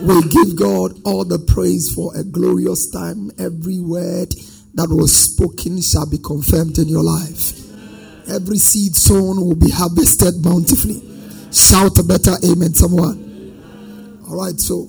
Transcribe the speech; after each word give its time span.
We 0.00 0.22
give 0.28 0.54
God 0.54 1.00
all 1.04 1.24
the 1.24 1.40
praise 1.40 1.92
for 1.92 2.16
a 2.16 2.22
glorious 2.22 2.88
time. 2.88 3.32
Every 3.36 3.80
word 3.80 4.32
that 4.74 4.88
was 4.90 5.10
spoken 5.10 5.82
shall 5.82 6.08
be 6.08 6.18
confirmed 6.18 6.78
in 6.78 6.88
your 6.88 7.02
life. 7.02 7.58
Every 8.30 8.58
seed 8.58 8.94
sown 8.94 9.40
will 9.40 9.56
be 9.56 9.70
harvested 9.70 10.40
bountifully. 10.40 11.02
Shout 11.50 11.98
a 11.98 12.04
better 12.04 12.36
amen, 12.46 12.74
someone. 12.74 14.22
All 14.28 14.36
right, 14.36 14.58
so 14.60 14.88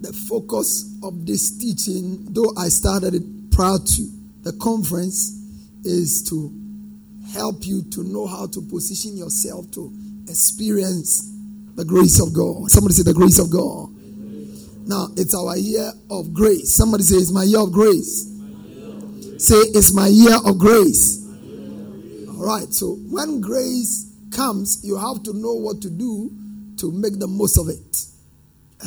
the 0.00 0.12
focus 0.12 0.98
of 1.04 1.24
this 1.24 1.56
teaching, 1.56 2.26
though 2.30 2.52
I 2.58 2.68
started 2.68 3.14
it 3.14 3.52
prior 3.52 3.78
to 3.78 4.02
the 4.42 4.54
conference, 4.60 5.38
is 5.84 6.24
to 6.30 6.50
help 7.32 7.64
you 7.64 7.84
to 7.92 8.02
know 8.02 8.26
how 8.26 8.48
to 8.48 8.60
position 8.62 9.16
yourself 9.16 9.70
to 9.72 9.92
experience 10.26 11.32
the 11.76 11.84
grace 11.84 12.20
of 12.20 12.34
God. 12.34 12.72
Somebody 12.72 12.94
say, 12.94 13.04
The 13.04 13.14
grace 13.14 13.38
of 13.38 13.52
God. 13.52 13.94
Now, 14.88 15.08
it's 15.18 15.34
our 15.34 15.54
year 15.58 15.92
of 16.10 16.32
grace. 16.32 16.74
Somebody 16.74 17.02
say, 17.02 17.16
It's 17.16 17.30
my 17.30 17.44
year 17.44 17.60
of 17.60 17.72
grace. 17.72 18.24
Say, 19.36 19.54
It's 19.76 19.92
my 19.92 20.08
year 20.08 20.34
of 20.46 20.58
grace. 20.58 21.26
All 22.26 22.46
right, 22.46 22.72
so 22.72 22.94
when 23.10 23.42
grace 23.42 24.10
comes, 24.32 24.80
you 24.82 24.96
have 24.96 25.22
to 25.24 25.34
know 25.34 25.52
what 25.52 25.82
to 25.82 25.90
do 25.90 26.30
to 26.78 26.90
make 26.90 27.18
the 27.18 27.26
most 27.26 27.58
of 27.58 27.68
it. 27.68 28.04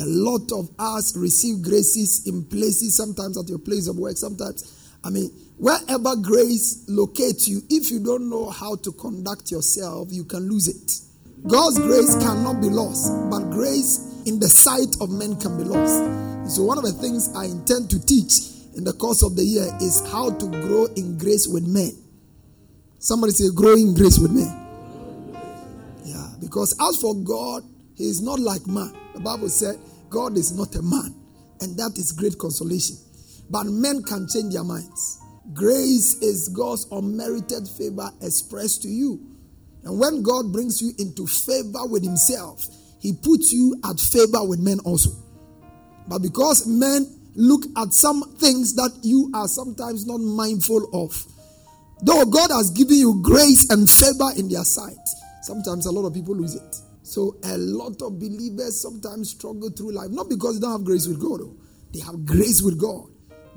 A 0.00 0.04
lot 0.04 0.50
of 0.50 0.70
us 0.76 1.16
receive 1.16 1.62
graces 1.62 2.26
in 2.26 2.46
places, 2.46 2.96
sometimes 2.96 3.38
at 3.38 3.48
your 3.48 3.58
place 3.58 3.86
of 3.86 3.96
work, 3.96 4.16
sometimes, 4.16 4.90
I 5.04 5.10
mean, 5.10 5.30
wherever 5.56 6.16
grace 6.16 6.82
locates 6.88 7.46
you, 7.46 7.60
if 7.70 7.92
you 7.92 8.00
don't 8.00 8.28
know 8.28 8.50
how 8.50 8.74
to 8.74 8.90
conduct 8.92 9.52
yourself, 9.52 10.08
you 10.10 10.24
can 10.24 10.48
lose 10.48 10.66
it. 10.66 11.46
God's 11.46 11.78
grace 11.78 12.16
cannot 12.16 12.60
be 12.60 12.68
lost, 12.68 13.12
but 13.30 13.50
grace 13.50 14.11
in 14.26 14.38
the 14.38 14.48
sight 14.48 14.96
of 15.00 15.10
men 15.10 15.36
can 15.36 15.56
be 15.56 15.64
lost. 15.64 16.54
So, 16.54 16.62
one 16.62 16.78
of 16.78 16.84
the 16.84 16.92
things 16.92 17.34
I 17.34 17.44
intend 17.46 17.90
to 17.90 18.04
teach 18.04 18.52
in 18.76 18.84
the 18.84 18.92
course 18.92 19.22
of 19.22 19.36
the 19.36 19.44
year 19.44 19.68
is 19.80 20.02
how 20.10 20.30
to 20.30 20.46
grow 20.46 20.86
in 20.96 21.18
grace 21.18 21.46
with 21.46 21.66
men. 21.66 21.92
Somebody 22.98 23.32
say, 23.32 23.50
grow 23.54 23.74
in 23.74 23.94
grace 23.94 24.18
with 24.18 24.30
men. 24.30 24.50
Yeah, 26.04 26.26
because 26.40 26.74
as 26.80 26.96
for 27.00 27.14
God, 27.14 27.64
He 27.96 28.04
is 28.04 28.22
not 28.22 28.38
like 28.38 28.66
man. 28.66 28.94
The 29.14 29.20
Bible 29.20 29.48
said, 29.48 29.78
God 30.08 30.36
is 30.36 30.56
not 30.56 30.74
a 30.76 30.82
man, 30.82 31.14
and 31.60 31.76
that 31.78 31.96
is 31.96 32.12
great 32.12 32.38
consolation. 32.38 32.96
But 33.50 33.64
men 33.64 34.02
can 34.02 34.28
change 34.28 34.54
their 34.54 34.64
minds. 34.64 35.20
Grace 35.52 36.14
is 36.22 36.48
God's 36.48 36.86
unmerited 36.92 37.68
favor 37.68 38.10
expressed 38.20 38.82
to 38.82 38.88
you. 38.88 39.20
And 39.84 39.98
when 39.98 40.22
God 40.22 40.52
brings 40.52 40.80
you 40.80 40.92
into 40.98 41.26
favor 41.26 41.84
with 41.86 42.04
Himself, 42.04 42.64
he 43.02 43.12
puts 43.12 43.52
you 43.52 43.76
at 43.84 43.98
favor 43.98 44.44
with 44.46 44.60
men 44.60 44.78
also. 44.84 45.10
But 46.06 46.20
because 46.20 46.66
men 46.68 47.04
look 47.34 47.64
at 47.76 47.92
some 47.92 48.22
things 48.38 48.74
that 48.76 48.92
you 49.02 49.28
are 49.34 49.48
sometimes 49.48 50.06
not 50.06 50.18
mindful 50.20 50.88
of, 50.94 51.26
though 52.02 52.24
God 52.24 52.50
has 52.52 52.70
given 52.70 52.96
you 52.96 53.20
grace 53.20 53.68
and 53.70 53.90
favor 53.90 54.30
in 54.36 54.48
their 54.48 54.62
sight, 54.62 54.96
sometimes 55.42 55.86
a 55.86 55.90
lot 55.90 56.06
of 56.06 56.14
people 56.14 56.36
lose 56.36 56.54
it. 56.54 56.76
So 57.02 57.36
a 57.42 57.58
lot 57.58 58.00
of 58.02 58.20
believers 58.20 58.80
sometimes 58.80 59.30
struggle 59.30 59.70
through 59.70 59.92
life, 59.92 60.10
not 60.10 60.28
because 60.28 60.60
they 60.60 60.62
don't 60.62 60.72
have 60.78 60.84
grace 60.84 61.08
with 61.08 61.20
God, 61.20 61.40
though. 61.40 61.56
they 61.92 62.00
have 62.00 62.24
grace 62.24 62.62
with 62.62 62.78
God, 62.78 63.08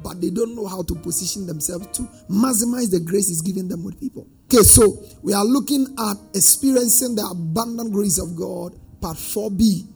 but 0.04 0.22
they 0.22 0.32
don't 0.32 0.56
know 0.56 0.66
how 0.66 0.82
to 0.82 0.96
position 0.96 1.46
themselves 1.46 1.86
to 1.98 2.02
maximize 2.30 2.90
the 2.90 3.00
grace 3.00 3.30
is 3.30 3.42
giving 3.42 3.68
them 3.68 3.84
with 3.84 4.00
people. 4.00 4.28
Okay, 4.46 4.64
so 4.64 5.04
we 5.22 5.34
are 5.34 5.46
looking 5.46 5.88
at 6.00 6.18
experiencing 6.34 7.16
the 7.16 7.26
abundant 7.26 7.92
grace 7.94 8.18
of 8.20 8.36
God 8.36 8.74
part 9.02 9.18
4b. 9.18 9.88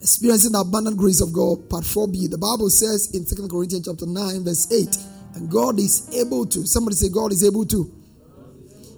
Experiencing 0.00 0.52
the 0.52 0.58
abundant 0.58 0.96
grace 0.96 1.20
of 1.20 1.32
God, 1.32 1.68
part 1.70 1.84
4b. 1.84 2.30
The 2.30 2.38
Bible 2.38 2.68
says 2.68 3.10
in 3.14 3.24
2 3.24 3.48
Corinthians 3.48 3.86
chapter 3.86 4.06
9, 4.06 4.44
verse 4.44 4.70
8, 4.70 4.96
and 5.36 5.50
God 5.50 5.78
is 5.78 6.14
able 6.14 6.46
to. 6.46 6.66
Somebody 6.66 6.96
say, 6.96 7.08
God 7.08 7.32
is 7.32 7.42
able 7.42 7.64
to. 7.66 7.90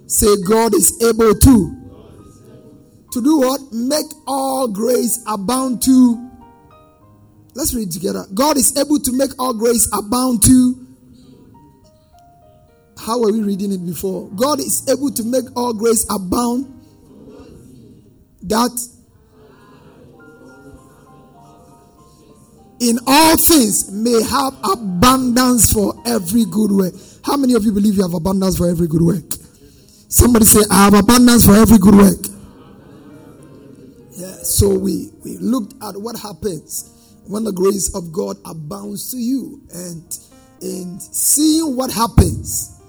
Say, 0.07 0.35
God 0.47 0.73
is 0.75 1.01
able 1.01 1.33
to. 1.33 1.77
To 3.13 3.21
do 3.21 3.39
what? 3.39 3.61
Make 3.71 4.05
all 4.27 4.67
grace 4.67 5.23
abound 5.27 5.81
to. 5.83 6.29
Let's 7.55 7.73
read 7.73 7.91
together. 7.91 8.25
God 8.33 8.57
is 8.57 8.77
able 8.77 8.99
to 8.99 9.11
make 9.17 9.31
all 9.39 9.53
grace 9.53 9.89
abound 9.91 10.43
to. 10.43 10.87
How 12.99 13.19
were 13.19 13.31
we 13.31 13.41
reading 13.41 13.71
it 13.71 13.85
before? 13.85 14.29
God 14.31 14.59
is 14.59 14.87
able 14.89 15.11
to 15.11 15.23
make 15.23 15.45
all 15.55 15.73
grace 15.73 16.05
abound 16.11 16.76
that 18.47 18.71
in 22.79 22.99
all 23.07 23.37
things 23.37 23.91
may 23.91 24.21
have 24.23 24.53
abundance 24.63 25.73
for 25.73 25.93
every 26.05 26.45
good 26.45 26.71
work. 26.71 26.93
How 27.23 27.37
many 27.37 27.53
of 27.53 27.63
you 27.63 27.71
believe 27.71 27.95
you 27.95 28.03
have 28.03 28.13
abundance 28.13 28.57
for 28.57 28.69
every 28.69 28.87
good 28.87 29.01
work? 29.01 29.25
Somebody 30.09 30.45
say, 30.45 30.61
I 30.71 30.85
have 30.85 30.93
abundance 30.93 31.45
for 31.45 31.53
every 31.55 31.77
good 31.77 31.95
work. 31.95 32.19
Yeah, 34.11 34.31
so 34.43 34.69
we, 34.69 35.11
we 35.23 35.37
looked 35.37 35.73
at 35.83 35.97
what 35.97 36.17
happens 36.17 36.93
when 37.27 37.43
the 37.43 37.51
grace 37.51 37.93
of 37.93 38.11
God 38.11 38.37
abounds 38.45 39.11
to 39.11 39.17
you. 39.17 39.61
And 39.73 40.03
in 40.61 40.99
seeing 40.99 41.75
what 41.75 41.91
happens, 41.91 42.79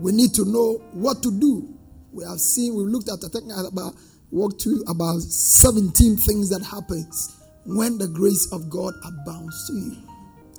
we 0.00 0.12
need 0.12 0.32
to 0.34 0.44
know 0.44 0.82
what 0.92 1.22
to 1.22 1.30
do. 1.30 1.68
We 2.12 2.24
have 2.24 2.40
seen, 2.40 2.74
we 2.74 2.84
looked 2.84 3.08
at, 3.10 3.18
I 3.24 3.28
think, 3.28 3.52
about 3.52 3.94
walk 4.30 4.60
through 4.60 4.82
about 4.88 5.20
17 5.20 6.16
things 6.16 6.50
that 6.50 6.62
happens 6.62 7.36
when 7.64 7.98
the 7.98 8.08
grace 8.08 8.48
of 8.52 8.68
God 8.70 8.94
abounds 9.04 9.66
to 9.68 9.74
you. 9.74 9.96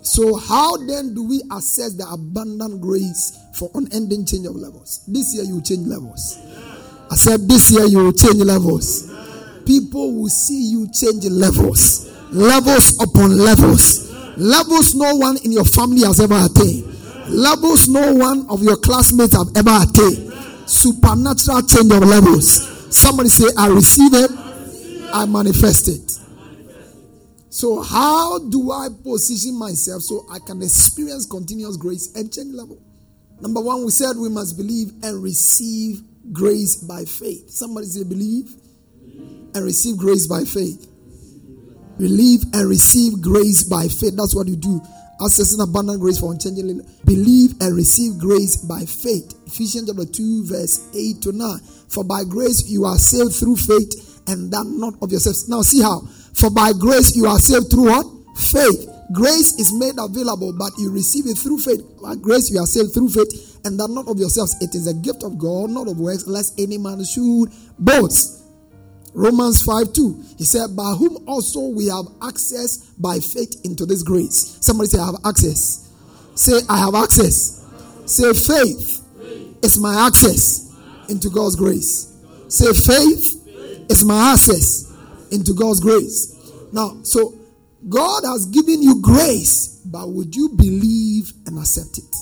So, 0.01 0.37
how 0.37 0.77
then 0.77 1.13
do 1.13 1.23
we 1.27 1.41
assess 1.51 1.93
the 1.93 2.07
abundant 2.07 2.79
grace 2.81 3.37
for 3.53 3.69
unending 3.75 4.25
change 4.25 4.47
of 4.47 4.55
levels? 4.55 5.03
This 5.07 5.35
year 5.35 5.43
you 5.43 5.61
change 5.61 5.85
levels. 5.87 6.37
I 7.11 7.15
said 7.15 7.47
this 7.47 7.71
year 7.71 7.85
you 7.85 7.99
will 7.99 8.13
change 8.13 8.35
levels. 8.39 9.11
People 9.65 10.13
will 10.15 10.29
see 10.29 10.71
you 10.71 10.87
change 10.93 11.25
levels, 11.25 12.07
levels 12.31 12.95
upon 13.03 13.37
levels, 13.37 14.09
levels 14.37 14.95
no 14.95 15.15
one 15.15 15.37
in 15.43 15.51
your 15.51 15.65
family 15.65 16.03
has 16.05 16.21
ever 16.21 16.39
attained, 16.39 16.85
levels 17.29 17.89
no 17.89 18.13
one 18.13 18.47
of 18.49 18.63
your 18.63 18.77
classmates 18.77 19.35
have 19.35 19.47
ever 19.57 19.83
attained. 19.83 20.31
Supernatural 20.69 21.63
change 21.63 21.91
of 21.91 22.03
levels 22.03 22.76
Somebody 22.89 23.29
say, 23.29 23.45
I 23.57 23.67
receive 23.67 24.13
it, 24.13 24.31
I 25.13 25.25
manifest 25.25 25.87
it. 25.87 26.11
So, 27.49 27.81
how 27.81 28.37
do 28.39 28.71
I 28.71 28.89
position 29.03 29.57
myself 29.57 30.03
so 30.03 30.25
I 30.31 30.37
can 30.39 30.61
experience 30.61 31.25
continuous 31.25 31.75
grace 31.77 32.13
and 32.15 32.31
change 32.31 32.53
level? 32.53 32.79
Number 33.39 33.61
one, 33.61 33.83
we 33.83 33.91
said 33.91 34.15
we 34.17 34.29
must 34.29 34.57
believe 34.57 34.91
and 35.03 35.21
receive 35.23 36.01
grace 36.31 36.75
by 36.75 37.05
faith. 37.05 37.49
Somebody 37.49 37.87
say, 37.87 38.03
believe 38.03 38.53
and 39.55 39.63
receive 39.63 39.97
grace 39.97 40.27
by 40.27 40.43
faith. 40.43 40.87
Believe 41.97 42.43
and 42.53 42.69
receive 42.69 43.21
grace 43.21 43.63
by 43.63 43.87
faith. 43.87 44.15
That's 44.15 44.35
what 44.35 44.47
you 44.47 44.55
do. 44.55 44.81
Accessing 45.19 45.63
abundant 45.63 45.99
grace 45.99 46.19
for 46.19 46.31
unchanging. 46.31 46.81
Believe 47.05 47.55
and 47.59 47.75
receive 47.75 48.19
grace 48.19 48.57
by 48.57 48.85
faith. 48.85 49.33
Ephesians 49.47 49.89
chapter 49.89 50.05
2, 50.05 50.45
verse 50.45 50.87
8 50.93 51.21
to 51.21 51.31
9. 51.31 51.59
For 51.89 52.03
by 52.03 52.23
grace 52.23 52.69
you 52.69 52.85
are 52.85 52.97
saved 52.97 53.33
through 53.33 53.55
faith, 53.55 54.21
and 54.27 54.51
that 54.51 54.65
not 54.65 54.93
of 55.01 55.09
yourselves. 55.09 55.49
Now, 55.49 55.61
see 55.61 55.81
how. 55.81 56.01
For 56.33 56.51
by 56.51 56.73
grace 56.73 57.15
you 57.15 57.25
are 57.25 57.39
saved 57.39 57.71
through 57.71 57.89
what? 57.89 58.05
Faith. 58.37 58.93
Grace 59.11 59.57
is 59.57 59.73
made 59.73 59.95
available, 59.97 60.53
but 60.53 60.71
you 60.77 60.91
receive 60.91 61.25
it 61.25 61.37
through 61.37 61.59
faith. 61.59 61.81
By 62.01 62.15
grace 62.15 62.51
you 62.51 62.59
are 62.59 62.67
saved 62.67 62.93
through 62.93 63.09
faith, 63.09 63.59
and 63.65 63.79
that 63.79 63.87
not 63.89 64.07
of 64.07 64.19
yourselves. 64.19 64.55
It 64.61 64.75
is 64.75 64.85
a 64.85 64.93
gift 64.93 65.23
of 65.23 65.39
God, 65.39 65.71
not 65.71 65.87
of 65.87 65.97
works, 65.97 66.27
lest 66.27 66.59
any 66.59 66.77
man 66.77 67.03
should 67.03 67.49
boast. 67.79 68.43
Romans 69.17 69.63
5 69.63 69.93
2. 69.93 70.23
He 70.37 70.43
said, 70.43 70.75
By 70.75 70.91
whom 70.91 71.27
also 71.27 71.69
we 71.69 71.87
have 71.87 72.05
access 72.21 72.77
by 72.99 73.17
faith 73.17 73.59
into 73.63 73.87
this 73.87 74.03
grace. 74.03 74.59
Somebody 74.61 74.89
say, 74.89 74.99
I 74.99 75.07
have 75.07 75.15
access. 75.25 75.91
Say, 76.35 76.59
I 76.69 76.77
have 76.77 76.93
access. 76.93 77.65
Say, 78.05 78.31
faith 78.33 79.03
is 79.63 79.79
my 79.79 80.05
access 80.05 80.71
into 81.09 81.31
God's 81.31 81.55
grace. 81.55 82.15
Say, 82.47 82.71
faith 82.73 83.43
is 83.89 84.05
my 84.05 84.33
access 84.33 84.93
into 85.31 85.55
God's 85.55 85.79
grace. 85.79 86.37
Now, 86.71 86.99
so 87.01 87.33
God 87.89 88.21
has 88.23 88.45
given 88.45 88.83
you 88.83 89.01
grace, 89.01 89.81
but 89.83 90.09
would 90.09 90.35
you 90.35 90.49
believe 90.49 91.33
and 91.47 91.57
accept 91.57 91.97
it? 91.97 92.15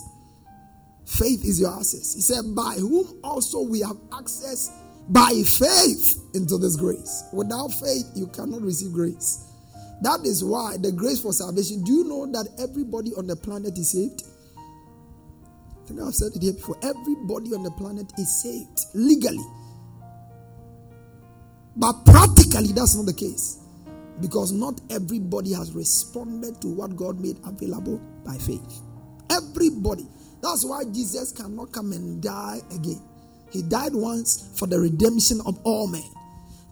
Faith 1.06 1.44
is 1.44 1.60
your 1.60 1.76
access. 1.76 2.16
He 2.16 2.22
said, 2.22 2.56
By 2.56 2.76
whom 2.80 3.20
also 3.22 3.64
we 3.64 3.82
have 3.82 3.98
access 4.18 4.72
by 5.10 5.44
faith 5.46 6.16
into 6.34 6.58
this 6.58 6.76
grace. 6.76 7.24
Without 7.32 7.70
faith, 7.70 8.12
you 8.16 8.28
cannot 8.28 8.62
receive 8.62 8.92
grace. 8.92 9.52
That 10.02 10.22
is 10.26 10.44
why 10.44 10.78
the 10.78 10.92
grace 10.92 11.22
for 11.22 11.34
salvation. 11.34 11.84
Do 11.84 11.94
you 11.94 12.04
know 12.04 12.26
that 12.32 12.50
everybody 12.60 13.14
on 13.16 13.28
the 13.28 13.36
planet 13.36 13.78
is 13.78 13.92
saved? 13.92 14.24
I 14.58 15.88
think 15.88 16.02
I've 16.02 16.16
said 16.16 16.32
it 16.36 16.42
here 16.42 16.54
before. 16.54 16.78
Everybody 16.82 17.54
on 17.54 17.64
the 17.64 17.72
planet 17.72 18.12
is 18.18 18.42
saved 18.42 18.80
legally. 18.94 19.46
But 21.76 22.06
practically, 22.06 22.72
that's 22.74 22.96
not 22.96 23.06
the 23.06 23.14
case. 23.14 23.60
Because 24.20 24.52
not 24.52 24.80
everybody 24.90 25.54
has 25.54 25.74
responded 25.74 26.62
to 26.62 26.68
what 26.68 26.96
God 26.96 27.20
made 27.20 27.38
available 27.46 28.02
by 28.26 28.38
faith. 28.38 28.82
Everybody. 29.30 30.08
That's 30.42 30.66
why 30.66 30.84
Jesus 30.92 31.32
cannot 31.32 31.72
come 31.72 31.92
and 31.92 32.22
die 32.22 32.62
again. 32.74 33.02
He 33.52 33.62
died 33.62 33.94
once 33.94 34.50
for 34.56 34.68
the 34.68 34.80
redemption 34.80 35.42
of 35.46 35.60
all 35.64 35.88
men. 35.88 36.04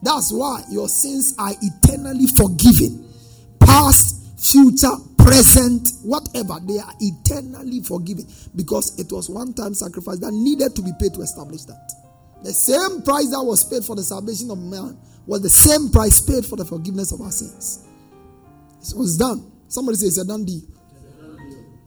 That's 0.02 0.32
why 0.32 0.64
your 0.70 0.90
sins 0.90 1.34
are 1.40 1.54
eternally 1.62 2.28
forgiven. 2.28 3.10
Past, 3.60 4.20
future, 4.38 4.92
present, 5.18 5.88
whatever, 6.04 6.60
they 6.68 6.80
are 6.80 6.94
eternally 7.00 7.82
forgiven 7.82 8.28
because 8.56 9.00
it 9.00 9.12
was 9.12 9.30
one 9.30 9.54
time 9.54 9.74
sacrifice 9.74 10.20
that 10.20 10.32
needed 10.32 10.76
to 10.76 10.82
be 10.82 10.92
paid 11.00 11.14
to 11.14 11.22
establish 11.22 11.64
that. 11.64 11.94
The 12.44 12.52
same 12.52 13.02
price 13.04 13.30
that 13.30 13.42
was 13.42 13.64
paid 13.64 13.86
for 13.86 13.96
the 13.96 14.04
salvation 14.04 14.52
of 14.52 14.58
man 14.60 14.98
was 15.26 15.42
the 15.42 15.50
same 15.50 15.90
price 15.90 16.20
paid 16.20 16.46
for 16.46 16.58
the 16.58 16.66
forgiveness 16.66 17.14
of 17.14 17.22
our 17.22 17.32
sins. 17.32 17.88
It 18.82 18.98
was 18.98 19.18
done. 19.18 19.50
Somebody 19.70 19.98
says 19.98 20.18
it's 20.18 20.18
a 20.18 20.28
done 20.28 20.44
deal. 20.44 20.62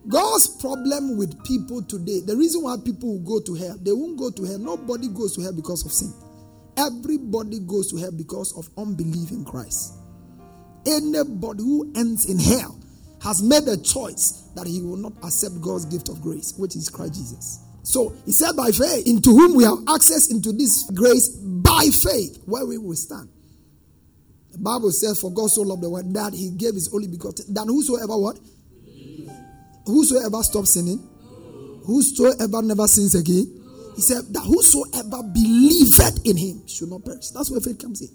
God's 0.08 0.48
problem 0.60 1.16
with 1.16 1.42
people 1.44 1.82
today, 1.82 2.20
the 2.20 2.36
reason 2.36 2.62
why 2.62 2.76
people 2.84 3.18
go 3.20 3.40
to 3.40 3.54
hell, 3.54 3.76
they 3.80 3.92
won't 3.92 4.16
go 4.16 4.30
to 4.30 4.44
hell. 4.44 4.58
Nobody 4.58 5.08
goes 5.08 5.34
to 5.36 5.42
hell 5.42 5.52
because 5.52 5.84
of 5.84 5.92
sin. 5.92 6.12
Everybody 6.76 7.60
goes 7.60 7.90
to 7.90 7.96
hell 7.96 8.12
because 8.12 8.56
of 8.56 8.68
unbelief 8.78 9.30
in 9.30 9.44
Christ. 9.44 9.94
Anybody 10.86 11.62
who 11.62 11.92
ends 11.96 12.30
in 12.30 12.38
hell 12.38 12.78
has 13.22 13.42
made 13.42 13.66
a 13.66 13.76
choice 13.76 14.48
that 14.54 14.66
he 14.66 14.80
will 14.80 14.96
not 14.96 15.12
accept 15.24 15.60
God's 15.60 15.86
gift 15.86 16.08
of 16.08 16.22
grace, 16.22 16.54
which 16.56 16.76
is 16.76 16.88
Christ 16.88 17.14
Jesus. 17.14 17.60
So 17.82 18.14
he 18.24 18.32
said, 18.32 18.52
by 18.56 18.70
faith, 18.70 19.06
into 19.06 19.30
whom 19.30 19.56
we 19.56 19.64
have 19.64 19.78
access 19.88 20.30
into 20.30 20.52
this 20.52 20.88
grace 20.94 21.28
by 21.28 21.88
faith, 22.02 22.42
where 22.44 22.66
we 22.66 22.78
will 22.78 22.96
stand. 22.96 23.28
The 24.52 24.58
Bible 24.58 24.90
says, 24.90 25.20
For 25.20 25.32
God 25.32 25.50
so 25.50 25.62
loved 25.62 25.82
the 25.82 25.90
world 25.90 26.14
that 26.14 26.32
he 26.32 26.50
gave 26.50 26.74
his 26.74 26.92
only 26.92 27.08
begotten, 27.08 27.52
that 27.54 27.66
whosoever 27.66 28.16
what? 28.16 28.38
Whosoever 29.86 30.42
stops 30.42 30.70
sinning, 30.70 30.98
whosoever 31.86 32.62
never 32.62 32.86
sins 32.86 33.14
again. 33.14 33.62
He 33.94 34.02
said 34.02 34.24
that 34.34 34.40
whosoever 34.40 35.22
believeth 35.22 36.26
in 36.26 36.36
him 36.36 36.66
should 36.66 36.90
not 36.90 37.04
perish. 37.04 37.30
That's 37.30 37.50
where 37.50 37.60
faith 37.60 37.78
comes 37.78 38.02
in. 38.02 38.08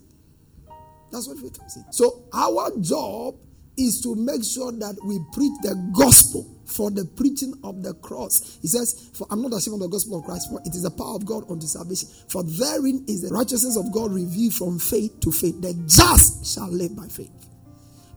That's 1.11 1.27
where 1.27 1.37
faith 1.37 1.57
comes 1.57 1.75
in. 1.75 1.85
So 1.91 2.25
our 2.33 2.69
job 2.79 3.35
is 3.77 4.01
to 4.01 4.15
make 4.15 4.43
sure 4.43 4.71
that 4.73 4.97
we 5.03 5.19
preach 5.33 5.53
the 5.63 5.75
gospel 5.93 6.45
for 6.65 6.91
the 6.91 7.05
preaching 7.05 7.53
of 7.63 7.81
the 7.83 7.93
cross. 7.95 8.59
He 8.61 8.67
says, 8.67 9.09
For 9.13 9.25
I'm 9.31 9.41
not 9.41 9.53
ashamed 9.53 9.75
of 9.75 9.81
the 9.81 9.87
gospel 9.87 10.19
of 10.19 10.25
Christ, 10.25 10.49
for 10.51 10.61
it 10.65 10.75
is 10.75 10.83
the 10.83 10.91
power 10.91 11.15
of 11.15 11.25
God 11.25 11.49
unto 11.49 11.65
salvation. 11.65 12.09
For 12.29 12.43
therein 12.43 13.03
is 13.07 13.21
the 13.23 13.33
righteousness 13.33 13.75
of 13.75 13.91
God 13.91 14.11
revealed 14.11 14.53
from 14.53 14.77
faith 14.77 15.19
to 15.21 15.31
faith. 15.31 15.61
The 15.61 15.73
just 15.87 16.45
shall 16.53 16.69
live 16.69 16.95
by 16.95 17.07
faith. 17.07 17.31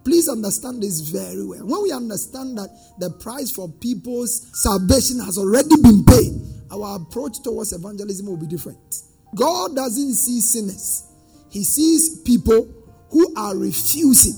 Please 0.04 0.28
understand 0.28 0.82
this 0.82 1.00
very 1.00 1.44
well. 1.44 1.66
When 1.66 1.82
we 1.82 1.92
understand 1.92 2.58
that 2.58 2.68
the 2.98 3.10
price 3.10 3.50
for 3.50 3.68
people's 3.68 4.50
salvation 4.52 5.18
has 5.20 5.38
already 5.38 5.76
been 5.82 6.04
paid, 6.04 6.32
our 6.70 6.96
approach 6.96 7.42
towards 7.42 7.72
evangelism 7.72 8.26
will 8.26 8.36
be 8.36 8.46
different. 8.46 8.78
God 9.34 9.74
doesn't 9.74 10.14
see 10.14 10.40
sinners, 10.40 11.04
He 11.50 11.64
sees 11.64 12.20
people 12.20 12.68
who 13.10 13.34
are 13.36 13.56
refusing 13.56 14.34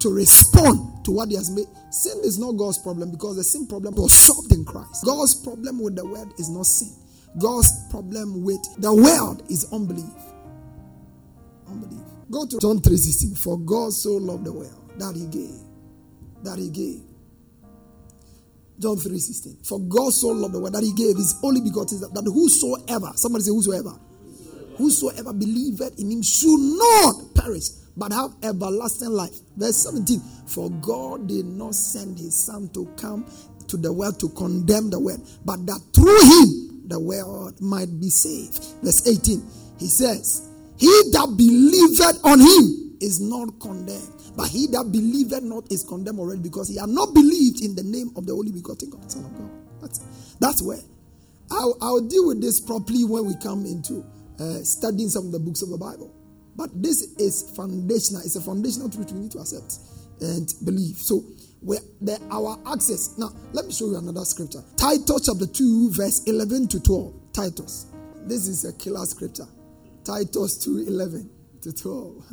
to 0.00 0.10
respond 0.12 1.04
to 1.04 1.10
what 1.10 1.30
He 1.30 1.36
has 1.36 1.50
made. 1.50 1.66
Sin 1.90 2.20
is 2.24 2.38
not 2.38 2.52
God's 2.52 2.78
problem 2.78 3.10
because 3.10 3.36
the 3.36 3.44
sin 3.44 3.66
problem 3.66 3.94
was 3.94 4.12
solved 4.12 4.52
in 4.52 4.64
Christ. 4.64 5.04
God's 5.06 5.34
problem 5.34 5.80
with 5.80 5.96
the 5.96 6.04
world 6.04 6.32
is 6.38 6.50
not 6.50 6.66
sin. 6.66 6.92
God's 7.38 7.70
problem 7.90 8.44
with 8.44 8.60
the 8.78 8.94
world 8.94 9.42
is 9.50 9.72
unbelief. 9.72 10.04
Unbelief. 11.68 12.15
Go 12.30 12.46
to 12.46 12.58
John 12.58 12.80
3:16. 12.80 13.36
For 13.36 13.58
God 13.58 13.92
so 13.92 14.16
loved 14.16 14.44
the 14.44 14.52
world 14.52 14.74
that 14.98 15.14
he 15.14 15.26
gave. 15.26 15.60
That 16.42 16.58
he 16.58 16.68
gave. 16.70 17.02
John 18.78 18.96
3:16. 18.96 19.56
For 19.62 19.78
God 19.80 20.12
so 20.12 20.28
loved 20.28 20.54
the 20.54 20.60
world 20.60 20.74
that 20.74 20.82
he 20.82 20.92
gave 20.92 21.16
his 21.16 21.34
only 21.42 21.60
begotten 21.60 22.00
that, 22.00 22.12
that 22.14 22.24
whosoever, 22.24 23.12
somebody 23.14 23.44
say 23.44 23.50
whosoever, 23.50 23.98
whosoever 24.76 25.32
believeth 25.32 25.98
in 25.98 26.10
him 26.10 26.22
should 26.22 26.58
not 26.58 27.34
perish, 27.34 27.70
but 27.96 28.12
have 28.12 28.34
everlasting 28.42 29.10
life. 29.10 29.38
Verse 29.56 29.76
17. 29.76 30.20
For 30.46 30.70
God 30.70 31.26
did 31.28 31.46
not 31.46 31.74
send 31.74 32.18
his 32.18 32.34
son 32.34 32.68
to 32.74 32.86
come 32.96 33.24
to 33.68 33.76
the 33.76 33.92
world 33.92 34.20
to 34.20 34.28
condemn 34.30 34.90
the 34.90 34.98
world, 34.98 35.26
but 35.44 35.64
that 35.66 35.80
through 35.92 36.22
him 36.22 36.88
the 36.88 37.00
world 37.00 37.60
might 37.60 38.00
be 38.00 38.10
saved. 38.10 38.64
Verse 38.82 39.06
18. 39.06 39.42
He 39.78 39.86
says, 39.88 40.42
he 40.78 40.88
that 41.12 41.34
believeth 41.36 42.24
on 42.24 42.40
him 42.40 42.96
is 43.00 43.20
not 43.20 43.58
condemned. 43.60 44.12
But 44.36 44.48
he 44.48 44.66
that 44.68 44.92
believeth 44.92 45.42
not 45.42 45.72
is 45.72 45.82
condemned 45.82 46.18
already 46.20 46.42
because 46.42 46.68
he 46.68 46.76
had 46.76 46.90
not 46.90 47.14
believed 47.14 47.64
in 47.64 47.74
the 47.74 47.82
name 47.82 48.10
of 48.16 48.26
the 48.26 48.32
only 48.32 48.52
begotten 48.52 48.92
Son 49.08 49.24
of 49.24 49.34
God. 49.36 49.50
That's, 49.80 49.98
that's 50.38 50.62
where. 50.62 50.80
I'll, 51.50 51.76
I'll 51.80 52.00
deal 52.00 52.26
with 52.26 52.40
this 52.40 52.60
properly 52.60 53.04
when 53.04 53.24
we 53.24 53.34
come 53.42 53.64
into 53.64 54.04
uh, 54.38 54.62
studying 54.62 55.08
some 55.08 55.26
of 55.26 55.32
the 55.32 55.38
books 55.38 55.62
of 55.62 55.70
the 55.70 55.78
Bible. 55.78 56.12
But 56.54 56.70
this 56.82 57.02
is 57.18 57.54
foundational. 57.56 58.22
It's 58.22 58.36
a 58.36 58.40
foundational 58.40 58.90
truth 58.90 59.12
we 59.12 59.20
need 59.20 59.32
to 59.32 59.38
accept 59.38 59.78
and 60.20 60.52
believe. 60.64 60.96
So, 60.96 61.24
where 61.60 61.80
the, 62.00 62.20
our 62.30 62.58
access. 62.72 63.16
Now, 63.18 63.30
let 63.52 63.66
me 63.66 63.72
show 63.72 63.86
you 63.86 63.96
another 63.96 64.24
scripture. 64.24 64.62
Titus 64.76 65.26
chapter 65.26 65.46
2, 65.46 65.90
verse 65.92 66.24
11 66.24 66.68
to 66.68 66.80
12. 66.80 67.14
Titus. 67.32 67.86
This 68.22 68.46
is 68.48 68.64
a 68.64 68.72
killer 68.72 69.04
scripture. 69.06 69.46
Titus 70.06 70.58
2 70.64 70.84
11 70.86 71.30
to 71.62 71.72
12. 71.72 72.24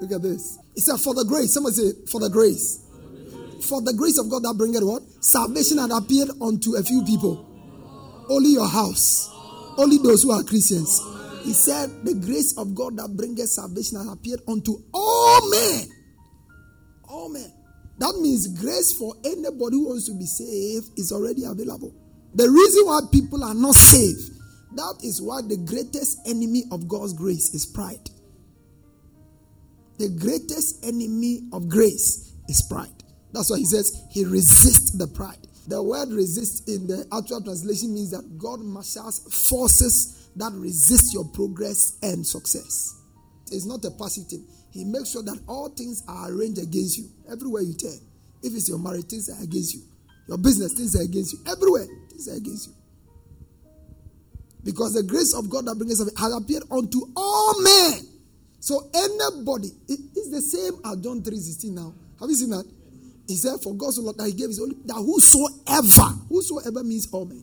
Look 0.00 0.12
at 0.12 0.22
this. 0.22 0.58
It 0.76 0.80
said, 0.82 0.98
For 0.98 1.14
the 1.14 1.24
grace. 1.24 1.54
Somebody 1.54 1.76
say, 1.76 1.92
For 2.10 2.20
the 2.20 2.28
grace. 2.28 2.84
For 3.66 3.80
the 3.80 3.94
grace 3.94 4.18
of 4.18 4.28
God 4.28 4.42
that 4.42 4.54
bringeth 4.58 4.84
what? 4.84 5.02
Salvation 5.24 5.78
had 5.78 5.90
appeared 5.90 6.28
unto 6.40 6.76
a 6.76 6.82
few 6.82 7.02
people. 7.04 7.48
Only 8.28 8.50
your 8.50 8.68
house. 8.68 9.30
Only 9.78 9.96
those 9.98 10.22
who 10.22 10.32
are 10.32 10.42
Christians. 10.42 11.00
He 11.42 11.54
said, 11.54 11.88
The 12.04 12.14
grace 12.14 12.58
of 12.58 12.74
God 12.74 12.98
that 12.98 13.16
bringeth 13.16 13.48
salvation 13.48 14.04
had 14.04 14.12
appeared 14.12 14.40
unto 14.46 14.76
all 14.92 15.50
men. 15.50 15.88
All 17.08 17.32
men. 17.32 17.50
That 17.98 18.18
means 18.20 18.48
grace 18.60 18.92
for 18.92 19.14
anybody 19.24 19.76
who 19.76 19.88
wants 19.88 20.06
to 20.06 20.14
be 20.18 20.26
saved 20.26 20.98
is 20.98 21.12
already 21.12 21.44
available. 21.44 21.94
The 22.34 22.50
reason 22.50 22.84
why 22.84 23.00
people 23.12 23.44
are 23.44 23.54
not 23.54 23.76
saved 23.76 24.33
that 24.76 25.00
is 25.02 25.20
why 25.20 25.40
the 25.42 25.56
greatest 25.56 26.18
enemy 26.26 26.64
of 26.70 26.88
God's 26.88 27.12
grace 27.12 27.54
is 27.54 27.66
pride. 27.66 28.10
The 29.98 30.08
greatest 30.08 30.84
enemy 30.84 31.48
of 31.52 31.68
grace 31.68 32.32
is 32.48 32.62
pride. 32.62 33.04
That's 33.32 33.50
why 33.50 33.58
he 33.58 33.64
says 33.64 34.04
he 34.10 34.24
resists 34.24 34.92
the 34.92 35.06
pride. 35.06 35.46
The 35.66 35.82
word 35.82 36.10
resist 36.10 36.68
in 36.68 36.86
the 36.86 37.06
actual 37.12 37.42
translation 37.42 37.94
means 37.94 38.10
that 38.10 38.38
God 38.38 38.60
marshals 38.60 39.20
forces 39.48 40.28
that 40.36 40.52
resist 40.52 41.14
your 41.14 41.24
progress 41.24 41.98
and 42.02 42.26
success. 42.26 43.00
It's 43.50 43.64
not 43.64 43.84
a 43.84 43.90
passive 43.90 44.26
thing. 44.26 44.46
He 44.72 44.84
makes 44.84 45.12
sure 45.12 45.22
that 45.22 45.38
all 45.46 45.68
things 45.70 46.02
are 46.08 46.30
arranged 46.30 46.60
against 46.60 46.98
you 46.98 47.08
everywhere 47.30 47.62
you 47.62 47.74
turn. 47.74 47.98
If 48.42 48.54
it's 48.54 48.68
your 48.68 48.78
marriage, 48.78 49.06
things 49.06 49.30
are 49.30 49.42
against 49.42 49.74
you. 49.74 49.82
Your 50.28 50.38
business, 50.38 50.74
things 50.74 50.96
are 50.96 51.02
against 51.02 51.32
you. 51.32 51.38
Everywhere, 51.46 51.86
things 52.10 52.28
are 52.28 52.36
against 52.36 52.68
you. 52.68 52.74
Because 54.64 54.94
the 54.94 55.02
grace 55.02 55.34
of 55.34 55.50
God 55.50 55.66
that 55.66 55.74
brings 55.76 56.00
us 56.00 56.10
has 56.18 56.32
appeared 56.34 56.62
unto 56.70 57.00
all 57.14 57.60
men. 57.62 58.00
So 58.60 58.88
anybody, 58.94 59.68
it, 59.88 60.00
it's 60.16 60.30
the 60.30 60.40
same 60.40 60.80
as 60.86 60.96
John 61.04 61.20
3.16 61.20 61.70
now. 61.72 61.92
Have 62.18 62.30
you 62.30 62.36
seen 62.36 62.50
that? 62.50 62.64
He 63.28 63.36
said, 63.36 63.60
For 63.62 63.74
God 63.74 63.92
so 63.92 64.10
that 64.12 64.24
he 64.26 64.32
gave 64.32 64.48
his 64.48 64.60
only 64.60 64.76
that 64.86 64.94
whosoever, 64.94 66.16
whosoever 66.28 66.82
means 66.82 67.06
all 67.12 67.26
men. 67.26 67.42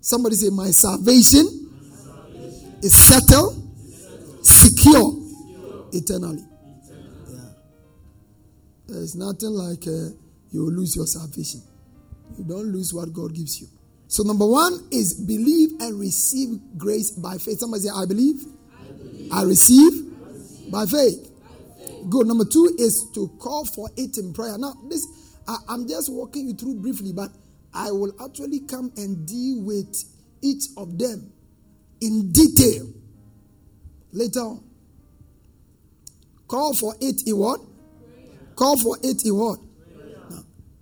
Somebody 0.00 0.36
say, 0.36 0.50
My 0.50 0.70
salvation, 0.70 1.44
my 1.44 1.96
salvation. 1.96 2.78
is 2.82 2.94
settled, 2.94 3.54
secure, 4.42 5.12
secure. 5.12 5.86
eternally. 5.92 6.44
Yeah. 7.30 7.40
There's 8.86 9.16
nothing 9.16 9.50
like 9.50 9.86
uh, 9.86 10.14
you 10.52 10.70
lose 10.70 10.94
your 10.96 11.06
salvation. 11.06 11.62
You 12.38 12.44
don't 12.44 12.72
lose 12.72 12.94
what 12.94 13.12
God 13.12 13.34
gives 13.34 13.60
you. 13.60 13.66
So, 14.08 14.22
number 14.22 14.46
one 14.46 14.88
is 14.90 15.14
believe 15.14 15.80
and 15.80 16.00
receive 16.00 16.58
grace 16.78 17.10
by 17.10 17.36
faith. 17.36 17.58
Somebody 17.60 17.82
say, 17.84 17.90
I 17.94 18.06
believe. 18.06 18.42
I 19.30 19.42
receive 19.42 20.70
by 20.72 20.86
faith. 20.86 21.30
Good. 22.08 22.26
Number 22.26 22.46
two 22.46 22.74
is 22.78 23.04
to 23.14 23.28
call 23.38 23.66
for 23.66 23.90
it 23.96 24.16
in 24.16 24.32
prayer. 24.32 24.56
Now, 24.56 24.72
this 24.88 25.06
I, 25.46 25.74
am 25.74 25.86
just 25.86 26.10
walking 26.10 26.48
you 26.48 26.54
through 26.54 26.76
briefly, 26.76 27.12
but 27.12 27.30
I 27.74 27.90
will 27.90 28.12
actually 28.24 28.60
come 28.60 28.92
and 28.96 29.26
deal 29.26 29.62
with 29.62 30.04
each 30.42 30.64
of 30.76 30.98
them 30.98 31.30
in 32.00 32.32
detail 32.32 32.86
later 34.12 34.40
on. 34.40 34.64
Call 36.46 36.74
for 36.74 36.94
it 37.00 37.26
in 37.26 37.36
what? 37.36 37.60
Call 38.56 38.76
for 38.78 38.96
it 39.02 39.24
in 39.26 39.36
what? 39.36 39.58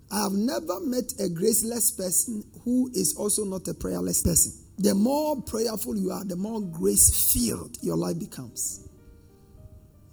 I 0.09 0.21
have 0.21 0.33
never 0.33 0.79
met 0.81 1.13
a 1.19 1.27
graceless 1.27 1.91
person 1.91 2.43
who 2.63 2.89
is 2.93 3.15
also 3.17 3.43
not 3.43 3.67
a 3.67 3.73
prayerless 3.73 4.23
person. 4.23 4.53
The 4.77 4.95
more 4.95 5.41
prayerful 5.41 5.97
you 5.97 6.11
are, 6.11 6.23
the 6.23 6.35
more 6.35 6.61
grace 6.61 7.33
filled 7.33 7.77
your 7.81 7.97
life 7.97 8.17
becomes. 8.17 8.87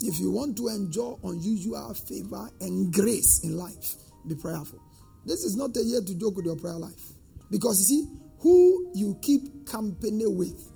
If 0.01 0.19
you 0.19 0.33
want 0.33 0.57
to 0.57 0.69
enjoy 0.69 1.17
unusual 1.23 1.95
favor 1.95 2.51
and 2.61 2.93
grace 2.93 3.45
in 3.45 3.57
life, 3.57 3.95
be 4.27 4.35
prayerful. 4.35 4.81
This 5.25 5.45
is 5.45 5.57
not 5.57 5.77
a 5.77 5.83
year 5.83 6.01
to 6.01 6.15
joke 6.19 6.37
with 6.37 6.47
your 6.47 6.57
prayer 6.57 6.75
life. 6.75 7.13
Because 7.51 7.79
you 7.79 8.03
see, 8.03 8.09
who 8.41 8.91
you 8.95 9.17
keep 9.23 9.67
company 9.67 10.27
with 10.27 10.71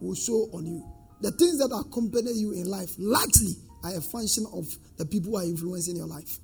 will 0.00 0.14
show 0.14 0.48
on 0.52 0.66
you. 0.66 0.86
The 1.20 1.32
things 1.32 1.58
that 1.58 1.74
accompany 1.74 2.32
you 2.32 2.52
in 2.52 2.66
life 2.66 2.94
largely 2.98 3.56
are 3.84 3.96
a 3.96 4.00
function 4.00 4.46
of 4.52 4.66
the 4.96 5.04
people 5.04 5.32
who 5.32 5.38
are 5.38 5.44
influencing 5.44 5.96
your 5.96 6.06
life. 6.06 6.38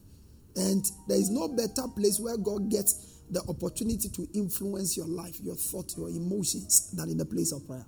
And 0.58 0.84
there 1.06 1.16
is 1.16 1.30
no 1.30 1.46
better 1.48 1.86
place 1.94 2.18
where 2.18 2.36
God 2.36 2.68
gets 2.68 3.22
the 3.30 3.40
opportunity 3.48 4.08
to 4.08 4.28
influence 4.34 4.96
your 4.96 5.06
life, 5.06 5.38
your 5.40 5.54
thoughts, 5.54 5.96
your 5.96 6.08
emotions, 6.08 6.90
than 6.92 7.10
in 7.10 7.16
the 7.16 7.24
place 7.24 7.52
of 7.52 7.64
prayer. 7.66 7.86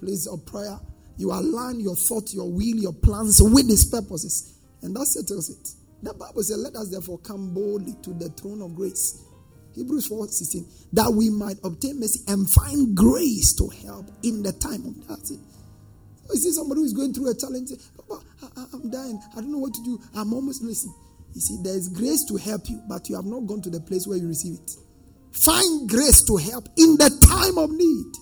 Place 0.00 0.26
of 0.26 0.44
prayer, 0.44 0.78
you 1.16 1.32
align 1.32 1.80
your 1.80 1.96
thought, 1.96 2.34
your 2.34 2.50
will, 2.50 2.76
your 2.76 2.92
plans 2.92 3.40
with 3.40 3.68
His 3.68 3.86
purposes, 3.86 4.58
and 4.82 4.94
that 4.96 5.06
settles 5.06 5.48
it. 5.48 5.70
The 6.02 6.12
Bible 6.12 6.42
says, 6.42 6.58
Let 6.58 6.74
us 6.76 6.90
therefore 6.90 7.18
come 7.18 7.54
boldly 7.54 7.94
to 8.02 8.12
the 8.12 8.28
throne 8.30 8.60
of 8.60 8.74
grace. 8.74 9.24
Hebrews 9.74 10.06
4 10.06 10.28
16, 10.28 10.66
that 10.92 11.10
we 11.10 11.30
might 11.30 11.56
obtain 11.64 11.98
mercy 11.98 12.20
and 12.28 12.48
find 12.48 12.94
grace 12.94 13.54
to 13.54 13.68
help 13.86 14.06
in 14.22 14.42
the 14.42 14.52
time 14.52 14.84
of 14.84 15.08
that's 15.08 15.30
it. 15.30 15.40
You 16.30 16.36
see 16.36 16.52
somebody 16.52 16.80
who's 16.80 16.92
going 16.92 17.14
through 17.14 17.30
a 17.30 17.34
challenge, 17.34 17.70
Papa, 17.96 18.22
I, 18.56 18.64
am 18.74 18.90
dying. 18.90 19.20
I 19.32 19.40
don't 19.40 19.52
know 19.52 19.58
what 19.58 19.74
to 19.74 19.82
do. 19.82 20.00
I'm 20.14 20.32
almost 20.32 20.62
listening. 20.62 20.94
You 21.34 21.40
see, 21.40 21.58
there 21.62 21.74
is 21.74 21.88
grace 21.88 22.24
to 22.26 22.36
help 22.36 22.68
you, 22.70 22.80
but 22.88 23.08
you 23.08 23.16
have 23.16 23.24
not 23.24 23.46
gone 23.46 23.60
to 23.62 23.70
the 23.70 23.80
place 23.80 24.06
where 24.06 24.16
you 24.16 24.28
receive 24.28 24.54
it. 24.54 24.70
Find 25.32 25.88
grace 25.88 26.22
to 26.22 26.36
help 26.36 26.68
in 26.78 26.96
the 26.96 27.10
time 27.26 27.58
of 27.58 27.70
need. 27.70 28.12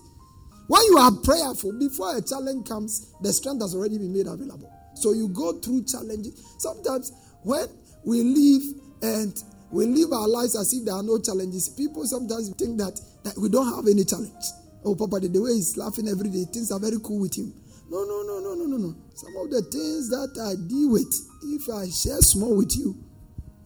When 0.66 0.82
you 0.84 0.96
are 0.96 1.12
prayerful, 1.22 1.78
before 1.78 2.16
a 2.16 2.22
challenge 2.22 2.66
comes, 2.66 3.12
the 3.20 3.32
strength 3.32 3.60
has 3.60 3.74
already 3.74 3.98
been 3.98 4.12
made 4.14 4.26
available. 4.26 4.72
So 4.94 5.12
you 5.12 5.28
go 5.28 5.52
through 5.60 5.84
challenges. 5.84 6.42
Sometimes 6.58 7.12
when 7.42 7.66
we 8.04 8.22
live 8.22 8.62
and 9.02 9.44
we 9.70 9.86
live 9.86 10.12
our 10.12 10.28
lives 10.28 10.56
as 10.56 10.72
if 10.72 10.86
there 10.86 10.94
are 10.94 11.02
no 11.02 11.18
challenges, 11.18 11.68
people 11.68 12.06
sometimes 12.06 12.48
think 12.56 12.78
that, 12.78 12.98
that 13.24 13.36
we 13.36 13.50
don't 13.50 13.74
have 13.74 13.86
any 13.86 14.04
challenge. 14.04 14.44
Oh, 14.84 14.94
Papa, 14.94 15.20
the 15.20 15.40
way 15.40 15.52
he's 15.54 15.76
laughing 15.76 16.08
every 16.08 16.30
day, 16.30 16.44
things 16.44 16.72
are 16.72 16.80
very 16.80 16.96
cool 17.02 17.20
with 17.20 17.36
him. 17.36 17.52
No, 17.90 18.04
no, 18.04 18.22
no, 18.22 18.40
no, 18.40 18.54
no, 18.54 18.64
no, 18.64 18.76
no. 18.76 18.94
Some 19.14 19.36
of 19.36 19.50
the 19.50 19.62
things 19.62 20.08
that 20.10 20.38
I 20.40 20.54
deal 20.68 20.90
with, 20.90 21.12
if 21.44 21.68
I 21.68 21.88
share 21.90 22.20
small 22.20 22.56
with 22.56 22.76
you, 22.76 22.96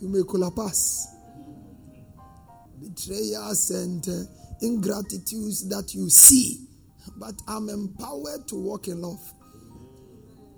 you 0.00 0.08
may 0.08 0.22
collapse. 0.28 1.08
Betrayals 2.80 3.70
and 3.70 4.06
uh, 4.08 4.24
ingratitudes 4.60 5.68
that 5.68 5.94
you 5.94 6.10
see, 6.10 6.66
but 7.16 7.34
I'm 7.48 7.68
empowered 7.68 8.46
to 8.48 8.56
walk 8.56 8.88
in 8.88 9.00
love. 9.00 9.20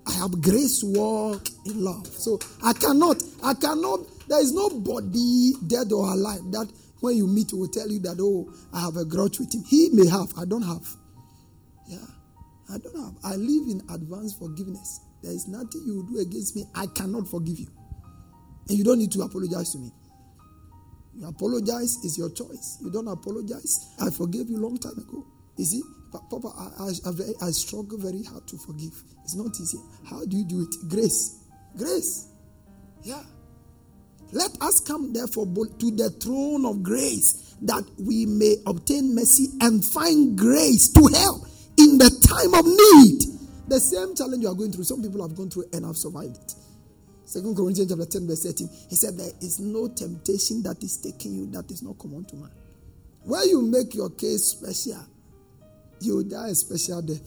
I 0.07 0.13
have 0.13 0.41
grace 0.41 0.81
to 0.81 0.87
walk 0.87 1.49
in 1.67 1.85
love. 1.85 2.07
So 2.07 2.39
I 2.65 2.73
cannot, 2.73 3.23
I 3.45 3.55
cannot, 3.55 4.01
there 4.29 4.41
is 4.41 4.53
nobody 4.53 5.53
dead 5.67 5.93
or 5.93 6.11
alive 6.11 6.41
that 6.53 6.73
when 7.01 7.17
you 7.17 7.27
meet 7.27 7.53
will 7.53 7.69
tell 7.69 7.89
you 7.89 8.01
that, 8.01 8.19
oh, 8.21 8.51
I 8.73 8.81
have 8.81 8.97
a 8.97 9.05
grudge 9.05 9.39
with 9.39 9.55
him. 9.55 9.65
He 9.65 9.91
may 9.93 10.09
have, 10.09 10.33
I 10.39 10.45
don't 10.45 10.63
have. 10.63 10.89
Yeah. 11.87 11.99
I 12.73 12.79
don't 12.79 12.97
have. 12.97 13.15
I 13.25 13.37
live 13.37 13.69
in 13.69 13.83
advanced 13.91 14.39
forgiveness. 14.39 15.01
There 15.23 15.33
is 15.33 15.49
nothing 15.49 15.83
you 15.87 16.07
do 16.11 16.21
against 16.21 16.55
me. 16.55 16.65
I 16.75 16.87
cannot 16.87 17.29
forgive 17.29 17.59
you. 17.59 17.69
And 18.69 18.77
you 18.77 18.85
don't 18.85 18.99
need 18.99 19.13
to 19.13 19.23
apologize 19.23 19.73
to 19.73 19.79
me. 19.79 19.91
You 21.17 21.27
apologize 21.27 21.97
is 22.05 22.17
your 22.19 22.31
choice. 22.31 22.79
You 22.81 22.91
don't 22.91 23.09
apologize. 23.09 23.89
I 24.01 24.11
forgave 24.11 24.49
you 24.51 24.59
long 24.59 24.79
time 24.79 24.99
ago. 24.99 25.27
You 25.57 25.65
see, 25.65 25.83
Papa, 26.13 26.49
I, 26.79 27.09
I, 27.09 27.49
I, 27.49 27.51
struggle 27.51 27.99
very 27.99 28.23
hard 28.23 28.47
to 28.49 28.57
forgive. 28.59 29.03
It's 29.25 29.35
not 29.35 29.59
easy. 29.61 29.79
How 30.09 30.25
do 30.25 30.37
you 30.37 30.45
do 30.45 30.63
it? 30.63 30.89
Grace. 30.89 31.45
Grace. 31.77 32.29
Yeah. 33.03 33.23
Let 34.33 34.51
us 34.61 34.81
come 34.81 35.13
therefore 35.13 35.47
to 35.47 35.91
the 35.91 36.11
throne 36.23 36.65
of 36.67 36.83
grace 36.83 37.57
that 37.63 37.85
we 37.99 38.27
may 38.27 38.57
obtain 38.67 39.15
mercy 39.15 39.49
and 39.61 39.85
find 39.85 40.39
grace 40.39 40.93
to 40.93 41.07
help 41.15 41.48
in 41.79 41.99
the 41.99 42.11
time 42.27 42.55
of 42.55 42.67
need. 42.67 43.39
The 43.69 43.81
same 43.81 44.15
challenge 44.15 44.43
you 44.43 44.49
are 44.49 44.55
going 44.55 44.73
through, 44.73 44.85
some 44.85 45.03
people 45.03 45.23
have 45.27 45.37
gone 45.37 45.51
through 45.51 45.67
and 45.73 45.85
have 45.85 45.97
survived 45.97 46.37
it. 46.37 46.55
Second 47.25 47.55
Corinthians 47.55 47.91
chapter 47.91 48.07
10, 48.07 48.27
verse 48.27 48.43
13. 48.45 48.69
He 48.89 48.97
said, 48.97 49.19
There 49.19 49.31
is 49.43 49.61
no 49.61 49.89
temptation 49.89 50.63
that 50.63 50.83
is 50.83 50.97
taking 50.97 51.35
you 51.35 51.47
that 51.53 51.71
is 51.71 51.83
not 51.83 51.99
common 51.99 52.25
to 52.27 52.37
man. 52.37 52.51
Where 53.25 53.45
you 53.45 53.61
make 53.61 53.95
your 53.95 54.09
case 54.11 54.45
special, 54.45 55.05
you 56.01 56.25
die 56.25 56.49
a 56.49 56.55
special 56.55 57.03
death. 57.03 57.21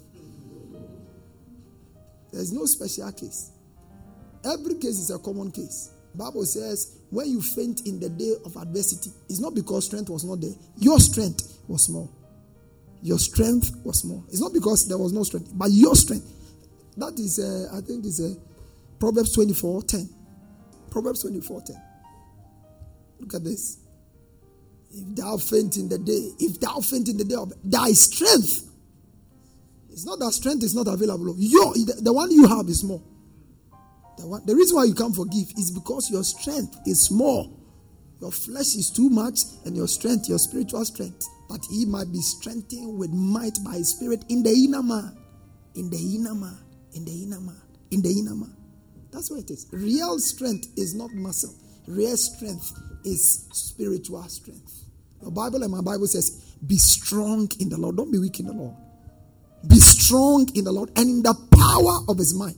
There 2.31 2.41
is 2.41 2.51
no 2.51 2.65
special 2.65 3.12
case. 3.12 3.51
Every 4.43 4.75
case 4.75 4.98
is 4.98 5.12
a 5.12 5.20
common 5.20 5.51
case. 5.51 5.91
Bible 6.15 6.46
says, 6.46 6.98
when 7.12 7.29
you 7.29 7.41
faint 7.41 7.86
in 7.86 8.00
the 8.00 8.10
day 8.10 8.34
of 8.43 8.55
adversity, 8.55 9.12
it's 9.29 9.39
not 9.39 9.53
because 9.53 9.86
strength 9.86 10.10
was 10.10 10.24
not 10.24 10.41
there. 10.41 10.55
Your 10.77 11.00
strength 11.00 11.60
was 11.67 11.84
small. 11.84 12.10
Your 13.03 13.20
strength 13.20 13.75
was 13.84 14.00
small. 14.00 14.24
It's 14.29 14.41
not 14.41 14.53
because 14.53 14.88
there 14.88 14.98
was 14.98 15.12
no 15.12 15.24
strength, 15.24 15.51
but 15.53 15.72
your 15.72 15.96
strength. 15.96 16.27
That 16.98 17.13
is, 17.17 17.39
uh, 17.39 17.75
I 17.75 17.81
think, 17.81 18.05
is 18.05 18.20
uh, 18.20 18.36
Proverbs 19.00 19.34
24 19.34 19.81
10. 19.84 20.10
Proverbs 20.91 21.22
24 21.22 21.62
10. 21.62 21.81
Look 23.22 23.34
at 23.36 23.43
this. 23.43 23.77
If 24.93 25.15
thou 25.15 25.38
faint 25.38 25.77
in 25.77 25.88
the 25.89 25.98
day, 25.98 26.31
if 26.39 26.60
thou 26.60 26.79
faint 26.79 27.08
in 27.08 27.17
the 27.17 27.24
day 27.24 27.36
of 27.36 27.53
thy 27.63 27.91
strength, 27.93 28.70
it's 29.89 30.05
not 30.05 30.20
that 30.20 30.31
strength 30.34 30.63
is 30.63 30.75
not 30.75 30.88
available. 30.88 31.36
Your, 31.38 31.74
the, 31.74 32.00
the 32.01 32.13
one 32.13 32.29
you 32.31 32.48
have 32.48 32.67
is 32.67 32.81
small. 32.81 33.03
The, 34.17 34.27
one, 34.27 34.46
the 34.46 34.55
reason 34.55 34.75
why 34.75 34.84
you 34.86 34.93
can't 34.93 35.15
forgive 35.15 35.51
is 35.58 35.72
because 35.72 36.12
your 36.12 36.24
strength 36.24 36.77
is 36.86 37.05
small. 37.05 37.58
Your 38.20 38.31
flesh 38.31 38.75
is 38.75 38.91
too 38.91 39.10
much, 39.10 39.39
and 39.65 39.75
your 39.75 39.88
strength, 39.88 40.29
your 40.29 40.38
spiritual 40.38 40.86
strength, 40.86 41.25
that 41.51 41.65
he 41.70 41.86
might 41.86 42.12
be 42.12 42.22
strengthened 42.22 42.98
with 42.98 43.12
might 43.12 43.58
by 43.63 43.74
his 43.74 43.91
spirit 43.91 44.24
in 44.29 44.43
the 44.43 44.51
inner 44.51 44.81
man. 44.81 45.17
In 45.75 45.89
the 45.89 45.98
inner 45.98 46.34
man. 46.34 46.58
In 46.93 47.05
the 47.05 47.24
inner 47.24 47.39
man. 47.39 47.62
In 47.91 48.01
the 48.01 48.10
inner 48.10 48.36
man. 48.36 48.55
That's 49.12 49.29
what 49.29 49.41
it 49.41 49.51
is. 49.51 49.67
Real 49.72 50.17
strength 50.20 50.67
is 50.77 50.96
not 50.96 51.12
muscle. 51.13 51.53
Real 51.88 52.15
strength 52.15 52.72
is 53.03 53.48
spiritual 53.51 54.24
strength. 54.24 54.86
The 55.22 55.31
Bible 55.31 55.63
and 55.63 55.72
my 55.72 55.81
Bible 55.81 56.08
says, 56.08 56.55
be 56.65 56.77
strong 56.77 57.50
in 57.60 57.70
the 57.70 57.77
Lord. 57.77 57.98
Don't 57.98 58.12
be 58.12 58.20
weak 58.20 58.39
in 58.39 58.48
the 58.48 58.53
Lord. 58.53 58.75
Be 59.67 59.79
strong 59.79 60.48
in 60.55 60.63
the 60.63 60.72
Lord 60.72 60.89
and 60.96 61.10
in 61.10 61.22
the 61.24 61.36
power 61.51 62.00
of 62.08 62.17
his 62.17 62.34
might. 62.34 62.55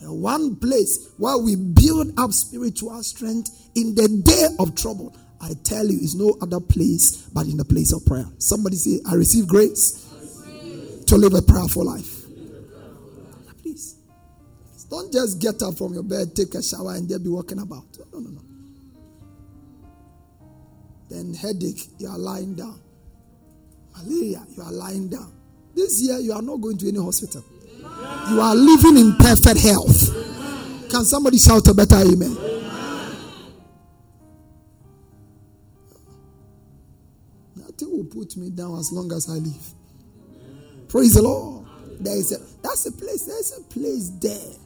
One 0.00 0.56
place 0.56 1.08
where 1.16 1.38
we 1.38 1.56
build 1.56 2.12
up 2.18 2.32
spiritual 2.32 3.02
strength 3.02 3.70
in 3.74 3.94
the 3.94 4.08
day 4.08 4.48
of 4.58 4.74
trouble 4.74 5.16
I 5.40 5.52
tell 5.62 5.86
you, 5.86 5.98
it's 6.00 6.14
no 6.14 6.36
other 6.40 6.60
place 6.60 7.28
but 7.32 7.46
in 7.46 7.56
the 7.56 7.64
place 7.64 7.92
of 7.92 8.04
prayer. 8.06 8.26
Somebody 8.38 8.76
say, 8.76 9.00
I 9.08 9.14
receive 9.14 9.46
grace 9.46 10.06
to 11.06 11.16
live 11.16 11.34
a 11.34 11.42
prayerful 11.42 11.84
life. 11.84 12.24
Please. 13.62 13.96
Don't 14.88 15.12
just 15.12 15.40
get 15.40 15.62
up 15.62 15.76
from 15.76 15.92
your 15.94 16.02
bed, 16.02 16.34
take 16.34 16.54
a 16.54 16.62
shower, 16.62 16.94
and 16.94 17.08
then 17.08 17.22
be 17.22 17.28
walking 17.28 17.58
about. 17.58 17.84
No, 18.12 18.20
no, 18.20 18.30
no. 18.30 18.40
Then 21.10 21.34
headache, 21.34 21.88
you 21.98 22.08
are 22.08 22.18
lying 22.18 22.54
down. 22.54 22.80
Malaria, 23.96 24.44
you 24.56 24.62
are 24.62 24.72
lying 24.72 25.08
down. 25.08 25.32
This 25.74 26.00
year, 26.02 26.18
you 26.18 26.32
are 26.32 26.42
not 26.42 26.60
going 26.60 26.78
to 26.78 26.88
any 26.88 26.98
hospital. 26.98 27.44
You 28.30 28.40
are 28.40 28.54
living 28.54 28.96
in 28.96 29.14
perfect 29.16 29.60
health. 29.60 30.10
Can 30.90 31.04
somebody 31.04 31.38
shout 31.38 31.66
a 31.68 31.74
better 31.74 31.96
amen? 31.96 32.53
Put 38.24 38.36
me 38.36 38.50
down 38.50 38.78
as 38.78 38.90
long 38.92 39.12
as 39.12 39.28
I 39.28 39.34
live. 39.34 39.74
Praise 40.88 41.14
the 41.14 41.22
Lord. 41.22 41.66
There 42.00 42.16
is 42.16 42.32
a 42.32 42.38
that's 42.62 42.86
a 42.86 42.92
place. 42.92 43.24
There's 43.24 43.58
a 43.58 43.62
place 43.62 44.10
there. 44.20 44.56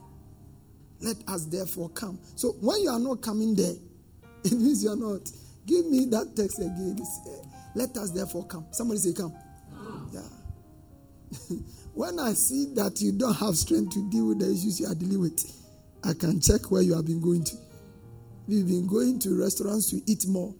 Let 1.00 1.16
us 1.28 1.46
therefore 1.46 1.88
come. 1.90 2.18
So 2.36 2.52
when 2.60 2.80
you 2.82 2.90
are 2.90 2.98
not 2.98 3.20
coming 3.20 3.54
there, 3.54 3.74
it 4.44 4.52
means 4.52 4.82
you 4.84 4.90
are 4.90 4.96
not. 4.96 5.30
Give 5.66 5.86
me 5.86 6.06
that 6.06 6.34
text 6.34 6.58
again. 6.58 6.98
Let 7.74 7.96
us 7.96 8.10
therefore 8.10 8.46
come. 8.46 8.66
Somebody 8.70 9.00
say, 9.00 9.12
Come. 9.12 9.32
Yeah. 10.12 10.20
when 11.94 12.18
I 12.18 12.32
see 12.32 12.72
that 12.74 13.00
you 13.00 13.12
don't 13.12 13.34
have 13.34 13.54
strength 13.56 13.92
to 13.94 14.10
deal 14.10 14.28
with 14.28 14.38
the 14.40 14.46
issues 14.50 14.80
you 14.80 14.86
are 14.86 14.94
dealing 14.94 15.20
with, 15.20 15.44
I 16.02 16.14
can 16.14 16.40
check 16.40 16.70
where 16.70 16.82
you 16.82 16.94
have 16.94 17.04
been 17.04 17.20
going 17.20 17.44
to. 17.44 17.56
We've 18.46 18.66
been 18.66 18.86
going 18.86 19.18
to 19.20 19.38
restaurants 19.38 19.90
to 19.90 20.00
eat 20.06 20.26
more 20.26 20.54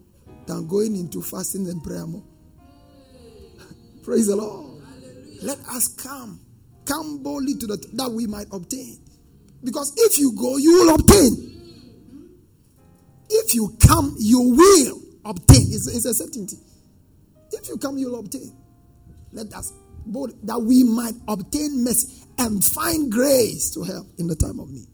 than 0.45 0.67
going 0.67 0.95
into 0.95 1.21
fasting 1.23 1.67
and 1.67 1.83
prayer 1.83 2.05
more. 2.05 2.23
Praise 4.09 4.25
the 4.25 4.35
Lord. 4.35 4.81
Let 5.43 5.59
us 5.69 5.87
come. 5.89 6.39
Come 6.85 7.21
boldly 7.21 7.53
to 7.59 7.67
the 7.67 7.77
that 7.93 8.09
we 8.09 8.25
might 8.25 8.47
obtain. 8.51 8.97
Because 9.63 9.93
if 9.95 10.17
you 10.17 10.33
go, 10.35 10.57
you 10.57 10.71
will 10.73 10.95
obtain. 10.95 11.93
If 13.29 13.53
you 13.53 13.77
come, 13.79 14.15
you 14.17 14.39
will 14.39 14.99
obtain. 15.23 15.61
It's, 15.69 15.87
it's 15.87 16.05
a 16.05 16.15
certainty. 16.15 16.57
If 17.51 17.69
you 17.69 17.77
come, 17.77 17.99
you'll 17.99 18.19
obtain. 18.19 18.51
Let 19.31 19.53
us 19.53 19.73
both 20.07 20.33
that 20.41 20.59
we 20.59 20.83
might 20.83 21.13
obtain 21.27 21.83
mercy 21.83 22.25
and 22.39 22.65
find 22.65 23.11
grace 23.11 23.69
to 23.75 23.83
help 23.83 24.07
in 24.17 24.25
the 24.25 24.35
time 24.35 24.59
of 24.59 24.71
need. 24.71 24.87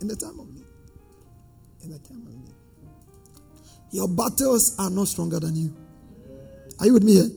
In 0.00 0.08
the 0.08 0.16
time 0.16 0.40
of 0.40 0.52
need. 0.52 0.64
In 1.84 1.92
the 1.92 2.00
time 2.00 2.26
of 2.26 2.34
need. 2.34 2.54
Your 3.92 4.08
battles 4.08 4.76
are 4.76 4.90
not 4.90 5.06
stronger 5.06 5.38
than 5.38 5.54
you. 5.54 5.72
Are 6.80 6.86
you 6.86 6.94
with 6.94 7.04
me 7.04 7.12
here? 7.12 7.30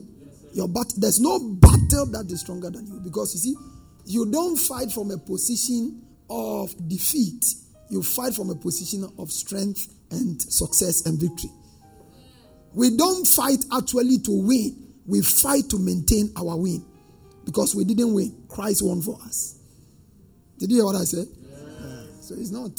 Your 0.52 0.68
bat- 0.68 0.94
there's 0.96 1.20
no 1.20 1.38
battle 1.38 2.06
that 2.06 2.26
is 2.30 2.40
stronger 2.40 2.70
than 2.70 2.86
you 2.86 3.00
because 3.00 3.34
you 3.34 3.40
see, 3.40 3.56
you 4.04 4.30
don't 4.30 4.56
fight 4.56 4.92
from 4.92 5.10
a 5.10 5.18
position 5.18 6.02
of 6.28 6.74
defeat. 6.88 7.44
You 7.88 8.02
fight 8.02 8.34
from 8.34 8.50
a 8.50 8.54
position 8.54 9.08
of 9.18 9.30
strength 9.30 9.88
and 10.10 10.40
success 10.40 11.06
and 11.06 11.18
victory. 11.18 11.50
We 12.74 12.96
don't 12.96 13.26
fight 13.26 13.64
actually 13.72 14.18
to 14.18 14.30
win, 14.30 14.94
we 15.06 15.22
fight 15.22 15.68
to 15.70 15.78
maintain 15.78 16.32
our 16.36 16.56
win. 16.56 16.84
Because 17.44 17.74
we 17.74 17.84
didn't 17.84 18.14
win, 18.14 18.44
Christ 18.48 18.84
won 18.84 19.02
for 19.02 19.18
us. 19.26 19.56
Did 20.58 20.70
you 20.70 20.76
hear 20.76 20.84
what 20.84 20.96
I 20.96 21.04
said? 21.04 21.26
Yeah. 21.26 22.02
So 22.20 22.34
it's 22.38 22.50
not. 22.50 22.70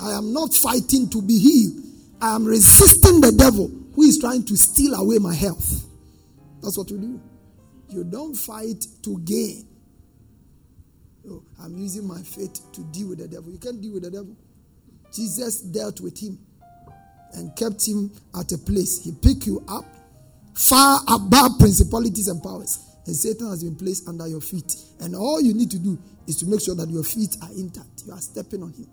I 0.00 0.12
am 0.12 0.32
not 0.32 0.52
fighting 0.52 1.08
to 1.10 1.22
be 1.22 1.38
healed. 1.38 1.84
I 2.20 2.34
am 2.34 2.44
resisting 2.44 3.20
the 3.20 3.32
devil 3.32 3.70
who 3.94 4.02
is 4.02 4.18
trying 4.18 4.44
to 4.46 4.56
steal 4.56 4.94
away 4.94 5.18
my 5.18 5.34
health. 5.34 5.86
That's 6.62 6.76
what 6.76 6.90
you 6.90 6.98
do. 6.98 7.20
You 7.88 8.04
don't 8.04 8.34
fight 8.34 8.86
to 9.02 9.18
gain. 9.20 9.66
Oh, 11.28 11.42
I'm 11.62 11.76
using 11.76 12.06
my 12.06 12.20
faith 12.22 12.72
to 12.72 12.82
deal 12.84 13.08
with 13.08 13.18
the 13.18 13.28
devil. 13.28 13.50
You 13.50 13.58
can't 13.58 13.80
deal 13.80 13.94
with 13.94 14.04
the 14.04 14.10
devil. 14.10 14.36
Jesus 15.12 15.60
dealt 15.60 16.00
with 16.00 16.18
him 16.18 16.38
and 17.34 17.54
kept 17.56 17.86
him 17.86 18.10
at 18.38 18.52
a 18.52 18.58
place. 18.58 19.02
He 19.04 19.12
picked 19.12 19.46
you 19.46 19.62
up 19.68 19.84
far 20.54 21.00
above 21.08 21.58
principalities 21.58 22.28
and 22.28 22.42
powers. 22.42 22.78
And 23.06 23.16
Satan 23.16 23.48
has 23.50 23.64
been 23.64 23.76
placed 23.76 24.08
under 24.08 24.26
your 24.28 24.40
feet. 24.40 24.74
And 25.00 25.16
all 25.16 25.40
you 25.40 25.54
need 25.54 25.70
to 25.72 25.78
do 25.78 25.98
is 26.26 26.36
to 26.36 26.46
make 26.46 26.60
sure 26.60 26.74
that 26.76 26.88
your 26.88 27.02
feet 27.02 27.36
are 27.42 27.50
intact. 27.56 28.04
You 28.06 28.12
are 28.12 28.20
stepping 28.20 28.62
on 28.62 28.72
him. 28.72 28.86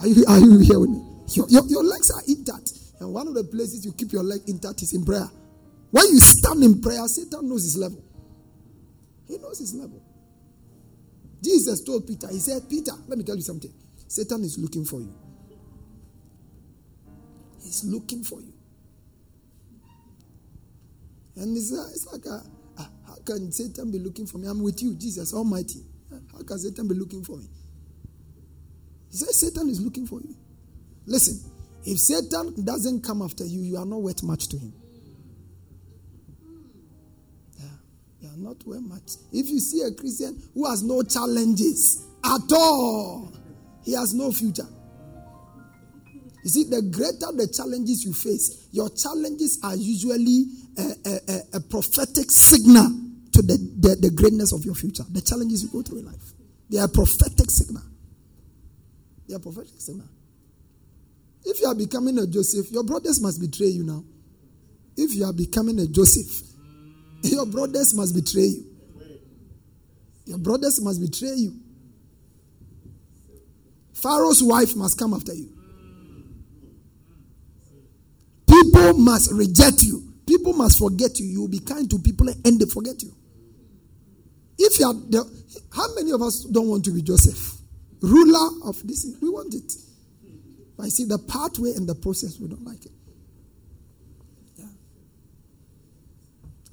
Are 0.00 0.06
you, 0.06 0.24
are 0.28 0.38
you 0.38 0.58
here 0.60 0.78
with 0.78 0.90
me? 0.90 1.02
Your, 1.32 1.48
your, 1.48 1.66
your 1.66 1.84
legs 1.84 2.10
are 2.10 2.22
intact. 2.28 2.72
And 3.00 3.12
one 3.12 3.28
of 3.28 3.34
the 3.34 3.44
places 3.44 3.84
you 3.84 3.92
keep 3.92 4.12
your 4.12 4.22
leg 4.22 4.40
intact 4.46 4.82
is 4.82 4.94
in 4.94 5.04
prayer. 5.04 5.28
When 5.90 6.06
you 6.06 6.20
stand 6.20 6.62
in 6.62 6.80
prayer, 6.80 7.06
Satan 7.08 7.48
knows 7.48 7.64
his 7.64 7.76
level. 7.76 8.02
He 9.28 9.38
knows 9.38 9.58
his 9.58 9.74
level. 9.74 10.02
Jesus 11.42 11.82
told 11.82 12.06
Peter, 12.06 12.28
He 12.28 12.38
said, 12.38 12.68
Peter, 12.68 12.92
let 13.06 13.18
me 13.18 13.24
tell 13.24 13.36
you 13.36 13.42
something. 13.42 13.72
Satan 14.08 14.42
is 14.44 14.58
looking 14.58 14.84
for 14.84 15.00
you. 15.00 15.14
He's 17.62 17.84
looking 17.84 18.22
for 18.22 18.40
you. 18.40 18.52
And 21.36 21.56
it's, 21.56 21.72
uh, 21.72 21.86
it's 21.90 22.06
like, 22.10 22.24
a, 22.24 22.42
how 23.06 23.16
can 23.24 23.52
Satan 23.52 23.90
be 23.90 23.98
looking 23.98 24.26
for 24.26 24.38
me? 24.38 24.48
I'm 24.48 24.62
with 24.62 24.82
you, 24.82 24.94
Jesus 24.94 25.34
Almighty. 25.34 25.84
How 26.32 26.42
can 26.42 26.58
Satan 26.58 26.88
be 26.88 26.94
looking 26.94 27.24
for 27.24 27.36
me? 27.36 27.46
He 29.10 29.16
said, 29.16 29.30
Satan 29.30 29.68
is 29.68 29.80
looking 29.80 30.06
for 30.06 30.20
you. 30.20 30.34
Listen, 31.06 31.50
if 31.86 32.00
Satan 32.00 32.64
doesn't 32.64 33.02
come 33.04 33.22
after 33.22 33.44
you, 33.44 33.60
you 33.60 33.76
are 33.76 33.86
not 33.86 34.02
worth 34.02 34.24
much 34.24 34.48
to 34.48 34.58
him. 34.58 34.72
Yeah, 37.58 37.68
you 38.20 38.28
are 38.28 38.36
not 38.36 38.66
worth 38.66 38.82
much. 38.82 39.12
If 39.32 39.48
you 39.48 39.60
see 39.60 39.82
a 39.82 39.92
Christian 39.92 40.36
who 40.52 40.68
has 40.68 40.82
no 40.82 41.04
challenges 41.04 42.04
at 42.24 42.52
all, 42.52 43.32
he 43.84 43.92
has 43.92 44.14
no 44.14 44.32
future. 44.32 44.66
You 46.42 46.50
see, 46.50 46.64
the 46.64 46.82
greater 46.82 47.30
the 47.32 47.46
challenges 47.54 48.04
you 48.04 48.12
face, 48.12 48.68
your 48.72 48.90
challenges 48.90 49.60
are 49.62 49.76
usually 49.76 50.46
a, 50.78 51.10
a, 51.28 51.40
a 51.54 51.60
prophetic 51.60 52.32
signal 52.32 52.86
to 53.32 53.42
the, 53.42 53.58
the, 53.78 53.96
the 54.00 54.10
greatness 54.10 54.52
of 54.52 54.64
your 54.64 54.74
future. 54.74 55.04
The 55.10 55.20
challenges 55.20 55.62
you 55.62 55.68
go 55.70 55.82
through 55.82 56.00
in 56.00 56.06
life, 56.06 56.32
they 56.68 56.78
are 56.78 56.88
prophetic 56.88 57.48
signal. 57.48 57.82
They 59.28 59.36
are 59.36 59.38
prophetic 59.38 59.78
signal. 59.78 60.06
If 61.46 61.60
you 61.60 61.68
are 61.68 61.74
becoming 61.76 62.18
a 62.18 62.26
Joseph, 62.26 62.72
your 62.72 62.82
brothers 62.82 63.20
must 63.22 63.40
betray 63.40 63.68
you 63.68 63.84
now. 63.84 64.02
If 64.96 65.14
you 65.14 65.24
are 65.24 65.32
becoming 65.32 65.78
a 65.78 65.86
Joseph, 65.86 66.42
your 67.22 67.46
brothers 67.46 67.94
must 67.94 68.16
betray 68.16 68.46
you. 68.46 68.64
Your 70.24 70.38
brothers 70.38 70.82
must 70.82 71.00
betray 71.00 71.34
you. 71.36 71.54
Pharaoh's 73.94 74.42
wife 74.42 74.74
must 74.74 74.98
come 74.98 75.14
after 75.14 75.32
you. 75.32 75.48
People 78.48 78.94
must 78.94 79.30
reject 79.30 79.82
you. 79.84 80.02
People 80.26 80.52
must 80.52 80.78
forget 80.80 81.20
you. 81.20 81.26
You 81.26 81.42
will 81.42 81.48
be 81.48 81.60
kind 81.60 81.88
to 81.90 81.98
people 82.00 82.28
and 82.28 82.60
they 82.60 82.66
forget 82.66 83.00
you. 83.04 83.14
If 84.58 84.80
you 84.80 84.86
are, 84.86 85.24
how 85.72 85.94
many 85.94 86.10
of 86.10 86.22
us 86.22 86.42
don't 86.42 86.66
want 86.66 86.84
to 86.86 86.90
be 86.90 87.02
Joseph, 87.02 87.54
ruler 88.00 88.48
of 88.64 88.84
this? 88.84 89.06
We 89.22 89.28
want 89.30 89.54
it. 89.54 89.85
But 90.76 90.86
I 90.86 90.88
see 90.88 91.04
the 91.04 91.18
pathway 91.18 91.72
and 91.72 91.88
the 91.88 91.94
process, 91.94 92.38
we 92.38 92.48
don't 92.48 92.64
like 92.64 92.84
it. 92.84 92.92
Yeah. 94.58 94.66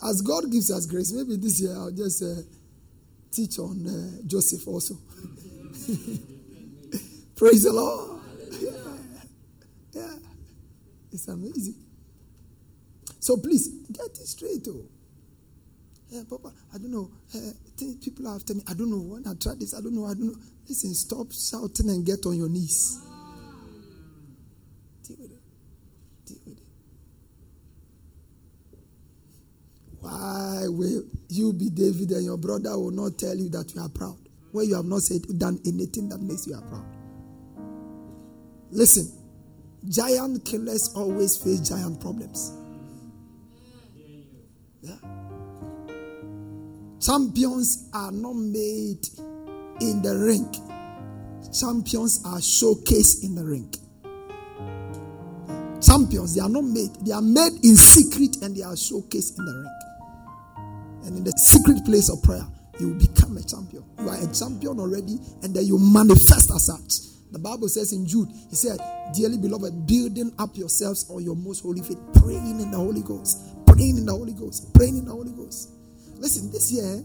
As 0.10 0.22
God 0.22 0.52
gives 0.52 0.72
us 0.72 0.86
grace, 0.86 1.14
maybe 1.14 1.38
this 1.38 1.62
year 1.62 1.74
I'll 1.74 1.92
just 1.92 2.22
uh, 2.22 2.42
teach 3.32 3.60
on 3.60 3.88
uh, 3.88 4.22
Joseph 4.28 4.68
also. 4.68 4.96
Praise 7.36 7.64
the 7.64 7.72
Lord. 7.74 8.22
Yeah. 8.62 8.72
yeah. 9.94 10.16
It's 11.12 11.28
amazing. 11.28 11.76
So 13.20 13.38
please, 13.38 13.70
get 13.92 14.06
it 14.06 14.18
straight. 14.28 14.68
Oh. 14.70 14.86
Yeah, 16.10 16.24
Papa, 16.30 16.52
I 16.74 16.78
don't 16.78 16.92
know. 16.92 17.10
Uh, 17.34 17.40
people 18.04 18.28
are 18.28 18.36
after 18.36 18.54
me. 18.54 18.62
I 18.68 18.74
don't 18.74 18.92
know. 18.92 19.00
When 19.00 19.26
I 19.28 19.34
try 19.34 19.56
this, 19.56 19.74
I 19.74 19.82
don't 19.82 19.96
know. 19.96 20.06
I 20.06 20.14
don't 20.14 20.28
know. 20.28 20.36
Listen, 20.68 20.94
stop 20.94 21.32
shouting 21.32 21.90
and 21.90 22.06
get 22.06 22.26
on 22.26 22.38
your 22.38 22.50
knees. 22.50 23.02
Why 30.00 30.64
will 30.68 31.04
you 31.30 31.54
be 31.54 31.70
David 31.70 32.12
and 32.12 32.26
your 32.26 32.38
brother 32.38 32.78
will 32.78 32.92
not 32.92 33.18
tell 33.18 33.36
you 33.36 33.50
that 33.50 33.74
you 33.74 33.82
are 33.82 33.90
proud? 33.90 34.18
When 34.52 34.68
you 34.68 34.76
have 34.76 34.86
not 34.86 35.02
said 35.02 35.22
done 35.40 35.60
anything 35.66 36.10
that 36.10 36.20
makes 36.20 36.46
you 36.46 36.56
are 36.56 36.62
proud. 36.62 36.86
Listen, 38.70 39.12
giant 39.88 40.44
killers 40.46 40.94
always 40.96 41.38
face 41.38 41.62
giant 41.62 42.02
problems. 42.02 42.52
Yeah. 44.82 44.98
Champions 47.00 47.90
are 47.94 48.12
not 48.12 48.34
made 48.34 49.08
in 49.80 50.02
the 50.02 50.18
ring. 50.18 50.52
Champions 51.58 52.24
are 52.26 52.40
showcased 52.40 53.24
in 53.24 53.36
the 53.36 53.44
ring. 53.44 53.74
Champions, 55.86 56.36
they 56.36 56.42
are 56.42 56.50
not 56.50 56.64
made. 56.64 56.94
They 57.06 57.12
are 57.12 57.22
made 57.22 57.54
in 57.64 57.76
secret 57.76 58.42
and 58.42 58.56
they 58.56 58.64
are 58.64 58.74
showcased 58.74 59.38
in 59.38 59.46
the 59.46 59.54
ring. 59.54 61.06
And 61.06 61.18
in 61.18 61.24
the 61.24 61.34
secret 61.38 61.84
place 61.86 62.10
of 62.10 62.24
prayer, 62.24 62.46
you 62.80 62.90
will 62.90 63.00
become 63.00 63.38
a 63.38 63.44
champion. 63.44 63.84
You 64.00 64.10
are 64.10 64.18
a 64.18 64.34
champion 64.34 64.80
already, 64.80 65.20
and 65.44 65.54
then 65.54 65.66
you 65.66 65.78
manifest 65.78 66.50
as 66.52 66.66
such. 66.66 67.12
The 67.32 67.40
Bible 67.40 67.68
says 67.68 67.94
in 67.94 68.06
Jude, 68.06 68.30
He 68.50 68.56
said, 68.56 68.80
Dearly 69.14 69.38
beloved, 69.38 69.86
building 69.86 70.32
up 70.40 70.56
yourselves 70.56 71.10
on 71.10 71.24
your 71.24 71.36
most 71.36 71.62
holy 71.62 71.82
faith, 71.82 72.00
praying 72.16 72.62
in 72.62 72.72
the 72.72 72.78
Holy 72.78 73.02
Ghost, 73.02 73.66
praying 73.66 73.98
in 73.98 74.06
the 74.06 74.14
Holy 74.14 74.34
Ghost, 74.34 74.74
praying 74.74 74.98
in 74.98 75.06
the 75.06 75.12
Holy 75.12 75.32
Ghost. 75.32 75.72
Listen, 76.20 76.52
this 76.52 76.72
year, 76.72 77.04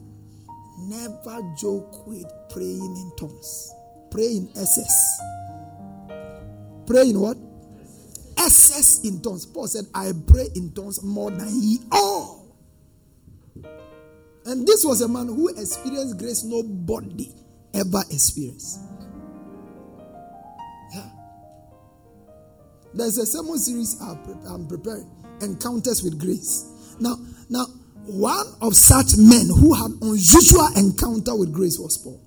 Never 0.81 1.43
joke 1.57 2.07
with 2.07 2.25
praying 2.51 2.97
in 2.97 3.13
tongues. 3.19 3.73
Pray 4.13 4.37
in 4.37 4.49
SS. 4.55 5.21
Pray 6.87 7.11
in 7.11 7.19
what? 7.19 7.37
SS 8.39 9.05
in 9.05 9.21
tongues. 9.21 9.45
Paul 9.47 9.67
said, 9.67 9.85
I 9.95 10.13
pray 10.27 10.49
in 10.55 10.73
tongues 10.73 11.03
more 11.03 11.31
than 11.31 11.49
ye 11.51 11.79
all. 11.91 12.57
And 14.45 14.67
this 14.67 14.85
was 14.85 15.03
a 15.03 15.09
man 15.09 15.27
who 15.27 15.49
experienced 15.49 16.19
grace 16.19 16.45
nobody 16.45 17.31
ever 17.75 18.03
experienced. 18.11 18.81
Yeah. 20.95 21.11
There's 22.95 23.19
a 23.19 23.27
sermon 23.27 23.59
series 23.59 24.01
I'm 24.01 24.67
preparing 24.67 25.11
Encounters 25.43 26.03
with 26.03 26.19
Grace. 26.19 26.97
Now, 26.99 27.17
now, 27.51 27.67
one 28.07 28.47
of 28.63 28.75
such 28.75 29.19
men 29.19 29.49
who 29.49 29.75
had 29.75 29.91
unusual 30.01 30.69
encounter 30.77 31.37
with 31.37 31.53
grace 31.53 31.79
was 31.79 31.99
Paul. 31.99 32.21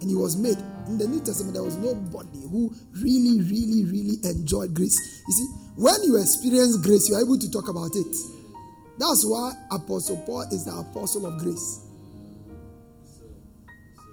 And 0.00 0.10
he 0.10 0.16
was 0.16 0.36
made. 0.36 0.58
In 0.88 0.98
the 0.98 1.06
New 1.06 1.20
Testament, 1.20 1.54
there 1.54 1.62
was 1.62 1.76
nobody 1.76 2.42
who 2.50 2.74
really, 3.00 3.40
really, 3.42 3.84
really 3.84 4.16
enjoyed 4.24 4.74
grace. 4.74 4.98
You 5.28 5.34
see, 5.34 5.46
when 5.76 6.02
you 6.04 6.20
experience 6.20 6.76
grace, 6.78 7.08
you 7.08 7.14
are 7.14 7.22
able 7.22 7.38
to 7.38 7.50
talk 7.50 7.68
about 7.68 7.94
it. 7.94 8.16
That's 8.98 9.24
why 9.24 9.52
Apostle 9.70 10.18
Paul 10.26 10.42
is 10.52 10.64
the 10.64 10.72
apostle 10.72 11.26
of 11.26 11.38
grace. 11.38 11.80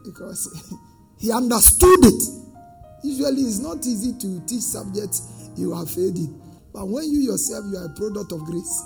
Because 0.06 0.74
he 1.20 1.32
understood 1.32 2.06
it. 2.06 2.24
Usually, 3.04 3.42
it's 3.44 3.60
not 3.60 3.78
easy 3.86 4.14
to 4.20 4.40
teach 4.46 4.62
subjects 4.62 5.50
you 5.56 5.76
have 5.76 5.90
failed 5.90 6.16
in. 6.18 6.42
But 6.74 6.88
when 6.88 7.06
you 7.12 7.20
yourself, 7.20 7.66
you 7.72 7.78
are 7.78 7.86
a 7.86 7.96
product 7.96 8.32
of 8.32 8.44
grace. 8.46 8.84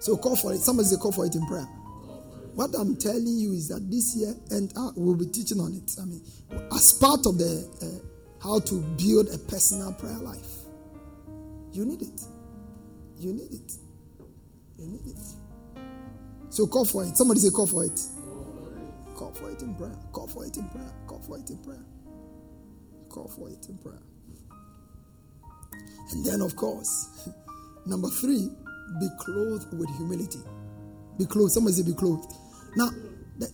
So 0.00 0.16
call 0.16 0.34
for 0.34 0.54
it. 0.54 0.60
Somebody 0.60 0.88
say 0.88 0.96
call 0.96 1.12
for 1.12 1.26
it 1.26 1.34
in 1.34 1.46
prayer. 1.46 1.68
What 2.54 2.74
I'm 2.74 2.96
telling 2.96 3.38
you 3.38 3.52
is 3.52 3.68
that 3.68 3.90
this 3.90 4.16
year, 4.16 4.34
and 4.50 4.72
we'll 4.96 5.16
be 5.16 5.26
teaching 5.26 5.60
on 5.60 5.72
it. 5.74 5.92
I 6.00 6.04
mean, 6.04 6.20
as 6.72 6.92
part 6.92 7.26
of 7.26 7.38
the 7.38 7.66
uh, 7.82 8.42
how 8.42 8.58
to 8.60 8.74
build 8.98 9.28
a 9.32 9.38
personal 9.38 9.92
prayer 9.92 10.18
life, 10.18 10.64
you 11.72 11.84
need 11.84 12.02
it. 12.02 12.22
You 13.18 13.32
need 13.34 13.52
it. 13.52 13.72
You 14.78 14.86
need 14.86 15.06
it. 15.06 15.18
So 16.50 16.66
call 16.66 16.84
for 16.84 17.04
it. 17.04 17.16
Somebody 17.16 17.40
say 17.40 17.50
call 17.50 17.66
for 17.66 17.84
it. 17.84 18.00
Call 19.14 19.32
for 19.32 19.50
it 19.50 19.62
in 19.62 19.74
prayer. 19.74 19.96
Call 20.12 20.26
for 20.26 20.44
it 20.46 20.56
in 20.56 20.68
prayer. 20.70 20.92
Call 21.06 21.20
for 21.20 21.38
it 21.38 21.48
in 21.50 21.58
prayer. 21.58 21.84
Call 23.08 23.28
for 23.28 23.48
it 23.50 23.66
in 23.68 23.78
prayer. 23.78 24.00
And 26.12 26.24
then, 26.24 26.40
of 26.40 26.56
course, 26.56 27.28
number 27.86 28.08
three, 28.08 28.48
be 28.98 29.08
clothed 29.20 29.78
with 29.78 29.88
humility. 29.96 30.40
Be 31.20 31.26
clothed. 31.26 31.52
Somebody 31.52 31.76
say 31.76 31.82
be 31.82 31.92
clothed. 31.92 32.32
Now, 32.76 32.88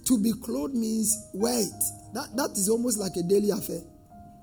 to 0.04 0.22
be 0.22 0.32
clothed 0.40 0.74
means 0.74 1.30
wear 1.34 1.58
it. 1.58 1.84
That, 2.14 2.28
that 2.36 2.50
is 2.52 2.68
almost 2.68 2.96
like 2.96 3.16
a 3.16 3.22
daily 3.24 3.50
affair. 3.50 3.80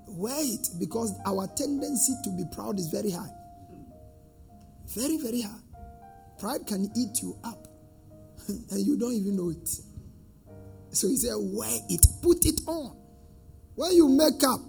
Wear 0.08 0.36
it 0.38 0.68
because 0.78 1.14
our 1.24 1.48
tendency 1.56 2.12
to 2.22 2.30
be 2.36 2.44
proud 2.54 2.78
is 2.78 2.88
very 2.88 3.10
high. 3.10 3.30
Very, 4.88 5.16
very 5.16 5.40
high. 5.40 5.62
Pride 6.38 6.66
can 6.66 6.90
eat 6.94 7.22
you 7.22 7.34
up 7.42 7.66
and 8.48 8.86
you 8.86 8.98
don't 8.98 9.14
even 9.14 9.36
know 9.36 9.48
it. 9.48 9.68
So 10.90 11.08
he 11.08 11.16
said, 11.16 11.32
wear 11.36 11.78
it, 11.88 12.06
put 12.22 12.44
it 12.44 12.60
on. 12.66 12.94
When 13.74 13.92
you 13.92 14.06
make 14.06 14.44
up 14.46 14.60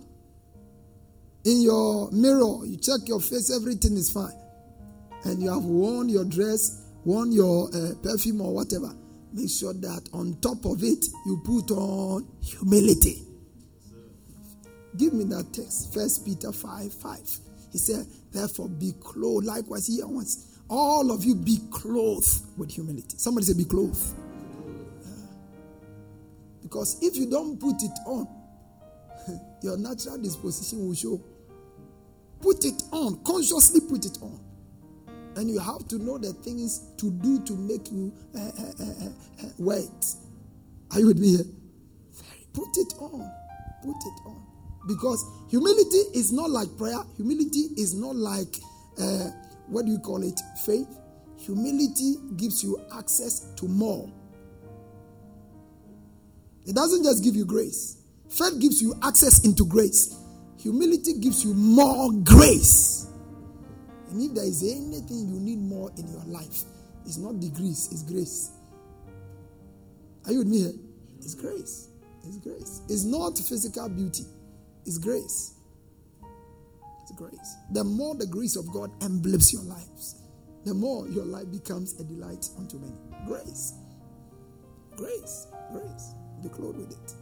in 1.44 1.62
your 1.62 2.10
mirror, 2.12 2.65
you 2.65 2.78
check 2.78 3.06
your 3.06 3.20
face, 3.20 3.54
everything 3.54 3.98
is 3.98 4.10
fine 4.12 4.32
and 5.26 5.41
you 5.41 5.52
have 5.52 5.65
worn 5.65 6.08
your 6.08 6.24
dress, 6.24 6.85
worn 7.06 7.32
your 7.32 7.70
uh, 7.74 7.94
perfume 8.04 8.41
or 8.41 8.54
whatever, 8.54 8.94
make 9.32 9.50
sure 9.50 9.74
that 9.74 10.10
on 10.13 10.36
top 10.41 10.65
of 10.65 10.84
it 10.84 11.06
you 11.26 11.41
put 11.46 11.72
on 11.72 12.28
humility. 12.41 13.22
Give 14.98 15.13
me 15.13 15.26
that 15.26 15.54
text, 15.54 15.94
First 15.94 16.26
Peter 16.26 16.52
5 16.52 16.94
5. 16.94 17.20
He 17.72 17.78
said, 17.78 18.06
Therefore, 18.32 18.70
be 18.70 18.94
clothed. 19.02 19.46
Likewise, 19.46 19.88
he 19.88 20.02
wants 20.02 20.58
all 20.70 21.12
of 21.12 21.26
you 21.26 21.36
be 21.36 21.60
clothed 21.70 22.41
with 22.58 22.72
humility. 22.72 23.18
Somebody 23.18 23.48
say, 23.48 23.54
Be 23.54 23.65
clothed. 23.65 24.00
Because 26.63 26.98
if 27.02 27.15
you 27.18 27.30
don't 27.30 27.60
put 27.60 27.76
it 27.84 27.91
on, 28.06 28.28
your 29.62 29.78
natural 29.78 30.18
disposition 30.18 30.88
will 30.88 30.96
show. 30.96 31.22
Put 32.41 32.63
it 32.63 32.82
on, 32.91 33.22
consciously 33.24 33.82
put 33.82 34.06
it 34.06 34.18
on. 34.22 34.39
And 35.36 35.50
you 35.50 35.60
have 35.60 35.88
to 35.89 35.98
know 35.98 36.17
the 36.17 36.32
things 36.34 36.91
to 36.98 37.12
do 37.12 37.43
to 37.43 37.54
make 37.54 37.91
you 37.91 38.13
uh, 38.36 38.39
uh, 38.39 39.45
uh, 39.45 39.50
wait. 39.58 40.15
Are 40.91 41.00
you 41.00 41.08
with 41.08 41.19
me 41.19 41.36
here? 41.36 41.45
Put 42.54 42.69
it 42.78 42.93
on. 43.00 43.32
Put 43.84 43.98
it 43.98 44.21
on. 44.26 44.41
Because 44.88 45.26
humility 45.50 46.04
is 46.13 46.32
not 46.32 46.50
like 46.50 46.69
prayer. 46.78 47.00
Humility 47.17 47.67
is 47.76 47.93
not 47.95 48.15
like, 48.15 48.56
uh, 49.00 49.30
what 49.67 49.86
do 49.86 49.91
you 49.91 50.00
call 50.00 50.24
it? 50.24 50.39
Faith. 50.65 50.88
Humility 51.38 52.15
gives 52.38 52.63
you 52.63 52.80
access 52.98 53.54
to 53.56 53.67
more. 53.67 54.10
It 56.65 56.76
doesn't 56.76 57.04
just 57.04 57.24
give 57.24 57.36
you 57.36 57.45
grace. 57.45 57.98
Faith 58.30 58.60
gives 58.60 58.82
you 58.82 58.95
access 59.04 59.43
into 59.43 59.65
grace. 59.65 60.15
Humility 60.60 61.19
gives 61.19 61.43
you 61.43 61.54
more 61.54 62.12
grace. 62.24 63.05
And 64.10 64.22
if 64.22 64.36
there 64.36 64.46
is 64.46 64.63
anything 64.63 65.28
you 65.30 65.39
need 65.39 65.60
more 65.60 65.91
in 65.98 66.08
your 66.08 66.24
life, 66.26 66.63
it's 67.06 67.18
not 67.18 67.39
degrees, 67.39 67.89
it's 67.91 68.04
grace. 68.04 68.52
Are 70.26 70.32
you 70.32 70.39
with 70.39 70.48
me 70.48 70.60
here? 70.60 70.74
It's 71.20 71.36
grace. 71.36 71.89
It's 72.24 72.38
grace. 72.38 72.82
It's 72.89 73.04
not 73.04 73.38
physical 73.38 73.89
beauty, 73.89 74.26
it's 74.86 74.98
grace. 74.98 75.54
It's 77.04 77.12
grace. 77.12 77.56
The 77.72 77.84
more 77.84 78.15
the 78.15 78.26
grace 78.26 78.56
of 78.56 78.72
God 78.72 78.91
emblems 79.04 79.54
your 79.54 79.62
lives, 79.63 80.15
the 80.65 80.74
more 80.74 81.08
your 81.08 81.26
life 81.26 81.52
becomes 81.52 82.00
a 82.00 82.04
delight 82.04 82.50
unto 82.58 82.80
many. 82.80 82.98
Grace. 83.28 83.74
Grace. 84.96 85.48
Grace. 85.72 86.13
Be 86.41 86.50
clothed 86.50 86.80
with 86.80 86.91
it. 86.91 87.13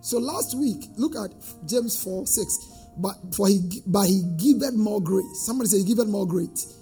So 0.00 0.18
last 0.18 0.56
week, 0.58 0.84
look 0.96 1.16
at 1.16 1.32
James 1.66 2.02
4 2.02 2.26
6 2.26 2.58
but 2.96 3.16
for 3.34 3.48
he 3.48 3.82
but 3.86 4.06
he 4.06 4.22
giveth 4.36 4.74
more 4.74 5.00
grace. 5.00 5.44
Somebody 5.46 5.68
say 5.70 5.78
he 5.78 5.84
giveth 5.84 6.08
more 6.08 6.26
grace. 6.26 6.74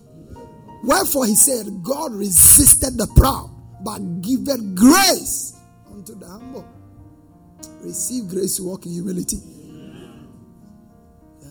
Wherefore 0.84 1.26
he 1.26 1.34
said, 1.34 1.66
God 1.82 2.12
resisted 2.12 2.98
the 2.98 3.06
proud, 3.16 3.50
but 3.84 3.98
giveth 4.20 4.74
grace 4.74 5.56
unto 5.90 6.14
the 6.14 6.26
humble. 6.26 6.68
Receive 7.80 8.28
grace 8.28 8.56
to 8.56 8.64
walk 8.64 8.86
in 8.86 8.92
humility. 8.92 9.36
Yeah. 11.40 11.48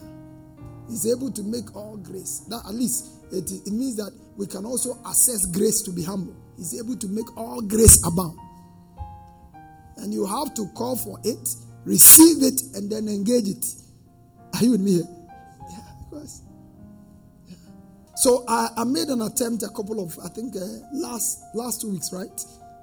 He's 0.89 1.07
able 1.07 1.31
to 1.31 1.43
make 1.43 1.75
all 1.75 1.97
grace. 1.97 2.39
That 2.49 2.61
at 2.67 2.73
least 2.73 3.07
it, 3.31 3.49
it 3.49 3.71
means 3.71 3.95
that 3.95 4.11
we 4.35 4.47
can 4.47 4.65
also 4.65 4.97
access 5.05 5.45
grace 5.45 5.81
to 5.83 5.91
be 5.91 6.03
humble. 6.03 6.35
He's 6.57 6.77
able 6.79 6.97
to 6.97 7.07
make 7.07 7.37
all 7.37 7.61
grace 7.61 8.05
abound. 8.05 8.37
And 9.97 10.13
you 10.13 10.25
have 10.25 10.53
to 10.55 10.67
call 10.75 10.97
for 10.97 11.19
it, 11.23 11.49
receive 11.85 12.43
it, 12.43 12.61
and 12.75 12.91
then 12.91 13.07
engage 13.07 13.47
it. 13.47 13.65
Are 14.61 14.63
you 14.63 14.71
with 14.73 14.81
me 14.81 14.91
here? 14.91 15.07
Yeah, 15.71 15.77
of 15.79 16.09
course. 16.11 16.41
Yeah. 17.47 17.55
So 18.15 18.45
I, 18.47 18.67
I, 18.77 18.83
made 18.83 19.07
an 19.07 19.23
attempt 19.23 19.63
a 19.63 19.69
couple 19.69 19.99
of, 19.99 20.15
I 20.23 20.27
think, 20.27 20.55
uh, 20.55 20.59
last 20.93 21.41
last 21.55 21.81
two 21.81 21.89
weeks, 21.89 22.13
right? 22.13 22.29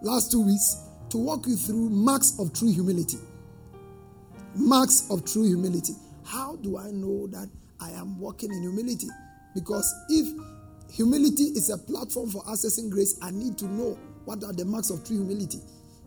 Last 0.03 0.33
two 0.33 0.45
weeks 0.45 0.89
to 1.11 1.19
walk 1.19 1.47
you 1.47 1.55
through 1.55 1.89
marks 1.91 2.37
of 2.41 2.53
true 2.53 2.73
humility. 2.73 3.19
Marks 4.57 5.09
of 5.09 5.25
true 5.25 5.45
humility. 5.45 5.93
How 6.27 6.57
do 6.57 6.79
I 6.79 6.91
know 6.91 7.29
that 7.29 7.49
I 7.81 7.91
am 7.91 8.19
walking 8.19 8.51
in 8.53 8.61
humility? 8.61 9.07
Because 9.55 9.95
if 10.09 10.27
humility 10.91 11.45
is 11.55 11.71
a 11.71 11.79
platform 11.79 12.29
for 12.31 12.43
accessing 12.47 12.91
grace, 12.91 13.21
I 13.23 13.31
need 13.31 13.57
to 13.59 13.67
know 13.67 13.97
what 14.25 14.43
are 14.43 14.53
the 14.53 14.65
marks 14.65 14.91
of 14.91 15.07
true 15.07 15.19
humility. 15.19 15.61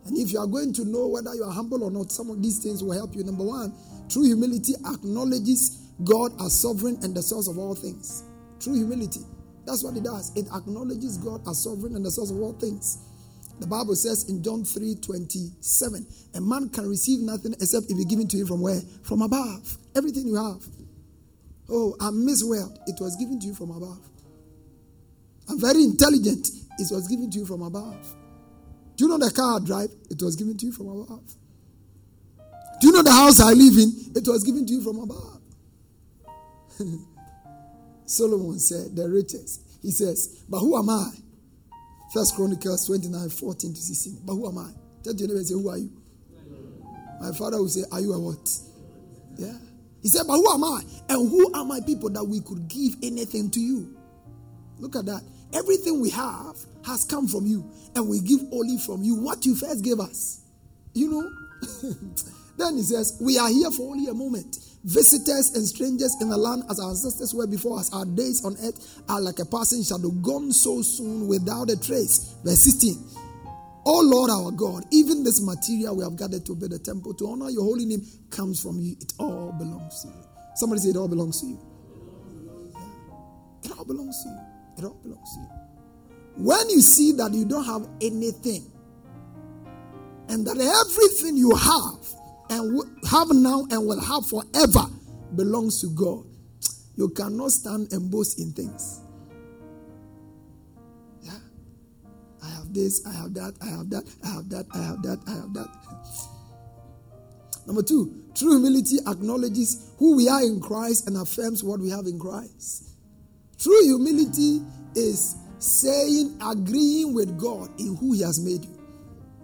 And 0.06 0.18
if 0.18 0.32
you 0.32 0.40
are 0.40 0.46
going 0.46 0.72
to 0.74 0.84
know 0.84 1.06
whether 1.06 1.34
you 1.34 1.44
are 1.44 1.52
humble 1.52 1.84
or 1.84 1.90
not, 1.90 2.10
some 2.10 2.30
of 2.30 2.42
these 2.42 2.58
things 2.58 2.82
will 2.82 2.92
help 2.92 3.14
you. 3.14 3.22
Number 3.24 3.44
one, 3.44 3.72
True 4.12 4.24
humility 4.24 4.74
acknowledges 4.92 5.88
God 6.04 6.32
as 6.44 6.60
sovereign 6.60 6.98
and 7.02 7.14
the 7.14 7.22
source 7.22 7.48
of 7.48 7.56
all 7.56 7.74
things. 7.74 8.24
True 8.60 8.74
humility. 8.74 9.20
That's 9.64 9.82
what 9.82 9.96
it 9.96 10.04
does. 10.04 10.36
It 10.36 10.46
acknowledges 10.54 11.16
God 11.16 11.40
as 11.48 11.62
sovereign 11.62 11.96
and 11.96 12.04
the 12.04 12.10
source 12.10 12.30
of 12.30 12.36
all 12.38 12.52
things. 12.52 12.98
The 13.58 13.66
Bible 13.66 13.94
says 13.94 14.28
in 14.28 14.42
John 14.42 14.64
3 14.64 14.96
27, 14.96 16.06
a 16.34 16.40
man 16.42 16.68
can 16.68 16.88
receive 16.90 17.20
nothing 17.20 17.54
except 17.54 17.86
if 17.86 17.92
it 17.92 17.96
be 17.96 18.04
given 18.04 18.28
to 18.28 18.36
him 18.36 18.46
from 18.46 18.60
where? 18.60 18.80
From 19.02 19.22
above. 19.22 19.78
Everything 19.96 20.26
you 20.26 20.34
have. 20.36 20.62
Oh, 21.70 21.96
I'm 21.98 22.26
Miss 22.26 22.44
World. 22.44 22.78
It 22.86 23.00
was 23.00 23.16
given 23.16 23.40
to 23.40 23.46
you 23.46 23.54
from 23.54 23.70
above. 23.70 24.00
I'm 25.48 25.58
very 25.58 25.84
intelligent. 25.84 26.48
It 26.78 26.88
was 26.90 27.08
given 27.08 27.30
to 27.30 27.38
you 27.38 27.46
from 27.46 27.62
above. 27.62 28.14
Do 29.02 29.08
you 29.08 29.18
know 29.18 29.26
the 29.26 29.34
car 29.34 29.56
I 29.56 29.64
drive? 29.64 29.90
It 30.10 30.22
was 30.22 30.36
given 30.36 30.56
to 30.56 30.66
you 30.66 30.70
from 30.70 30.86
above. 30.86 31.24
Do 32.80 32.86
you 32.86 32.92
know 32.92 33.02
the 33.02 33.10
house 33.10 33.40
I 33.40 33.50
live 33.50 33.76
in? 33.76 33.90
It 34.14 34.28
was 34.28 34.44
given 34.44 34.64
to 34.64 34.72
you 34.72 34.80
from 34.80 35.00
above. 35.00 35.40
Solomon 38.06 38.60
said, 38.60 38.94
the 38.94 39.08
richest. 39.08 39.62
He 39.82 39.90
says, 39.90 40.44
But 40.48 40.60
who 40.60 40.78
am 40.78 40.88
I? 40.88 41.10
First 42.14 42.36
Chronicles 42.36 42.86
29, 42.86 43.28
14 43.28 43.74
to 43.74 43.80
16. 43.80 44.20
But 44.24 44.34
who 44.34 44.48
am 44.48 44.58
I? 44.58 44.70
Tell 45.02 45.14
your 45.16 45.26
neighbor 45.26 45.38
and 45.38 45.46
say, 45.48 45.54
Who 45.54 45.68
are 45.68 45.78
you? 45.78 45.90
My 47.20 47.32
father 47.32 47.56
will 47.58 47.68
say, 47.68 47.82
Are 47.90 48.00
you 48.00 48.12
a 48.12 48.20
what? 48.20 48.48
Yeah. 49.36 49.58
He 50.00 50.06
said, 50.10 50.28
But 50.28 50.34
who 50.34 50.48
am 50.54 50.62
I? 50.62 50.80
And 51.08 51.28
who 51.28 51.52
are 51.54 51.64
my 51.64 51.80
people 51.80 52.10
that 52.10 52.22
we 52.22 52.38
could 52.40 52.68
give 52.68 52.94
anything 53.02 53.50
to 53.50 53.58
you? 53.58 53.96
Look 54.78 54.94
at 54.94 55.06
that. 55.06 55.22
Everything 55.52 56.00
we 56.00 56.10
have 56.10 56.54
has 56.86 57.04
come 57.04 57.28
from 57.28 57.46
you, 57.46 57.70
and 57.94 58.08
we 58.08 58.20
give 58.20 58.40
only 58.52 58.78
from 58.78 59.02
you 59.02 59.16
what 59.16 59.44
you 59.46 59.54
first 59.54 59.84
gave 59.84 60.00
us. 60.00 60.40
You 60.94 61.10
know? 61.10 61.30
then 62.58 62.76
he 62.76 62.82
says, 62.82 63.18
We 63.20 63.38
are 63.38 63.48
here 63.48 63.70
for 63.70 63.90
only 63.90 64.10
a 64.10 64.14
moment. 64.14 64.58
Visitors 64.84 65.54
and 65.54 65.64
strangers 65.64 66.16
in 66.20 66.28
the 66.28 66.36
land 66.36 66.64
as 66.68 66.80
our 66.80 66.90
ancestors 66.90 67.32
were 67.32 67.46
before 67.46 67.78
us. 67.78 67.92
Our 67.92 68.04
days 68.04 68.44
on 68.44 68.56
earth 68.64 69.00
are 69.08 69.20
like 69.20 69.38
a 69.38 69.44
passing 69.44 69.84
shadow, 69.84 70.10
gone 70.10 70.50
so 70.52 70.82
soon 70.82 71.28
without 71.28 71.70
a 71.70 71.80
trace. 71.80 72.34
Verse 72.44 72.64
16. 72.64 72.96
Oh 73.84 74.00
Lord 74.04 74.30
our 74.30 74.50
God, 74.52 74.84
even 74.92 75.24
this 75.24 75.40
material 75.44 75.96
we 75.96 76.04
have 76.04 76.16
gathered 76.16 76.46
to 76.46 76.54
build 76.54 76.72
a 76.72 76.78
temple 76.78 77.14
to 77.14 77.26
honor 77.28 77.50
your 77.50 77.64
holy 77.64 77.84
name 77.84 78.02
comes 78.30 78.62
from 78.62 78.78
you. 78.78 78.96
It 79.00 79.12
all 79.18 79.52
belongs 79.58 80.02
to 80.02 80.08
you. 80.08 80.24
Somebody 80.54 80.82
say 80.82 80.90
it 80.90 80.96
all 80.96 81.08
belongs 81.08 81.40
to 81.40 81.46
you. 81.46 81.58
It 83.64 83.72
all 83.76 83.84
belongs 83.84 84.22
to 84.22 84.28
you. 84.28 84.38
It 84.78 84.84
all 84.84 85.00
belongs 85.02 85.34
to 85.34 85.40
you. 85.40 85.61
When 86.36 86.70
you 86.70 86.80
see 86.80 87.12
that 87.12 87.32
you 87.34 87.44
don't 87.44 87.64
have 87.64 87.88
anything 88.00 88.70
and 90.28 90.46
that 90.46 90.58
everything 90.58 91.36
you 91.36 91.54
have 91.54 92.08
and 92.50 92.82
have 93.08 93.28
now 93.30 93.66
and 93.70 93.86
will 93.86 94.00
have 94.00 94.26
forever 94.26 94.86
belongs 95.36 95.80
to 95.82 95.88
God, 95.90 96.24
you 96.96 97.08
cannot 97.10 97.50
stand 97.50 97.92
and 97.92 98.10
boast 98.10 98.38
in 98.38 98.52
things. 98.52 99.00
Yeah. 101.22 101.32
I 102.42 102.48
have 102.48 102.72
this, 102.72 103.06
I 103.06 103.12
have 103.12 103.34
that, 103.34 103.54
I 103.60 103.66
have 103.66 103.90
that, 103.90 104.04
I 104.24 104.28
have 104.28 104.48
that, 104.50 104.66
I 104.74 104.78
have 104.78 105.02
that, 105.02 105.18
I 105.26 105.30
have 105.32 105.54
that. 105.54 105.68
Number 107.66 107.82
two, 107.82 108.24
true 108.34 108.52
humility 108.52 108.98
acknowledges 109.06 109.92
who 109.98 110.16
we 110.16 110.28
are 110.28 110.42
in 110.42 110.60
Christ 110.60 111.06
and 111.06 111.16
affirms 111.16 111.62
what 111.62 111.78
we 111.78 111.90
have 111.90 112.06
in 112.06 112.18
Christ. 112.18 112.90
True 113.58 113.82
humility 113.84 114.60
is 114.96 115.36
saying, 115.62 116.38
agreeing 116.44 117.14
with 117.14 117.38
God 117.38 117.70
in 117.78 117.96
who 117.96 118.12
He 118.12 118.22
has 118.22 118.40
made 118.40 118.64
you. 118.64 118.78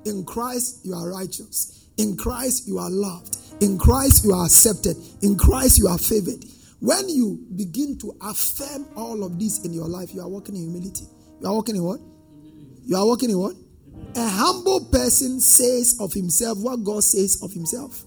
In 0.04 0.24
Christ, 0.24 0.80
you 0.84 0.94
are 0.94 1.10
righteous. 1.10 1.88
In 1.96 2.16
Christ, 2.16 2.66
you 2.66 2.78
are 2.78 2.90
loved. 2.90 3.36
In 3.60 3.78
Christ, 3.78 4.24
you 4.24 4.32
are 4.32 4.46
accepted. 4.46 4.96
In 5.22 5.36
Christ, 5.36 5.78
you 5.78 5.88
are 5.88 5.98
favored. 5.98 6.44
When 6.80 7.08
you 7.08 7.44
begin 7.56 7.98
to 7.98 8.16
affirm 8.22 8.86
all 8.96 9.24
of 9.24 9.38
this 9.38 9.64
in 9.64 9.72
your 9.72 9.88
life, 9.88 10.14
you 10.14 10.20
are 10.20 10.28
walking 10.28 10.54
in 10.54 10.62
humility. 10.62 11.04
You 11.40 11.48
are 11.48 11.54
walking 11.54 11.76
in 11.76 11.82
what? 11.82 12.00
You 12.84 12.96
are 12.96 13.06
walking 13.06 13.30
in 13.30 13.38
what? 13.38 13.56
A 14.16 14.28
humble 14.28 14.86
person 14.86 15.40
says 15.40 15.98
of 16.00 16.12
himself 16.12 16.58
what 16.58 16.84
God 16.84 17.02
says 17.02 17.42
of 17.42 17.52
himself. 17.52 18.04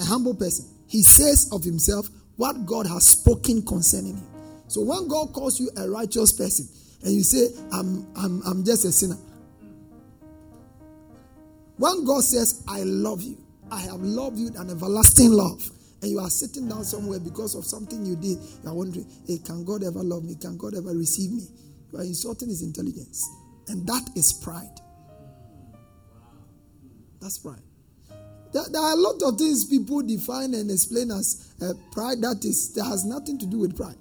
A 0.00 0.04
humble 0.04 0.34
person. 0.34 0.66
He 0.86 1.02
says 1.02 1.48
of 1.52 1.64
himself 1.64 2.08
what 2.36 2.64
God 2.64 2.86
has 2.86 3.06
spoken 3.06 3.62
concerning 3.62 4.16
him. 4.16 4.37
So 4.68 4.82
when 4.82 5.08
God 5.08 5.32
calls 5.32 5.58
you 5.58 5.70
a 5.76 5.88
righteous 5.88 6.32
person 6.32 6.68
and 7.02 7.12
you 7.12 7.22
say, 7.22 7.48
I'm, 7.72 8.06
I'm, 8.16 8.42
I'm 8.46 8.64
just 8.64 8.84
a 8.84 8.92
sinner. 8.92 9.16
When 11.78 12.04
God 12.04 12.22
says, 12.22 12.64
I 12.68 12.82
love 12.82 13.22
you, 13.22 13.38
I 13.70 13.80
have 13.80 14.00
loved 14.00 14.38
you 14.38 14.50
an 14.56 14.70
everlasting 14.70 15.30
love, 15.30 15.70
and 16.02 16.10
you 16.10 16.18
are 16.18 16.30
sitting 16.30 16.68
down 16.68 16.84
somewhere 16.84 17.20
because 17.20 17.54
of 17.54 17.64
something 17.64 18.04
you 18.04 18.16
did, 18.16 18.38
you 18.38 18.68
are 18.68 18.74
wondering, 18.74 19.06
hey, 19.26 19.38
can 19.38 19.64
God 19.64 19.84
ever 19.84 20.02
love 20.02 20.24
me? 20.24 20.34
Can 20.34 20.56
God 20.56 20.74
ever 20.74 20.90
receive 20.90 21.32
me? 21.32 21.46
You 21.92 21.98
are 21.98 22.02
insulting 22.02 22.48
his 22.48 22.62
intelligence. 22.62 23.28
And 23.68 23.86
that 23.86 24.08
is 24.16 24.32
pride. 24.32 24.80
That's 27.20 27.38
pride. 27.38 27.62
There, 28.52 28.62
there, 28.70 28.80
are 28.80 28.92
a 28.92 28.96
lot 28.96 29.20
of 29.22 29.36
things 29.36 29.66
people 29.66 30.02
define 30.02 30.54
and 30.54 30.70
explain 30.70 31.10
as 31.10 31.52
uh, 31.60 31.74
pride 31.92 32.22
that 32.22 32.44
is 32.44 32.72
that 32.74 32.84
has 32.84 33.04
nothing 33.04 33.38
to 33.38 33.46
do 33.46 33.58
with 33.58 33.76
pride. 33.76 33.96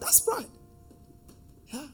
That's 0.00 0.20
pride. 0.20 0.46
Yeah. 1.72 1.86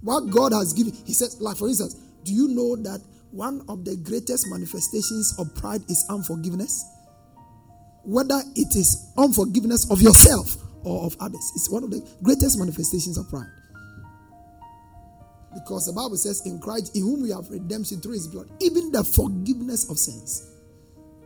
What 0.00 0.30
God 0.30 0.52
has 0.52 0.72
given. 0.72 0.92
He 1.04 1.12
says, 1.12 1.40
like 1.40 1.56
for 1.56 1.68
instance, 1.68 1.94
do 2.24 2.32
you 2.32 2.48
know 2.48 2.76
that 2.76 3.00
one 3.30 3.64
of 3.68 3.84
the 3.84 3.96
greatest 3.96 4.46
manifestations 4.48 5.34
of 5.38 5.54
pride 5.54 5.82
is 5.88 6.04
unforgiveness? 6.08 6.84
Whether 8.04 8.40
it 8.56 8.74
is 8.76 9.12
unforgiveness 9.18 9.90
of 9.90 10.00
yourself 10.00 10.56
or 10.82 11.04
of 11.04 11.16
others, 11.20 11.52
it's 11.54 11.70
one 11.70 11.84
of 11.84 11.90
the 11.90 12.06
greatest 12.22 12.58
manifestations 12.58 13.18
of 13.18 13.28
pride. 13.28 13.50
Because 15.54 15.86
the 15.86 15.92
Bible 15.92 16.16
says, 16.16 16.42
in 16.46 16.60
Christ, 16.60 16.94
in 16.94 17.02
whom 17.02 17.22
we 17.22 17.30
have 17.30 17.50
redemption 17.50 18.00
through 18.00 18.12
his 18.12 18.28
blood, 18.28 18.48
even 18.60 18.92
the 18.92 19.02
forgiveness 19.02 19.90
of 19.90 19.98
sins. 19.98 20.54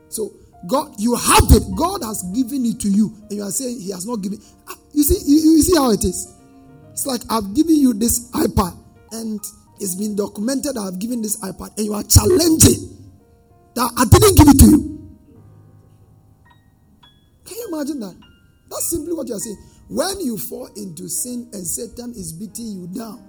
So, 0.09 0.33
God, 0.67 0.95
you 0.99 1.15
have 1.15 1.45
it. 1.51 1.63
God 1.77 2.03
has 2.05 2.23
given 2.35 2.65
it 2.67 2.79
to 2.81 2.89
you, 2.89 3.17
and 3.29 3.33
you 3.33 3.43
are 3.43 3.51
saying 3.51 3.81
He 3.81 3.91
has 3.91 4.07
not 4.07 4.17
given. 4.23 4.41
You 4.93 5.03
see, 5.03 5.19
you, 5.27 5.53
you 5.53 5.63
see 5.63 5.77
how 5.77 5.91
it 5.91 6.05
is. 6.05 6.35
It's 6.93 7.07
like 7.07 7.23
I've 7.31 7.55
given 7.55 7.77
you 7.77 7.95
this 7.95 8.31
iPad, 8.33 8.77
and 9.13 9.41
it's 9.81 9.95
been 9.95 10.15
documented. 10.15 10.77
I've 10.77 10.99
given 10.99 11.23
this 11.23 11.41
iPad, 11.41 11.77
and 11.77 11.87
you 11.87 11.95
are 11.95 12.03
challenging 12.05 13.11
that 13.75 13.91
I 13.97 14.05
didn't 14.05 14.37
give 14.37 14.49
it 14.49 14.59
to 14.61 14.67
you. 14.67 15.17
Can 17.45 17.57
you 17.57 17.69
imagine 17.73 18.01
that? 18.01 18.17
That's 18.71 18.91
simply 18.91 19.15
what 19.15 19.29
you 19.29 19.35
are 19.35 19.41
saying. 19.41 19.59
When 19.89 20.21
you 20.21 20.39
fall 20.39 20.69
into 20.77 21.09
sin 21.09 21.51
and 21.53 21.67
Satan 21.67 22.13
is 22.13 22.33
beating 22.33 22.67
you 22.67 22.87
down, 22.87 23.23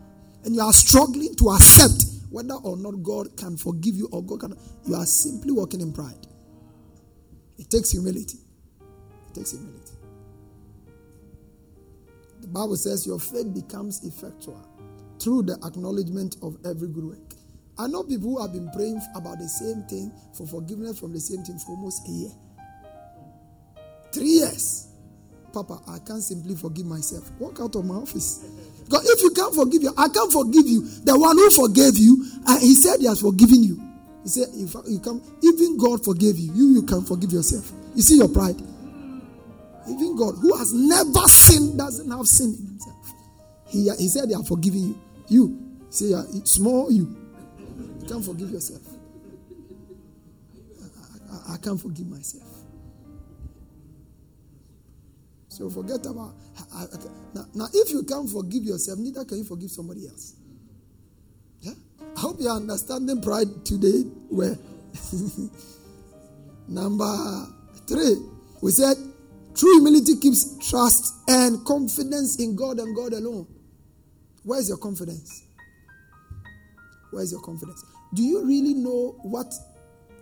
and 0.45 0.55
you 0.55 0.61
are 0.61 0.73
struggling 0.73 1.35
to 1.35 1.49
accept 1.51 2.05
whether 2.29 2.55
or 2.55 2.77
not 2.77 3.03
God 3.03 3.35
can 3.37 3.57
forgive 3.57 3.95
you 3.95 4.09
or 4.11 4.23
God 4.23 4.41
can, 4.41 4.57
you 4.85 4.95
are 4.95 5.05
simply 5.05 5.51
walking 5.51 5.81
in 5.81 5.93
pride. 5.93 6.27
It 7.57 7.69
takes 7.69 7.91
humility. 7.91 8.37
It 9.29 9.35
takes 9.35 9.51
humility. 9.51 9.82
The 12.43 12.49
Bible 12.49 12.75
says 12.75 13.07
your 13.07 13.21
faith 13.21 13.53
becomes 13.53 14.03
effectual 14.03 14.61
through 15.17 15.43
the 15.43 15.53
acknowledgement 15.65 16.35
of 16.41 16.57
every 16.65 16.89
good 16.89 17.05
work. 17.05 17.33
I 17.79 17.87
know 17.87 18.03
people 18.03 18.31
who 18.31 18.41
have 18.41 18.51
been 18.51 18.69
praying 18.71 18.99
about 19.15 19.39
the 19.39 19.47
same 19.47 19.83
thing 19.83 20.11
for 20.33 20.45
forgiveness 20.45 20.99
from 20.99 21.13
the 21.13 21.21
same 21.21 21.41
thing 21.43 21.57
for 21.57 21.71
almost 21.71 22.05
a 22.05 22.11
year. 22.11 22.31
Three 24.11 24.43
years. 24.43 24.89
Papa, 25.53 25.79
I 25.87 25.99
can't 25.99 26.21
simply 26.21 26.55
forgive 26.55 26.85
myself. 26.85 27.31
Walk 27.39 27.61
out 27.61 27.75
of 27.75 27.85
my 27.85 27.95
office. 27.95 28.43
Because 28.83 29.09
if 29.09 29.21
you 29.21 29.29
can't 29.31 29.55
forgive 29.55 29.83
you, 29.83 29.93
I 29.97 30.09
can't 30.09 30.31
forgive 30.31 30.67
you. 30.67 30.81
The 30.81 31.17
one 31.17 31.37
who 31.37 31.49
forgave 31.49 31.97
you, 31.97 32.27
uh, 32.45 32.59
he 32.59 32.75
said 32.75 32.99
he 32.99 33.05
has 33.05 33.21
forgiven 33.21 33.63
you. 33.63 33.81
He 34.23 34.29
said, 34.29 34.49
if 34.51 34.75
you 34.89 34.99
come, 34.99 35.23
even 35.41 35.77
God 35.77 36.03
forgave 36.03 36.37
you, 36.37 36.51
you, 36.53 36.73
you 36.73 36.83
can 36.83 37.03
forgive 37.05 37.31
yourself. 37.31 37.71
You 37.95 38.01
see 38.01 38.17
your 38.17 38.27
pride. 38.27 38.61
Even 39.89 40.15
God, 40.15 40.35
who 40.41 40.55
has 40.57 40.73
never 40.73 41.27
sinned, 41.27 41.77
doesn't 41.77 42.09
have 42.09 42.27
sin 42.27 42.55
in 42.57 42.67
himself. 42.67 43.13
He, 43.67 43.89
he 43.97 44.07
said, 44.07 44.29
They 44.29 44.33
are 44.35 44.43
forgiving 44.43 44.81
you. 44.81 44.99
You, 45.27 45.59
say, 45.89 46.05
yeah, 46.07 46.23
small 46.43 46.91
you. 46.91 47.15
You 48.01 48.07
can't 48.07 48.23
forgive 48.23 48.49
yourself. 48.51 48.81
I, 50.81 51.51
I, 51.51 51.53
I 51.53 51.57
can't 51.57 51.79
forgive 51.79 52.07
myself. 52.07 52.43
So 55.49 55.69
forget 55.69 56.05
about. 56.05 56.33
I, 56.73 56.85
now, 57.35 57.45
now, 57.53 57.67
if 57.73 57.91
you 57.91 58.03
can't 58.03 58.29
forgive 58.29 58.63
yourself, 58.63 58.97
neither 58.99 59.23
can 59.23 59.37
you 59.37 59.43
forgive 59.43 59.69
somebody 59.69 60.07
else. 60.07 60.33
Yeah? 61.61 61.73
I 62.15 62.19
hope 62.19 62.37
you're 62.39 62.51
understanding 62.51 63.21
pride 63.21 63.63
today. 63.63 64.01
Where 64.29 64.57
number 66.67 67.45
three, 67.87 68.15
we 68.61 68.71
said 68.71 68.97
True 69.55 69.71
humility 69.73 70.15
keeps 70.19 70.57
trust 70.69 71.13
and 71.27 71.63
confidence 71.65 72.39
in 72.39 72.55
God 72.55 72.79
and 72.79 72.95
God 72.95 73.13
alone. 73.13 73.47
Where's 74.43 74.67
your 74.67 74.77
confidence? 74.77 75.43
Where's 77.11 77.31
your 77.31 77.41
confidence? 77.41 77.83
Do 78.13 78.23
you 78.23 78.43
really 78.43 78.73
know 78.73 79.15
what 79.21 79.53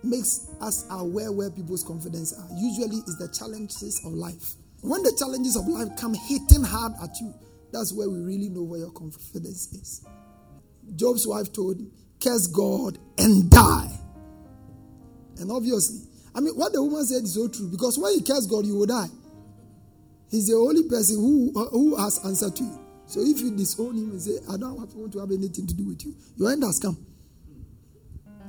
makes 0.04 0.50
us 0.60 0.86
aware 0.92 1.32
where 1.32 1.50
people's 1.50 1.84
confidence 1.84 2.34
are? 2.34 2.48
Usually, 2.58 2.98
it's 2.98 3.18
the 3.18 3.30
challenges 3.30 4.02
of 4.06 4.12
life. 4.14 4.56
When 4.82 5.02
the 5.04 5.14
challenges 5.18 5.56
of 5.56 5.68
life 5.68 5.90
come 5.98 6.14
hitting 6.14 6.64
hard 6.64 6.94
at 7.02 7.12
you, 7.22 7.34
that's 7.72 7.94
where 7.94 8.10
we 8.10 8.20
really 8.20 8.50
know 8.50 8.64
where 8.64 8.80
your 8.80 8.92
confidence 8.92 9.72
is. 9.74 10.06
Job's 10.96 11.26
wife 11.26 11.54
told 11.54 11.78
him, 11.78 11.92
Curse 12.22 12.48
God 12.48 12.98
and 13.18 13.50
die. 13.50 13.90
And 15.40 15.52
obviously, 15.52 16.08
I 16.36 16.40
mean, 16.40 16.54
what 16.56 16.74
the 16.74 16.84
woman 16.84 17.06
said 17.06 17.24
is 17.24 17.34
so 17.34 17.48
true 17.48 17.68
because 17.70 17.98
when 17.98 18.14
you 18.14 18.22
curse 18.24 18.46
God, 18.46 18.66
you 18.66 18.76
will 18.76 18.86
die. 18.86 19.08
He's 20.32 20.48
the 20.48 20.56
only 20.56 20.84
person 20.88 21.18
who, 21.18 21.52
uh, 21.56 21.70
who 21.70 21.96
has 21.98 22.24
answered 22.26 22.56
to 22.56 22.64
you. 22.64 22.80
So 23.06 23.20
if 23.20 23.42
you 23.42 23.52
disown 23.56 23.98
him 23.98 24.12
and 24.12 24.22
say, 24.22 24.40
I 24.50 24.56
don't 24.56 24.76
want 24.96 25.12
to 25.12 25.20
have 25.20 25.30
anything 25.32 25.68
to 25.68 25.74
do 25.74 25.84
with 25.90 26.06
you, 26.06 26.16
your 26.38 26.52
end 26.52 26.64
has 26.64 26.80
come. 26.80 26.98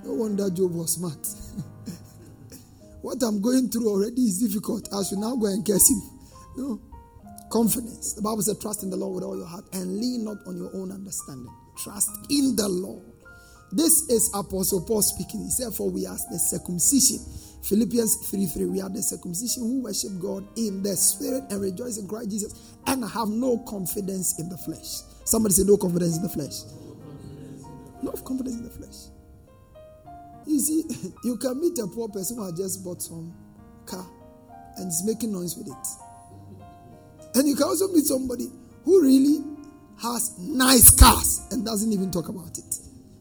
No 0.04 0.14
wonder 0.14 0.48
Job 0.50 0.72
was 0.72 0.92
smart. 0.94 1.18
what 3.02 3.20
I'm 3.22 3.42
going 3.42 3.68
through 3.68 3.88
already 3.88 4.22
is 4.22 4.38
difficult. 4.38 4.88
I 4.94 5.02
should 5.02 5.18
now 5.18 5.34
go 5.34 5.46
and 5.46 5.66
curse 5.66 5.90
him. 5.90 6.00
No. 6.56 6.80
Confidence. 7.50 8.14
The 8.14 8.22
Bible 8.22 8.42
says, 8.42 8.58
trust 8.58 8.84
in 8.84 8.90
the 8.90 8.96
Lord 8.96 9.16
with 9.16 9.24
all 9.24 9.36
your 9.36 9.46
heart 9.46 9.64
and 9.72 9.98
lean 9.98 10.24
not 10.24 10.38
on 10.46 10.56
your 10.56 10.70
own 10.74 10.92
understanding. 10.92 11.52
trust 11.76 12.10
in 12.30 12.54
the 12.56 12.68
Lord. 12.68 13.02
This 13.72 14.08
is 14.10 14.30
Apostle 14.34 14.82
Paul 14.82 15.02
speaking. 15.02 15.42
He 15.44 15.50
said, 15.50 15.72
For 15.74 15.90
we 15.90 16.06
are 16.06 16.16
the 16.30 16.38
circumcision. 16.38 17.18
Philippians 17.62 18.16
3 18.31 18.46
3. 18.46 18.66
We 18.66 18.81
are 18.81 18.88
the 18.90 19.03
circumcision 19.03 19.62
who 19.62 19.83
worship 19.83 20.11
God 20.20 20.46
in 20.57 20.83
the 20.83 20.96
spirit 20.96 21.44
and 21.51 21.61
rejoice 21.61 21.96
in 21.98 22.09
Christ 22.09 22.31
Jesus 22.31 22.75
and 22.87 23.05
have 23.05 23.29
no 23.29 23.59
confidence 23.59 24.38
in 24.40 24.48
the 24.48 24.57
flesh. 24.57 25.03
Somebody 25.25 25.55
say, 25.55 25.62
No 25.64 25.77
confidence 25.77 26.16
in 26.16 26.22
the 26.22 26.29
flesh. 26.29 26.62
No 28.03 28.12
confidence 28.12 28.57
in 28.57 28.64
the 28.64 28.70
flesh. 28.70 29.12
You 30.46 30.59
see, 30.59 30.85
you 31.25 31.37
can 31.37 31.61
meet 31.61 31.79
a 31.79 31.87
poor 31.87 32.09
person 32.09 32.37
who 32.37 32.44
has 32.44 32.53
just 32.55 32.85
bought 32.85 33.01
some 33.01 33.33
car 33.87 34.05
and 34.77 34.88
is 34.88 35.03
making 35.07 35.33
noise 35.33 35.57
with 35.57 35.68
it. 35.68 35.87
And 37.35 37.48
you 37.48 37.55
can 37.55 37.64
also 37.64 37.88
meet 37.88 38.05
somebody 38.05 38.48
who 38.85 39.03
really 39.03 39.38
has 40.01 40.37
nice 40.38 40.90
cars 40.90 41.46
and 41.53 41.64
doesn't 41.64 41.92
even 41.92 42.11
talk 42.11 42.29
about 42.29 42.59
it. 42.59 42.79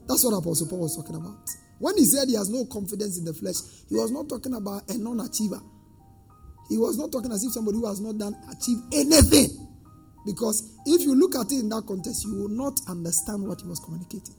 That's 0.08 0.24
what 0.24 0.34
Apostle 0.34 0.68
Paul 0.68 0.80
was 0.80 0.96
talking 0.98 1.16
about. 1.16 1.48
When 1.82 1.98
he 1.98 2.06
said 2.06 2.30
he 2.30 2.36
has 2.36 2.48
no 2.50 2.64
confidence 2.66 3.18
in 3.18 3.26
the 3.26 3.34
flesh, 3.34 3.56
he 3.90 3.96
was 3.96 4.12
not 4.12 4.30
talking 4.30 4.54
about 4.54 4.88
a 4.88 4.98
non 5.00 5.20
achiever. 5.20 5.60
He 6.70 6.78
was 6.78 6.96
not 6.96 7.12
talking 7.12 7.32
as 7.32 7.44
if 7.44 7.52
somebody 7.54 7.78
who 7.78 7.88
has 7.88 8.00
not 8.00 8.20
done 8.20 8.36
achieve 8.54 8.78
anything. 8.94 9.50
Because 10.24 10.78
if 10.86 11.02
you 11.02 11.16
look 11.16 11.34
at 11.36 11.52
it 11.52 11.60
in 11.60 11.70
that 11.70 11.88
context, 11.88 12.24
you 12.24 12.36
will 12.36 12.50
not 12.54 12.80
understand 12.88 13.42
what 13.48 13.62
he 13.62 13.68
was 13.68 13.80
communicating. 13.80 14.36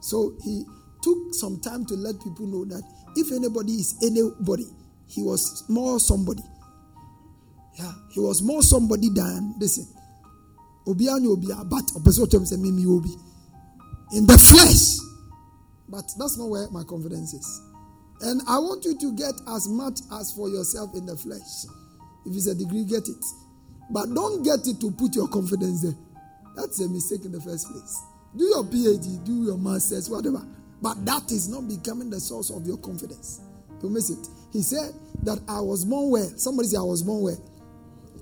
So 0.00 0.38
he 0.44 0.62
took 1.02 1.34
some 1.34 1.58
time 1.60 1.84
to 1.86 1.94
let 1.94 2.22
people 2.22 2.46
know 2.46 2.64
that 2.66 2.82
if 3.16 3.32
anybody 3.32 3.72
is 3.82 3.98
anybody, 4.00 4.66
he 5.08 5.20
was 5.24 5.64
more 5.68 5.98
somebody. 5.98 6.44
Yeah, 7.74 7.90
he 8.12 8.20
was 8.20 8.40
more 8.40 8.62
somebody 8.62 9.08
than 9.10 9.54
listen. 9.58 9.88
Obiani 10.86 11.26
obia, 11.26 11.68
but 11.68 11.90
obi 11.98 13.10
in 14.14 14.26
the 14.26 14.38
flesh. 14.38 15.11
But 15.92 16.08
that's 16.18 16.38
not 16.38 16.48
where 16.48 16.70
my 16.70 16.84
confidence 16.84 17.34
is. 17.34 17.60
And 18.22 18.40
I 18.48 18.58
want 18.58 18.82
you 18.86 18.96
to 18.96 19.12
get 19.12 19.34
as 19.54 19.68
much 19.68 20.00
as 20.18 20.32
for 20.32 20.48
yourself 20.48 20.94
in 20.94 21.04
the 21.04 21.14
flesh. 21.14 21.68
If 22.24 22.34
it's 22.34 22.46
a 22.46 22.54
degree, 22.54 22.84
get 22.84 23.06
it. 23.08 23.24
But 23.90 24.14
don't 24.14 24.42
get 24.42 24.66
it 24.66 24.80
to 24.80 24.90
put 24.90 25.14
your 25.14 25.28
confidence 25.28 25.82
there. 25.82 25.94
That's 26.56 26.80
a 26.80 26.88
mistake 26.88 27.26
in 27.26 27.32
the 27.32 27.40
first 27.42 27.68
place. 27.68 28.02
Do 28.34 28.44
your 28.44 28.64
PhD, 28.64 29.22
do 29.26 29.44
your 29.44 29.58
master's, 29.58 30.08
whatever. 30.08 30.40
But 30.80 31.04
that 31.04 31.30
is 31.30 31.50
not 31.50 31.68
becoming 31.68 32.08
the 32.08 32.20
source 32.20 32.48
of 32.48 32.66
your 32.66 32.78
confidence. 32.78 33.42
Don't 33.82 33.92
miss 33.92 34.08
it. 34.08 34.26
He 34.50 34.62
said 34.62 34.94
that 35.24 35.40
I 35.46 35.60
was 35.60 35.84
born 35.84 36.10
where? 36.10 36.28
Somebody 36.38 36.68
said 36.68 36.78
I 36.78 36.84
was 36.84 37.02
born 37.02 37.22
where? 37.22 37.38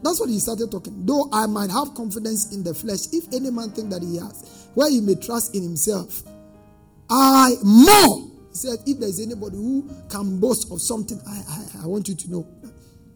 That's 0.03 0.19
what 0.19 0.29
he 0.29 0.41
started 0.41 0.73
talking. 0.73 1.07
Though 1.07 1.29
I 1.33 1.47
might 1.47 1.71
have 1.71 1.95
confidence 1.95 2.53
in 2.53 2.65
the 2.65 2.75
flesh, 2.75 3.13
if 3.13 3.33
any 3.33 3.51
man 3.51 3.71
think 3.71 3.91
that 3.91 4.03
he 4.03 4.17
has, 4.17 4.67
where 4.75 4.91
he 4.91 5.01
may 5.01 5.15
trust 5.15 5.55
in 5.55 5.63
himself, 5.63 6.25
I 7.11 7.55
more. 7.63 8.29
He 8.51 8.57
said, 8.57 8.79
if 8.87 8.99
there 8.99 9.09
is 9.09 9.21
anybody 9.21 9.57
who 9.57 9.89
can 10.09 10.41
boast 10.41 10.71
of 10.73 10.81
something, 10.81 11.21
I, 11.27 11.43
I, 11.49 11.85
I 11.85 11.87
want 11.87 12.09
you 12.09 12.15
to 12.15 12.31
know. 12.31 12.49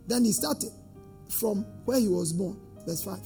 Then 0.06 0.24
he 0.24 0.32
started 0.32 0.70
from 1.28 1.62
where 1.84 1.98
he 1.98 2.08
was 2.08 2.32
born. 2.32 2.60
Verse 2.86 3.02
5. 3.02 3.18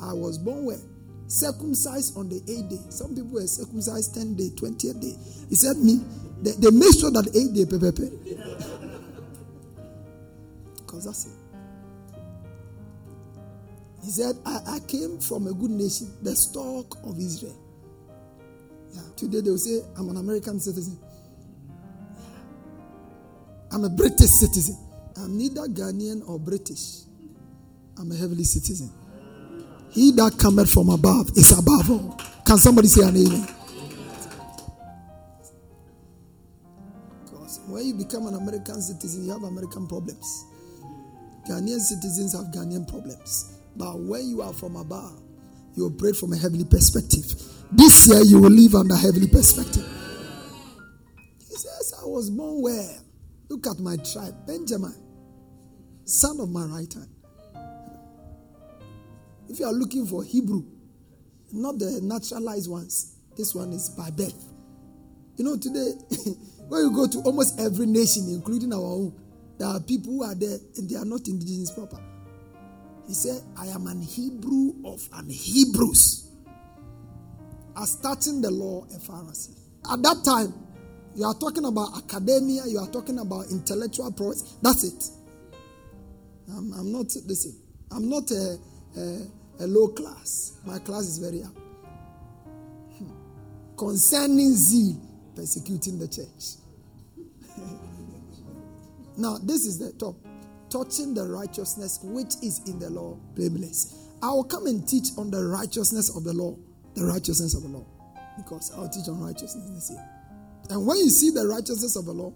I 0.00 0.12
was 0.12 0.38
born 0.38 0.64
where? 0.64 0.78
circumcised 1.26 2.16
on 2.16 2.28
the 2.28 2.36
eighth 2.48 2.70
day. 2.70 2.80
Some 2.90 3.14
people 3.14 3.32
were 3.32 3.46
circumcised 3.46 4.14
10 4.14 4.34
day, 4.34 4.50
20th 4.54 5.00
day. 5.00 5.16
He 5.48 5.54
said, 5.56 5.76
Me, 5.76 6.00
they, 6.42 6.52
they 6.52 6.70
make 6.70 6.94
sure 6.98 7.10
that 7.10 7.28
eight 7.34 7.54
day. 7.54 7.64
Because 10.76 11.04
that's 11.04 11.26
it. 11.26 11.32
He 14.04 14.10
said, 14.10 14.36
I, 14.44 14.60
I 14.76 14.78
came 14.86 15.18
from 15.18 15.46
a 15.46 15.52
good 15.52 15.70
nation, 15.70 16.12
the 16.22 16.36
stock 16.36 16.98
of 17.04 17.18
Israel. 17.18 17.56
Yeah. 18.94 19.00
Today 19.16 19.40
they 19.40 19.50
will 19.50 19.58
say, 19.58 19.80
I'm 19.98 20.08
an 20.08 20.16
American 20.16 20.60
citizen. 20.60 20.98
I'm 23.72 23.82
a 23.84 23.90
British 23.90 24.30
citizen. 24.30 24.78
I'm 25.16 25.36
neither 25.36 25.62
Ghanaian 25.62 26.28
or 26.28 26.38
British. 26.38 27.02
I'm 27.98 28.10
a 28.12 28.14
heavenly 28.14 28.44
citizen. 28.44 28.90
He 29.90 30.12
that 30.12 30.38
cometh 30.38 30.70
from 30.72 30.90
above 30.90 31.30
is 31.36 31.56
above 31.56 31.90
all. 31.90 32.20
Can 32.46 32.58
somebody 32.58 32.88
say 32.88 33.02
an 33.02 33.16
amen? 33.16 33.48
Because 37.24 37.60
when 37.68 37.84
you 37.86 37.94
become 37.94 38.26
an 38.26 38.34
American 38.34 38.80
citizen, 38.80 39.24
you 39.24 39.32
have 39.32 39.42
American 39.42 39.86
problems. 39.86 40.46
Ghanaian 41.48 41.80
citizens 41.80 42.32
have 42.34 42.46
Ghanaian 42.46 42.88
problems. 42.88 43.58
But 43.76 43.98
when 43.98 44.28
you 44.28 44.42
are 44.42 44.52
from 44.52 44.76
above, 44.76 45.20
you 45.74 45.86
operate 45.86 46.16
from 46.16 46.32
a 46.32 46.36
heavenly 46.36 46.64
perspective. 46.64 47.24
This 47.72 48.06
year 48.06 48.22
you 48.22 48.40
will 48.40 48.50
live 48.50 48.74
under 48.74 48.96
heavenly 48.96 49.28
perspective. 49.28 49.86
He 51.38 51.56
says, 51.56 51.94
I 52.02 52.06
was 52.06 52.30
born 52.30 52.62
where? 52.62 52.98
Look 53.48 53.66
at 53.66 53.78
my 53.78 53.96
tribe, 53.96 54.46
Benjamin, 54.46 54.94
son 56.04 56.40
of 56.40 56.50
my 56.50 56.64
right 56.64 56.92
hand. 56.92 57.08
If 59.48 59.60
you 59.60 59.66
are 59.66 59.72
looking 59.72 60.06
for 60.06 60.24
Hebrew, 60.24 60.64
not 61.52 61.78
the 61.78 62.00
naturalized 62.02 62.70
ones, 62.70 63.16
this 63.36 63.54
one 63.54 63.72
is 63.72 63.90
by 63.90 64.10
birth. 64.10 64.44
You 65.36 65.44
know, 65.44 65.56
today, 65.56 65.92
when 66.68 66.80
you 66.82 66.92
go 66.92 67.06
to 67.06 67.18
almost 67.20 67.60
every 67.60 67.86
nation, 67.86 68.28
including 68.28 68.72
our 68.72 68.80
own, 68.80 69.14
there 69.58 69.68
are 69.68 69.80
people 69.80 70.12
who 70.12 70.24
are 70.24 70.34
there 70.34 70.58
and 70.76 70.88
they 70.88 70.96
are 70.96 71.04
not 71.04 71.26
indigenous 71.28 71.70
proper. 71.70 72.00
He 73.06 73.14
said, 73.14 73.42
I 73.56 73.66
am 73.66 73.86
an 73.86 74.00
Hebrew 74.00 74.72
of 74.84 75.06
an 75.12 75.28
Hebrews. 75.28 76.30
As 77.76 77.92
starting 77.92 78.40
the 78.40 78.50
law 78.50 78.84
a 78.84 78.98
Pharisee. 78.98 79.58
At 79.92 80.02
that 80.02 80.22
time, 80.24 80.54
you 81.16 81.24
are 81.24 81.34
talking 81.34 81.64
about 81.64 81.96
academia, 81.96 82.62
you 82.66 82.78
are 82.78 82.88
talking 82.90 83.18
about 83.18 83.46
intellectual 83.50 84.12
progress. 84.12 84.56
That's 84.62 84.84
it. 84.84 85.04
I'm, 86.50 86.72
I'm 86.74 86.92
not, 86.92 87.06
listen, 87.26 87.56
I'm 87.90 88.08
not 88.08 88.30
a 88.30 88.58
a, 88.96 89.26
a 89.60 89.66
low 89.66 89.88
class. 89.88 90.58
My 90.64 90.78
class 90.78 91.02
is 91.02 91.18
very 91.18 91.42
up. 91.42 91.54
Hmm. 92.98 93.10
Concerning 93.76 94.52
zeal, 94.54 95.00
persecuting 95.34 95.98
the 95.98 96.08
church. 96.08 96.56
now, 99.16 99.38
this 99.42 99.66
is 99.66 99.78
the 99.78 99.92
top. 99.98 100.16
Touching 100.70 101.14
the 101.14 101.24
righteousness 101.26 102.00
which 102.02 102.34
is 102.42 102.60
in 102.66 102.78
the 102.78 102.90
law, 102.90 103.16
blameless. 103.34 104.08
I 104.22 104.28
will 104.28 104.44
come 104.44 104.66
and 104.66 104.86
teach 104.88 105.08
on 105.18 105.30
the 105.30 105.44
righteousness 105.44 106.16
of 106.16 106.24
the 106.24 106.32
law. 106.32 106.56
The 106.94 107.04
righteousness 107.04 107.54
of 107.54 107.62
the 107.62 107.68
law. 107.68 107.84
Because 108.36 108.72
I'll 108.76 108.88
teach 108.88 109.08
on 109.08 109.20
righteousness 109.20 109.68
this 109.70 109.90
year. 109.90 110.04
And 110.70 110.86
when 110.86 110.96
you 110.98 111.10
see 111.10 111.30
the 111.30 111.46
righteousness 111.46 111.96
of 111.96 112.06
the 112.06 112.12
law, 112.12 112.32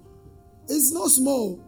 it's 0.69 0.93
not 0.93 1.09
small. 1.11 1.59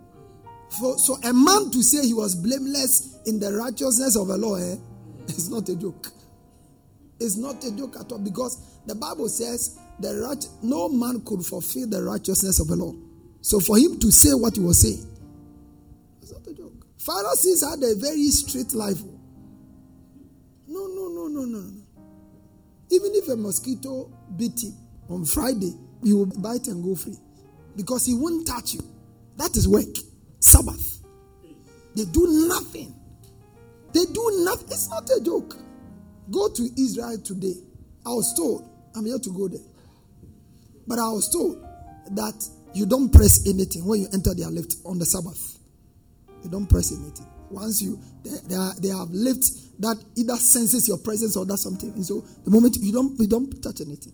For, 0.78 0.98
so 0.98 1.16
a 1.24 1.32
man 1.32 1.70
to 1.72 1.82
say 1.82 2.06
he 2.06 2.14
was 2.14 2.34
blameless 2.36 3.18
in 3.26 3.40
the 3.40 3.52
righteousness 3.52 4.16
of 4.16 4.28
the 4.28 4.36
law, 4.36 4.54
eh, 4.56 4.76
it's 5.28 5.48
not 5.48 5.68
a 5.68 5.76
joke. 5.76 6.08
It's 7.18 7.36
not 7.36 7.62
a 7.64 7.76
joke 7.76 7.96
at 7.98 8.10
all 8.12 8.18
because 8.18 8.78
the 8.86 8.94
Bible 8.94 9.28
says 9.28 9.78
the 9.98 10.14
right, 10.16 10.44
no 10.62 10.88
man 10.88 11.20
could 11.24 11.44
fulfill 11.44 11.86
the 11.88 12.02
righteousness 12.02 12.60
of 12.60 12.68
the 12.68 12.76
law. 12.76 12.94
So 13.42 13.60
for 13.60 13.76
him 13.78 13.98
to 14.00 14.10
say 14.10 14.30
what 14.32 14.54
he 14.56 14.60
was 14.62 14.80
saying, 14.80 15.06
it's 16.22 16.32
not 16.32 16.46
a 16.46 16.54
joke. 16.54 16.86
Pharisees 16.98 17.62
had 17.62 17.82
a 17.82 17.94
very 17.96 18.28
strict 18.28 18.74
life. 18.74 19.00
No, 20.66 20.86
no, 20.86 21.08
no, 21.08 21.26
no, 21.28 21.44
no, 21.44 21.58
no. 21.58 21.79
Even 22.90 23.10
if 23.14 23.28
a 23.28 23.36
mosquito 23.36 24.10
bit 24.36 24.62
him 24.62 24.74
on 25.08 25.24
Friday, 25.24 25.74
he 26.02 26.12
will 26.12 26.26
bite 26.26 26.66
and 26.66 26.82
go 26.82 26.94
free 26.94 27.16
because 27.76 28.06
he 28.06 28.14
won't 28.14 28.46
touch 28.46 28.74
you. 28.74 28.80
That 29.36 29.56
is 29.56 29.68
work. 29.68 29.96
Sabbath. 30.40 31.02
They 31.94 32.04
do 32.04 32.46
nothing. 32.48 32.94
They 33.92 34.04
do 34.06 34.42
nothing. 34.44 34.68
It's 34.70 34.88
not 34.88 35.08
a 35.10 35.20
joke. 35.22 35.56
Go 36.30 36.48
to 36.48 36.68
Israel 36.80 37.18
today. 37.18 37.54
I 38.06 38.10
was 38.10 38.34
told, 38.34 38.68
I'm 38.94 39.04
here 39.06 39.18
to 39.18 39.30
go 39.30 39.48
there. 39.48 39.60
But 40.86 40.98
I 40.98 41.08
was 41.10 41.28
told 41.30 41.62
that 42.12 42.48
you 42.72 42.86
don't 42.86 43.10
press 43.12 43.46
anything 43.46 43.84
when 43.84 44.00
you 44.00 44.08
enter 44.12 44.34
their 44.34 44.48
lift 44.48 44.76
on 44.84 44.98
the 44.98 45.04
Sabbath. 45.04 45.58
You 46.42 46.50
don't 46.50 46.66
press 46.66 46.92
anything. 46.92 47.26
Once 47.50 47.82
you 47.82 47.98
they, 48.24 48.30
they, 48.48 48.54
are, 48.54 48.74
they 48.80 48.88
have 48.88 49.10
lift 49.10 49.44
that 49.80 49.96
either 50.14 50.36
senses 50.36 50.86
your 50.86 50.98
presence 50.98 51.36
or 51.36 51.46
does 51.46 51.62
something. 51.62 51.90
And 51.92 52.04
so 52.04 52.22
the 52.44 52.50
moment 52.50 52.76
you 52.80 52.92
don't 52.92 53.18
you 53.18 53.26
don't 53.26 53.62
touch 53.62 53.80
anything. 53.80 54.12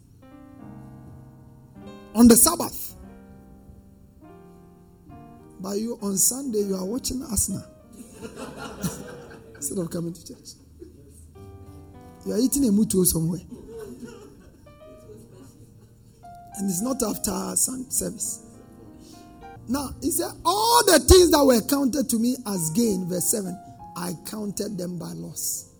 On 2.14 2.26
the 2.28 2.36
Sabbath. 2.36 2.94
By 5.58 5.74
you 5.74 5.98
on 6.02 6.16
Sunday, 6.16 6.60
you 6.60 6.76
are 6.76 6.84
watching 6.84 7.22
Arsenal 7.22 7.64
instead 9.56 9.78
of 9.78 9.90
coming 9.90 10.12
to 10.12 10.24
church. 10.26 10.50
You 12.24 12.32
are 12.34 12.38
eating 12.38 12.64
a 12.68 12.70
mutuo 12.72 13.04
somewhere. 13.04 13.40
And 16.58 16.70
it's 16.70 16.80
not 16.82 17.02
after 17.02 17.56
sun 17.56 17.90
service. 17.90 18.42
Now, 19.68 19.90
he 20.00 20.10
said, 20.10 20.30
All 20.44 20.84
the 20.84 20.98
things 21.00 21.30
that 21.30 21.44
were 21.44 21.60
counted 21.62 22.08
to 22.10 22.18
me 22.18 22.36
as 22.46 22.70
gain, 22.70 23.08
verse 23.08 23.30
7, 23.30 23.58
I 23.96 24.12
counted 24.30 24.78
them 24.78 24.98
by 24.98 25.12
loss. 25.14 25.70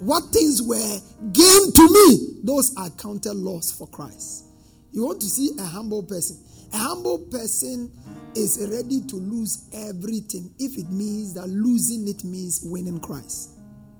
what 0.00 0.24
things 0.32 0.62
were 0.62 0.98
gained 1.32 1.74
to 1.74 1.88
me, 1.92 2.40
those 2.44 2.74
are 2.76 2.90
counted 2.90 3.34
loss 3.34 3.72
for 3.72 3.86
Christ. 3.88 4.44
You 4.92 5.04
want 5.04 5.20
to 5.20 5.26
see 5.26 5.50
a 5.58 5.64
humble 5.64 6.02
person. 6.02 6.38
A 6.72 6.76
humble 6.78 7.18
person 7.18 7.90
is 8.34 8.68
ready 8.70 9.00
to 9.08 9.16
lose 9.16 9.68
everything 9.72 10.54
if 10.58 10.76
it 10.78 10.90
means 10.90 11.34
that 11.34 11.48
losing 11.48 12.06
it 12.08 12.24
means 12.24 12.60
winning 12.62 13.00
Christ. 13.00 13.50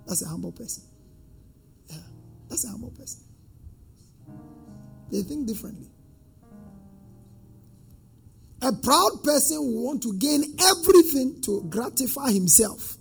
That's 0.07 0.23
a 0.23 0.29
humble 0.29 0.53
person. 0.53 0.85
Yeah, 1.89 1.97
that's 2.49 2.65
a 2.65 2.69
humble 2.69 2.91
person. 2.91 3.23
They 5.11 5.23
think 5.23 5.47
differently. 5.47 5.89
A 8.63 8.73
proud 8.73 9.23
person 9.23 9.59
will 9.59 9.85
want 9.85 10.03
to 10.03 10.13
gain 10.19 10.43
everything 10.61 11.41
to 11.43 11.63
gratify 11.69 12.33
himself, 12.33 12.97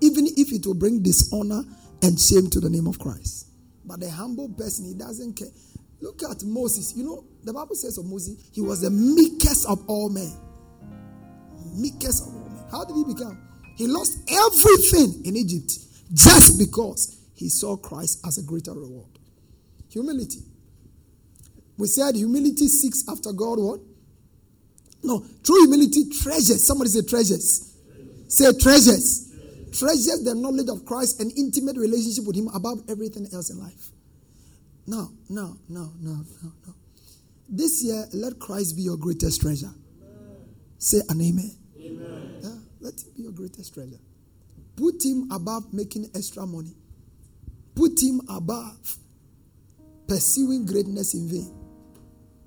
even 0.00 0.26
if 0.36 0.52
it 0.52 0.64
will 0.66 0.74
bring 0.74 1.02
dishonor 1.02 1.64
and 2.02 2.18
shame 2.18 2.48
to 2.50 2.60
the 2.60 2.70
name 2.70 2.86
of 2.86 2.98
Christ. 2.98 3.48
But 3.84 4.02
a 4.04 4.10
humble 4.10 4.48
person, 4.50 4.86
he 4.86 4.94
doesn't 4.94 5.34
care. 5.34 5.48
Look 6.00 6.22
at 6.22 6.44
Moses. 6.44 6.94
You 6.96 7.04
know, 7.04 7.24
the 7.42 7.52
Bible 7.52 7.74
says 7.74 7.98
of 7.98 8.06
Moses, 8.06 8.50
he 8.52 8.60
was 8.60 8.80
the 8.82 8.90
meekest 8.90 9.68
of 9.68 9.84
all 9.88 10.08
men. 10.08 10.32
Meekest 11.74 12.28
of 12.28 12.34
all 12.34 12.48
men. 12.48 12.64
How 12.70 12.84
did 12.84 12.96
he 12.96 13.04
become? 13.04 13.40
He 13.76 13.86
lost 13.86 14.18
everything 14.30 15.24
in 15.24 15.36
Egypt 15.36 15.72
just 16.12 16.58
because 16.58 17.18
he 17.34 17.48
saw 17.48 17.76
Christ 17.76 18.20
as 18.26 18.38
a 18.38 18.42
greater 18.42 18.72
reward. 18.72 19.18
Humility. 19.90 20.42
We 21.78 21.88
said 21.88 22.14
humility 22.14 22.68
seeks 22.68 23.04
after 23.08 23.32
God 23.32 23.58
what? 23.58 23.80
No, 25.02 25.24
true 25.42 25.58
humility 25.62 26.08
treasures. 26.10 26.66
Somebody 26.66 26.90
say 26.90 27.02
treasures. 27.02 27.74
Say 28.28 28.52
treasures. 28.58 29.30
Treasures 29.72 30.22
the 30.22 30.34
knowledge 30.34 30.68
of 30.68 30.84
Christ 30.84 31.20
and 31.20 31.32
intimate 31.36 31.76
relationship 31.76 32.24
with 32.26 32.36
Him 32.36 32.48
above 32.54 32.82
everything 32.88 33.26
else 33.32 33.50
in 33.50 33.58
life. 33.58 33.90
No, 34.86 35.10
no, 35.28 35.56
no, 35.68 35.92
no, 36.00 36.12
no, 36.42 36.52
no. 36.66 36.74
This 37.48 37.84
year, 37.84 38.06
let 38.12 38.38
Christ 38.38 38.76
be 38.76 38.82
your 38.82 38.96
greatest 38.96 39.40
treasure. 39.40 39.72
Say 40.78 41.00
an 41.08 41.20
amen. 41.20 41.50
amen. 41.78 42.36
Yeah, 42.42 42.48
let 42.80 42.94
him 42.94 43.12
be 43.16 43.22
your 43.22 43.32
greatest 43.32 43.74
treasure. 43.74 44.00
Put 44.74 45.04
him 45.04 45.28
above 45.30 45.72
making 45.72 46.10
extra 46.14 46.44
money. 46.46 46.74
Put 47.74 48.02
him 48.02 48.20
above 48.28 48.96
pursuing 50.08 50.66
greatness 50.66 51.14
in 51.14 51.28
vain. 51.28 51.61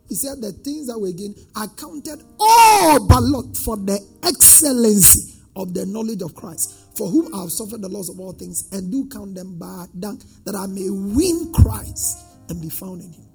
He 0.08 0.16
said 0.16 0.42
the 0.42 0.52
things 0.52 0.88
that 0.88 1.00
were 1.00 1.12
gained 1.12 1.36
are 1.56 1.68
counted 1.70 2.24
all 2.40 3.08
but 3.08 3.24
lot 3.24 3.58
for 3.58 3.78
the 3.78 4.00
excellency 4.24 5.34
of 5.56 5.74
the 5.74 5.86
knowledge 5.86 6.22
of 6.22 6.36
Christ, 6.36 6.98
for 6.98 7.10
whom 7.10 7.34
I 7.34 7.42
have 7.42 7.52
suffered 7.52 7.82
the 7.82 7.90
loss 7.90 8.10
of 8.10 8.20
all 8.20 8.34
things, 8.34 8.70
and 8.72 8.92
do 8.92 9.08
count 9.08 9.36
them 9.36 9.58
by 9.58 9.86
dung, 9.98 10.22
that 10.46 10.56
I 10.56 10.68
may 10.68 10.90
win 10.90 11.52
Christ 11.54 12.26
and 12.50 12.62
be 12.62 12.70
found 12.70 13.02
in 13.02 13.12
him. 13.12 13.26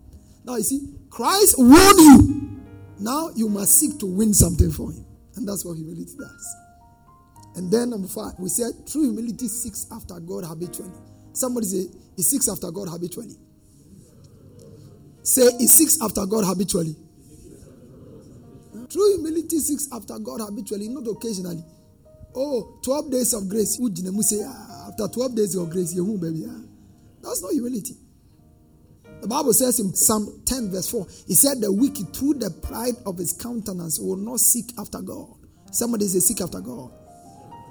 Now 0.45 0.57
you 0.57 0.63
see, 0.63 0.95
Christ 1.09 1.57
won 1.59 1.99
you. 1.99 2.61
Now 2.99 3.31
you 3.35 3.49
must 3.49 3.79
seek 3.79 3.99
to 4.01 4.07
win 4.07 4.35
something 4.35 4.71
for 4.71 4.93
him. 4.93 5.05
And 5.37 5.49
that's 5.49 5.65
what 5.65 5.77
humility 5.77 6.13
does. 6.19 6.57
And 7.57 7.73
then 7.73 7.91
number 7.91 8.09
five, 8.09 8.35
we 8.39 8.49
said 8.49 8.73
true 8.87 9.05
humility 9.05 9.49
seeks 9.49 9.87
after 9.91 10.21
God 10.21 10.45
habitually. 10.45 10.93
Somebody 11.33 11.67
say, 11.67 11.87
he 12.17 12.23
seeks 12.23 12.49
after 12.49 12.71
God 12.71 12.89
habitually. 12.89 13.37
Say, 15.31 15.49
he 15.59 15.69
seeks 15.69 15.97
after 16.03 16.27
God 16.27 16.45
habitually. 16.45 16.97
True 18.91 19.15
humility 19.15 19.61
seeks 19.61 19.87
after 19.93 20.19
God 20.19 20.41
habitually, 20.41 20.89
not 20.89 21.07
occasionally. 21.07 21.63
Oh, 22.35 22.81
12 22.83 23.13
days 23.13 23.33
of 23.33 23.49
grace. 23.49 23.79
Ah, 24.45 24.89
after 24.89 25.07
12 25.07 25.37
days 25.37 25.55
of 25.55 25.71
grace, 25.71 25.95
you 25.95 26.19
baby. 26.21 26.47
Ah. 26.49 26.61
That's 27.23 27.43
not 27.43 27.53
humility. 27.53 27.95
The 29.21 29.29
Bible 29.29 29.53
says 29.53 29.79
in 29.79 29.95
Psalm 29.95 30.43
10, 30.47 30.73
verse 30.73 30.91
4, 30.91 31.07
He 31.29 31.37
said, 31.37 31.61
The 31.61 31.73
wicked, 31.73 32.13
through 32.13 32.35
the 32.35 32.51
pride 32.51 32.97
of 33.07 33.17
his 33.17 33.33
countenance, 33.33 34.01
will 34.01 34.17
not 34.17 34.41
seek 34.41 34.73
after 34.81 35.01
God. 35.01 35.29
Somebody 35.71 36.09
say, 36.09 36.19
Seek 36.19 36.41
after 36.41 36.61
God. 36.61 36.91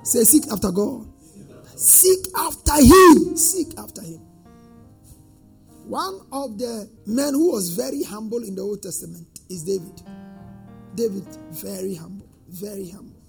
Say, 0.04 0.24
Seek 0.24 0.48
after 0.50 0.72
God. 0.72 1.12
Seek 1.76 2.26
after 2.38 2.76
Him. 2.76 3.36
Seek 3.36 3.78
after 3.78 4.02
Him. 4.02 4.29
One 5.90 6.22
of 6.32 6.60
the 6.60 6.88
men 7.08 7.34
who 7.34 7.52
was 7.52 7.70
very 7.70 8.04
humble 8.04 8.44
in 8.44 8.54
the 8.54 8.62
Old 8.62 8.84
Testament 8.84 9.26
is 9.50 9.64
David. 9.64 10.04
David, 10.94 11.26
very 11.50 11.96
humble, 11.96 12.28
very 12.48 12.92
humble. 12.92 13.20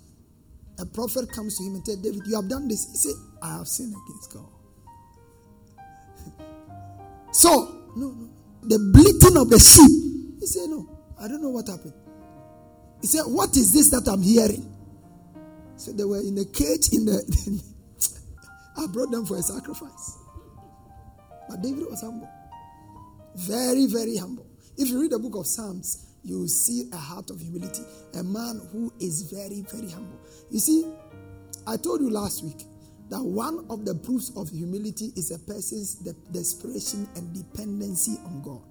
A 0.79 0.85
prophet 0.85 1.33
comes 1.33 1.57
to 1.57 1.65
him 1.65 1.77
and 1.77 1.85
tells 1.87 2.03
David, 2.03 2.21
You 2.27 2.37
have 2.37 2.51
done 2.51 2.69
this. 2.69 2.87
He 2.91 2.99
said, 2.99 3.15
I 3.43 3.57
have 3.57 3.67
sinned 3.67 3.95
against 4.05 4.35
God. 4.35 4.49
so, 7.33 7.81
no, 7.97 8.11
no. 8.11 8.29
The 8.65 8.79
bleating 8.93 9.39
of 9.39 9.49
the 9.49 9.59
sheep. 9.59 10.37
He 10.41 10.45
said, 10.47 10.69
No, 10.69 10.87
I 11.19 11.29
don't 11.29 11.41
know 11.41 11.49
what 11.49 11.67
happened. 11.67 11.95
He 13.01 13.07
said, 13.07 13.23
What 13.23 13.57
is 13.57 13.73
this 13.73 13.89
that 13.89 14.07
I'm 14.07 14.21
hearing? 14.21 14.71
So 15.77 15.93
they 15.93 16.05
were 16.05 16.21
in 16.21 16.37
a 16.37 16.45
cage 16.45 16.93
in 16.93 17.07
the. 17.07 17.63
I 18.77 18.87
brought 18.89 19.11
them 19.11 19.25
for 19.25 19.39
a 19.39 19.43
sacrifice. 19.43 20.19
But 21.49 21.63
David 21.63 21.87
was 21.89 22.03
humble. 22.03 22.29
Very, 23.37 23.87
very 23.87 24.17
humble. 24.17 24.47
If 24.77 24.89
you 24.89 25.01
read 25.01 25.13
the 25.13 25.19
book 25.19 25.37
of 25.37 25.47
Psalms, 25.47 26.07
you 26.23 26.41
will 26.41 26.49
see 26.49 26.89
a 26.93 26.97
heart 26.97 27.31
of 27.31 27.41
humility. 27.41 27.83
A 28.15 28.23
man 28.23 28.61
who 28.73 28.93
is 29.01 29.31
very, 29.31 29.63
very 29.63 29.91
humble. 29.91 30.19
You 30.51 30.59
see, 30.59 30.91
I 31.67 31.77
told 31.77 32.01
you 32.01 32.11
last 32.11 32.45
week 32.45 32.65
that 33.09 33.23
one 33.23 33.67
of 33.71 33.85
the 33.85 33.95
proofs 33.95 34.33
of 34.37 34.49
humility 34.51 35.13
is 35.17 35.31
a 35.31 35.39
person's 35.39 35.95
desperation 36.33 37.09
and 37.17 37.33
dependency 37.35 38.17
on 38.25 38.43
God. 38.43 38.63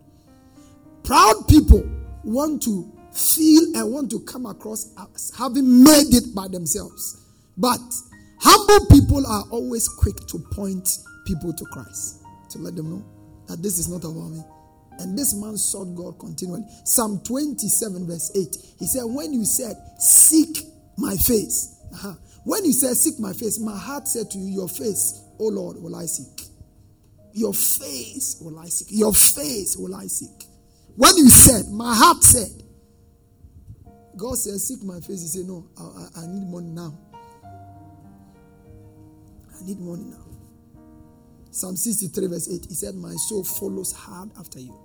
Proud 1.03 1.47
people 1.47 1.83
want 2.23 2.61
to 2.63 2.91
feel 3.13 3.75
and 3.75 3.91
want 3.91 4.11
to 4.11 4.19
come 4.21 4.45
across 4.45 4.93
as 5.15 5.31
having 5.37 5.83
made 5.83 6.13
it 6.13 6.35
by 6.35 6.47
themselves. 6.47 7.25
But 7.57 7.79
humble 8.39 8.85
people 8.87 9.25
are 9.25 9.43
always 9.51 9.87
quick 9.87 10.15
to 10.27 10.39
point 10.51 10.87
people 11.25 11.53
to 11.53 11.65
Christ, 11.65 12.23
to 12.51 12.59
let 12.59 12.75
them 12.75 12.91
know 12.91 13.05
that 13.49 13.61
this 13.63 13.79
is 13.79 13.89
not 13.89 14.03
about 14.05 14.29
me. 14.29 14.43
And 14.99 15.17
this 15.17 15.33
man 15.33 15.57
sought 15.57 15.95
God 15.95 16.19
continually. 16.19 16.63
Psalm 16.83 17.21
27, 17.23 18.05
verse 18.05 18.31
8. 18.35 18.57
He 18.79 18.85
said, 18.85 19.03
When 19.03 19.33
you 19.33 19.43
said, 19.43 19.75
Seek 19.97 20.59
my 20.97 21.15
face, 21.15 21.81
uh-huh, 21.93 22.13
when 22.43 22.63
you 22.65 22.73
said, 22.73 22.95
Seek 22.95 23.19
my 23.19 23.33
face, 23.33 23.59
my 23.59 23.77
heart 23.77 24.07
said 24.07 24.29
to 24.31 24.37
you, 24.37 24.61
Your 24.61 24.69
face, 24.69 25.21
O 25.39 25.47
Lord, 25.47 25.81
will 25.81 25.95
I 25.95 26.05
seek. 26.05 26.47
Your 27.33 27.53
face 27.53 28.37
will 28.41 28.59
I 28.59 28.65
seek. 28.65 28.87
Your 28.91 29.13
face 29.13 29.77
will 29.77 29.95
I 29.95 30.05
seek. 30.07 30.45
When 30.95 31.15
you 31.17 31.29
said, 31.29 31.71
My 31.71 31.95
heart 31.95 32.23
said, 32.23 32.51
God 34.15 34.37
said, 34.37 34.59
Seek 34.59 34.83
my 34.83 34.99
face. 34.99 35.21
He 35.21 35.27
said, 35.27 35.45
No, 35.47 35.65
I, 35.77 35.83
I, 35.83 36.23
I 36.23 36.27
need 36.27 36.47
money 36.47 36.69
now. 36.69 36.93
I 39.57 39.65
need 39.65 39.79
money 39.79 40.03
now. 40.05 40.28
Psalm 41.51 41.75
63, 41.75 42.27
verse 42.27 42.49
8. 42.53 42.65
He 42.69 42.75
said, 42.75 42.95
My 42.95 43.13
soul 43.13 43.43
follows 43.43 43.91
hard 43.93 44.29
after 44.39 44.59
you. 44.59 44.77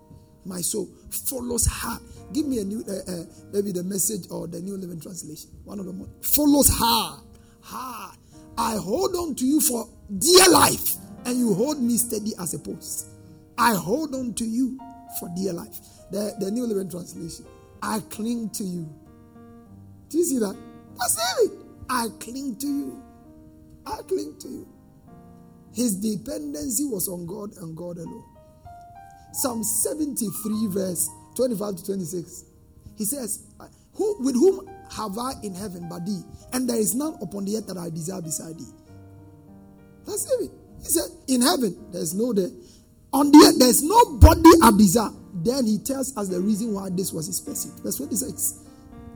My 0.47 0.61
soul 0.61 0.89
follows 1.11 1.67
hard. 1.67 2.01
Give 2.33 2.47
me 2.47 2.59
a 2.61 2.65
new, 2.65 2.85
uh, 2.89 3.11
uh, 3.11 3.25
maybe 3.53 3.73
the 3.73 3.83
message 3.83 4.27
or 4.31 4.47
the 4.47 4.61
New 4.61 4.77
Living 4.77 5.01
Translation. 5.01 5.51
One 5.65 5.79
of 5.81 5.87
them 5.87 6.09
follows 6.23 6.69
hard 6.69 7.21
hard. 7.65 8.17
I 8.57 8.77
hold 8.77 9.17
on 9.17 9.35
to 9.37 9.45
you 9.45 9.61
for 9.61 9.89
dear 10.19 10.49
life, 10.51 10.95
and 11.25 11.37
you 11.39 11.55
hold 11.55 11.81
me 11.81 11.97
steady 11.97 12.33
as 12.39 12.55
a 12.55 12.59
post. 12.59 13.09
I 13.59 13.75
hold 13.75 14.15
on 14.15 14.35
to 14.35 14.45
you 14.45 14.79
for 15.19 15.29
dear 15.35 15.53
life. 15.53 15.81
The, 16.11 16.35
the 16.39 16.51
New 16.51 16.67
Living 16.67 16.91
Translation. 16.91 17.47
I 17.83 18.01
cling 18.11 18.51
to 18.51 18.65
you. 18.65 18.89
Do 20.09 20.19
you 20.19 20.25
see 20.25 20.39
that? 20.39 20.57
That's 20.99 21.41
it. 21.43 21.53
I 21.89 22.09
cling 22.21 22.57
to 22.57 22.67
you. 22.67 23.03
I 23.87 23.97
cling 24.07 24.37
to 24.41 24.49
you. 24.49 24.69
His 25.75 25.97
dependency 25.97 26.85
was 26.85 27.09
on 27.09 27.27
God 27.27 27.51
and 27.61 27.77
God 27.77 27.99
alone. 27.99 28.25
Psalm 29.33 29.65
73, 29.65 30.69
verse 30.69 31.11
25 31.35 31.77
to 31.77 31.85
26. 31.85 32.45
He 32.97 33.05
says, 33.05 33.45
Who, 33.95 34.17
With 34.23 34.37
whom 34.37 34.71
have 34.93 35.19
I 35.19 35.33
in 35.43 35.55
heaven 35.55 35.89
but 35.89 36.07
thee? 36.07 36.23
And 36.53 36.69
there 36.69 36.77
is 36.79 36.95
none 36.95 37.19
upon 37.21 37.45
the 37.45 37.57
earth 37.57 37.67
that 37.67 37.77
I 37.77 37.91
desire 37.91 38.23
beside 38.23 38.59
thee. 38.59 38.73
That's 40.07 40.31
it. 40.31 40.51
He 40.79 40.89
said, 40.89 41.11
In 41.27 41.41
heaven, 41.43 41.77
there's 41.91 42.15
no 42.15 42.33
there. 42.33 42.51
On 43.13 43.31
the 43.33 43.39
earth, 43.39 43.59
there's 43.59 43.83
nobody 43.83 44.51
I 44.63 44.71
desire. 44.77 45.11
Then 45.35 45.67
he 45.67 45.79
tells 45.79 46.17
us 46.17 46.29
the 46.29 46.41
reason 46.41 46.73
why 46.73 46.91
this 46.91 47.13
was 47.13 47.27
his 47.27 47.41
pursuit. 47.41 47.73
Verse 47.83 47.97
26. 47.97 48.61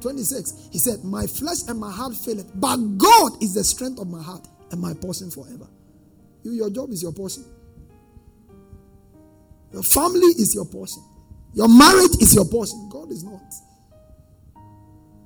26. 0.00 0.68
He 0.72 0.78
said, 0.78 1.04
My 1.04 1.26
flesh 1.26 1.68
and 1.68 1.78
my 1.78 1.90
heart 1.92 2.14
faileth, 2.14 2.50
but 2.60 2.76
God 2.98 3.40
is 3.42 3.54
the 3.54 3.62
strength 3.62 4.00
of 4.00 4.08
my 4.08 4.22
heart 4.22 4.46
and 4.72 4.80
my 4.80 4.94
portion 4.94 5.30
forever. 5.30 5.68
You, 6.42 6.52
your 6.52 6.70
job 6.70 6.90
is 6.90 7.02
your 7.02 7.12
portion. 7.12 7.44
Your 9.72 9.82
family 9.82 10.28
is 10.38 10.54
your 10.54 10.64
portion. 10.64 11.02
Your 11.54 11.68
marriage 11.68 12.16
is 12.20 12.34
your 12.34 12.44
portion. 12.44 12.88
God 12.90 13.10
is 13.10 13.24
not. 13.24 13.42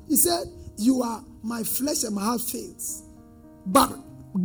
He 0.09 0.17
said, 0.17 0.45
You 0.79 1.03
are 1.03 1.25
my 1.43 1.63
flesh 1.63 2.05
and 2.05 2.15
my 2.15 2.23
heart 2.23 2.41
fails. 2.41 3.05
But 3.67 3.95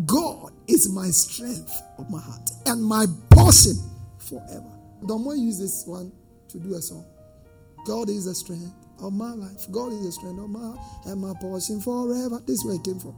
God 0.05 0.53
is 0.67 0.89
my 0.91 1.07
strength 1.09 1.71
of 1.97 2.09
my 2.09 2.19
heart 2.19 2.49
and 2.65 2.83
my 2.83 3.05
portion 3.29 3.75
forever. 4.19 4.71
Don't 5.07 5.23
want 5.23 5.37
to 5.39 5.43
use 5.43 5.59
this 5.59 5.83
one 5.85 6.11
to 6.49 6.59
do 6.59 6.75
a 6.75 6.81
song. 6.81 7.05
God 7.85 8.09
is 8.09 8.25
the 8.25 8.35
strength 8.35 8.73
of 9.01 9.13
my 9.13 9.31
life. 9.31 9.65
God 9.71 9.93
is 9.93 10.05
the 10.05 10.11
strength 10.11 10.39
of 10.39 10.49
my 10.49 10.75
and 11.05 11.21
my 11.21 11.33
portion 11.39 11.79
forever. 11.79 12.41
This 12.45 12.59
is 12.59 12.65
where 12.65 12.75
it 12.75 12.83
came 12.83 12.99
from. 12.99 13.15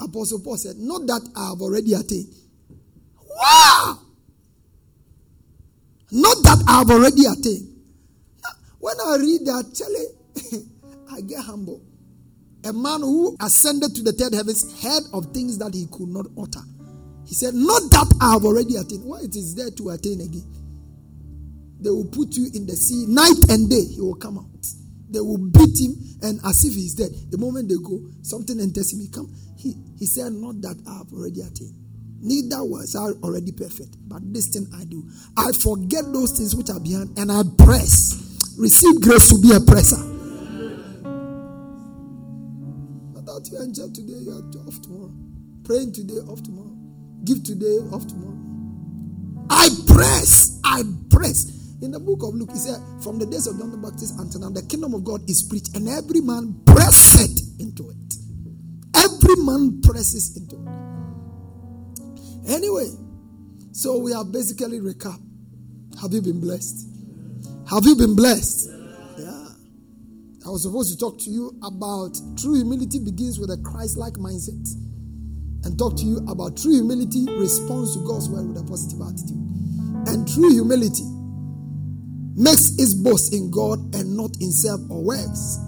Apostle 0.00 0.40
Paul 0.40 0.56
said, 0.56 0.76
Not 0.78 1.06
that 1.06 1.28
I 1.36 1.50
have 1.50 1.60
already 1.60 1.94
attained. 1.94 2.34
Wow! 3.28 3.98
Not 6.12 6.36
that 6.42 6.64
I 6.68 6.78
have 6.78 6.90
already 6.90 7.26
attained. 7.26 7.68
When 8.78 8.96
I 8.98 9.16
read 9.20 9.40
that, 9.46 9.74
Charlie, 9.74 10.64
I 11.12 11.20
get 11.20 11.40
humble. 11.44 11.82
A 12.64 12.72
man 12.72 13.00
who 13.00 13.36
ascended 13.40 13.94
to 13.96 14.02
the 14.02 14.12
third 14.12 14.34
heavens 14.34 14.82
heard 14.82 15.02
of 15.12 15.32
things 15.32 15.58
that 15.58 15.72
he 15.74 15.86
could 15.90 16.08
not 16.08 16.26
utter. 16.40 16.60
He 17.26 17.34
said, 17.34 17.54
Not 17.54 17.90
that 17.92 18.14
I 18.20 18.32
have 18.32 18.44
already 18.44 18.76
attained. 18.76 19.04
Why 19.04 19.20
it 19.20 19.36
is 19.36 19.54
there 19.54 19.70
to 19.70 19.90
attain 19.90 20.20
again? 20.20 20.44
They 21.80 21.90
will 21.90 22.06
put 22.06 22.36
you 22.36 22.50
in 22.54 22.66
the 22.66 22.76
sea 22.76 23.06
night 23.08 23.48
and 23.48 23.70
day, 23.70 23.84
he 23.84 24.00
will 24.00 24.16
come 24.16 24.38
out. 24.38 24.66
They 25.10 25.20
will 25.20 25.38
beat 25.38 25.78
him, 25.80 25.96
and 26.22 26.40
as 26.44 26.64
if 26.64 26.74
he's 26.74 26.94
dead. 26.94 27.10
The 27.30 27.38
moment 27.38 27.68
they 27.68 27.76
go, 27.76 28.00
something 28.22 28.60
enters 28.60 28.92
him. 28.92 29.00
He 29.00 29.08
come. 29.08 29.34
He, 29.56 29.74
he 29.98 30.06
said, 30.06 30.32
Not 30.32 30.62
that 30.62 30.80
I 30.86 30.98
have 30.98 31.12
already 31.12 31.42
attained. 31.42 31.74
Neither 32.22 32.62
was 32.64 32.94
I 32.94 33.10
already 33.24 33.52
perfect, 33.52 33.96
but 34.06 34.20
this 34.32 34.48
thing 34.48 34.66
I 34.76 34.84
do. 34.84 35.02
I 35.36 35.52
forget 35.52 36.04
those 36.12 36.36
things 36.36 36.54
which 36.54 36.68
are 36.68 36.80
behind 36.80 37.16
and 37.18 37.32
I 37.32 37.42
press. 37.56 38.54
Receive 38.58 39.00
grace 39.00 39.30
to 39.30 39.40
be 39.40 39.56
a 39.56 39.60
presser. 39.60 39.96
Not 43.14 43.24
that 43.24 43.48
you 43.50 43.58
enjoy 43.62 43.88
today, 43.88 44.20
you 44.20 44.32
are 44.32 44.68
off 44.68 44.82
tomorrow. 44.82 45.10
Praying 45.64 45.92
today, 45.92 46.20
off 46.28 46.42
tomorrow. 46.42 46.76
Give 47.24 47.42
today, 47.42 47.78
off 47.90 48.06
tomorrow. 48.06 48.36
I 49.48 49.68
press. 49.86 50.60
I 50.62 50.82
press. 51.08 51.59
In 51.82 51.92
the 51.92 52.00
book 52.00 52.22
of 52.22 52.34
Luke, 52.34 52.50
he 52.52 52.58
said, 52.58 52.78
From 53.02 53.18
the 53.18 53.24
days 53.24 53.46
of 53.46 53.58
John 53.58 53.70
the 53.70 53.78
Baptist 53.78 54.18
until 54.18 54.40
now, 54.40 54.50
the 54.50 54.62
kingdom 54.62 54.92
of 54.92 55.02
God 55.02 55.28
is 55.30 55.42
preached, 55.42 55.74
and 55.74 55.88
every 55.88 56.20
man 56.20 56.60
presses 56.66 57.56
into 57.58 57.88
it. 57.88 58.14
Every 58.94 59.36
man 59.42 59.80
presses 59.80 60.36
into 60.36 60.56
it. 60.56 62.52
Anyway, 62.52 62.90
so 63.72 63.96
we 63.96 64.12
have 64.12 64.30
basically 64.30 64.78
recap. 64.78 65.18
Have 66.02 66.12
you 66.12 66.20
been 66.20 66.40
blessed? 66.40 66.86
Have 67.70 67.86
you 67.86 67.96
been 67.96 68.14
blessed? 68.14 68.68
Yeah. 69.16 69.48
I 70.44 70.50
was 70.50 70.64
supposed 70.64 70.92
to 70.92 70.98
talk 70.98 71.18
to 71.20 71.30
you 71.30 71.56
about 71.62 72.12
true 72.36 72.56
humility 72.56 72.98
begins 72.98 73.38
with 73.38 73.50
a 73.50 73.56
Christ 73.64 73.96
like 73.96 74.14
mindset. 74.14 74.68
And 75.64 75.78
talk 75.78 75.96
to 75.96 76.04
you 76.04 76.18
about 76.28 76.58
true 76.58 76.72
humility 76.72 77.24
responds 77.38 77.96
to 77.96 78.04
God's 78.06 78.28
word 78.28 78.48
with 78.48 78.58
a 78.58 78.64
positive 78.64 79.00
attitude. 79.00 79.40
And 80.08 80.28
true 80.28 80.50
humility 80.50 81.19
makes 82.36 82.78
its 82.78 82.94
boast 82.94 83.34
in 83.34 83.50
God 83.50 83.78
and 83.94 84.16
not 84.16 84.36
in 84.40 84.50
self 84.52 84.80
or 84.90 85.04
works. 85.04 85.58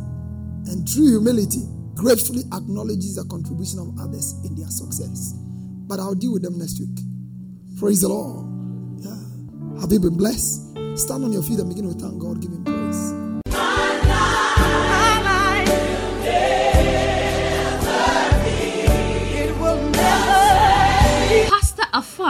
And 0.67 0.87
true 0.87 1.09
humility 1.09 1.67
gratefully 1.95 2.43
acknowledges 2.53 3.17
the 3.17 3.25
contribution 3.29 3.79
of 3.79 3.99
others 4.01 4.35
in 4.45 4.55
their 4.57 4.69
success. 4.69 5.35
But 5.87 6.01
I'll 6.01 6.15
deal 6.15 6.33
with 6.33 6.43
them 6.43 6.59
next 6.59 6.81
week. 6.81 6.99
Praise 7.79 8.01
the 8.01 8.09
Lord. 8.09 8.47
Yeah. 9.03 9.81
Have 9.81 9.93
you 9.93 10.01
been 10.01 10.17
blessed? 10.17 10.73
Stand 10.97 11.25
on 11.25 11.33
your 11.33 11.43
feet 11.43 11.59
and 11.59 11.69
begin 11.69 11.89
to 11.93 11.99
thank 11.99 12.19
God. 12.19 12.41
Give 12.41 12.53
Him 12.53 12.65
praise. 12.65 13.12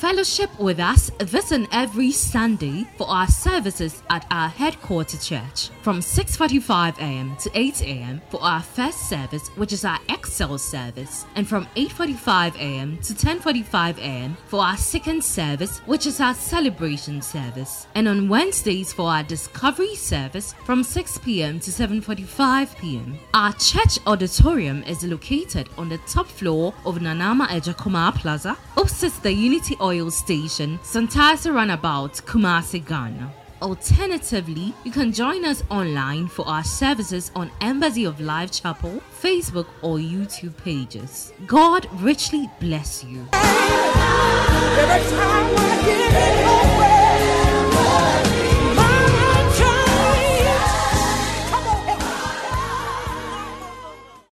Fellowship 0.00 0.48
with 0.58 0.80
us 0.80 1.10
this 1.18 1.52
and 1.52 1.68
every 1.72 2.10
Sunday 2.10 2.86
for 2.96 3.06
our 3.06 3.26
services 3.28 4.02
at 4.08 4.24
our 4.30 4.48
headquarters 4.48 5.28
church 5.28 5.68
from 5.82 6.00
6:45 6.00 6.96
a.m. 6.96 7.36
to 7.36 7.50
8 7.52 7.82
a.m. 7.82 8.22
for 8.30 8.42
our 8.42 8.62
first 8.62 9.10
service, 9.10 9.48
which 9.58 9.74
is 9.74 9.84
our 9.84 9.98
Excel 10.08 10.56
service, 10.56 11.26
and 11.36 11.46
from 11.46 11.66
8:45 11.76 12.56
a.m. 12.56 12.96
to 13.02 13.12
10:45 13.12 13.98
a.m. 13.98 14.38
for 14.46 14.60
our 14.60 14.78
second 14.78 15.22
service, 15.22 15.80
which 15.80 16.06
is 16.06 16.18
our 16.18 16.32
celebration 16.32 17.20
service, 17.20 17.86
and 17.94 18.08
on 18.08 18.26
Wednesdays 18.30 18.94
for 18.94 19.06
our 19.10 19.22
discovery 19.22 19.94
service 19.96 20.54
from 20.64 20.82
6 20.82 21.18
p.m. 21.18 21.60
to 21.60 21.70
7:45 21.70 22.74
p.m. 22.78 23.18
Our 23.34 23.52
church 23.52 23.98
auditorium 24.06 24.82
is 24.84 25.04
located 25.04 25.68
on 25.76 25.90
the 25.90 25.98
top 26.06 26.26
floor 26.26 26.72
of 26.86 27.00
Nanama 27.00 27.48
Ejakuma 27.48 28.14
Plaza, 28.14 28.56
opposite 28.78 29.12
the 29.22 29.32
Unity 29.32 29.76
Oil 29.90 30.08
Station, 30.08 30.78
Santasi 30.84 31.52
Runabout, 31.52 32.12
Kumasi, 32.24 32.78
Ghana. 32.86 33.28
Alternatively, 33.60 34.72
you 34.84 34.92
can 34.92 35.12
join 35.12 35.44
us 35.44 35.64
online 35.68 36.28
for 36.28 36.46
our 36.46 36.62
services 36.62 37.32
on 37.34 37.50
Embassy 37.60 38.04
of 38.04 38.20
Life 38.20 38.52
Chapel, 38.52 39.02
Facebook, 39.20 39.66
or 39.82 39.98
YouTube 39.98 40.56
pages. 40.58 41.32
God 41.48 41.88
richly 42.00 42.48
bless 42.60 43.02
you. 43.02 43.26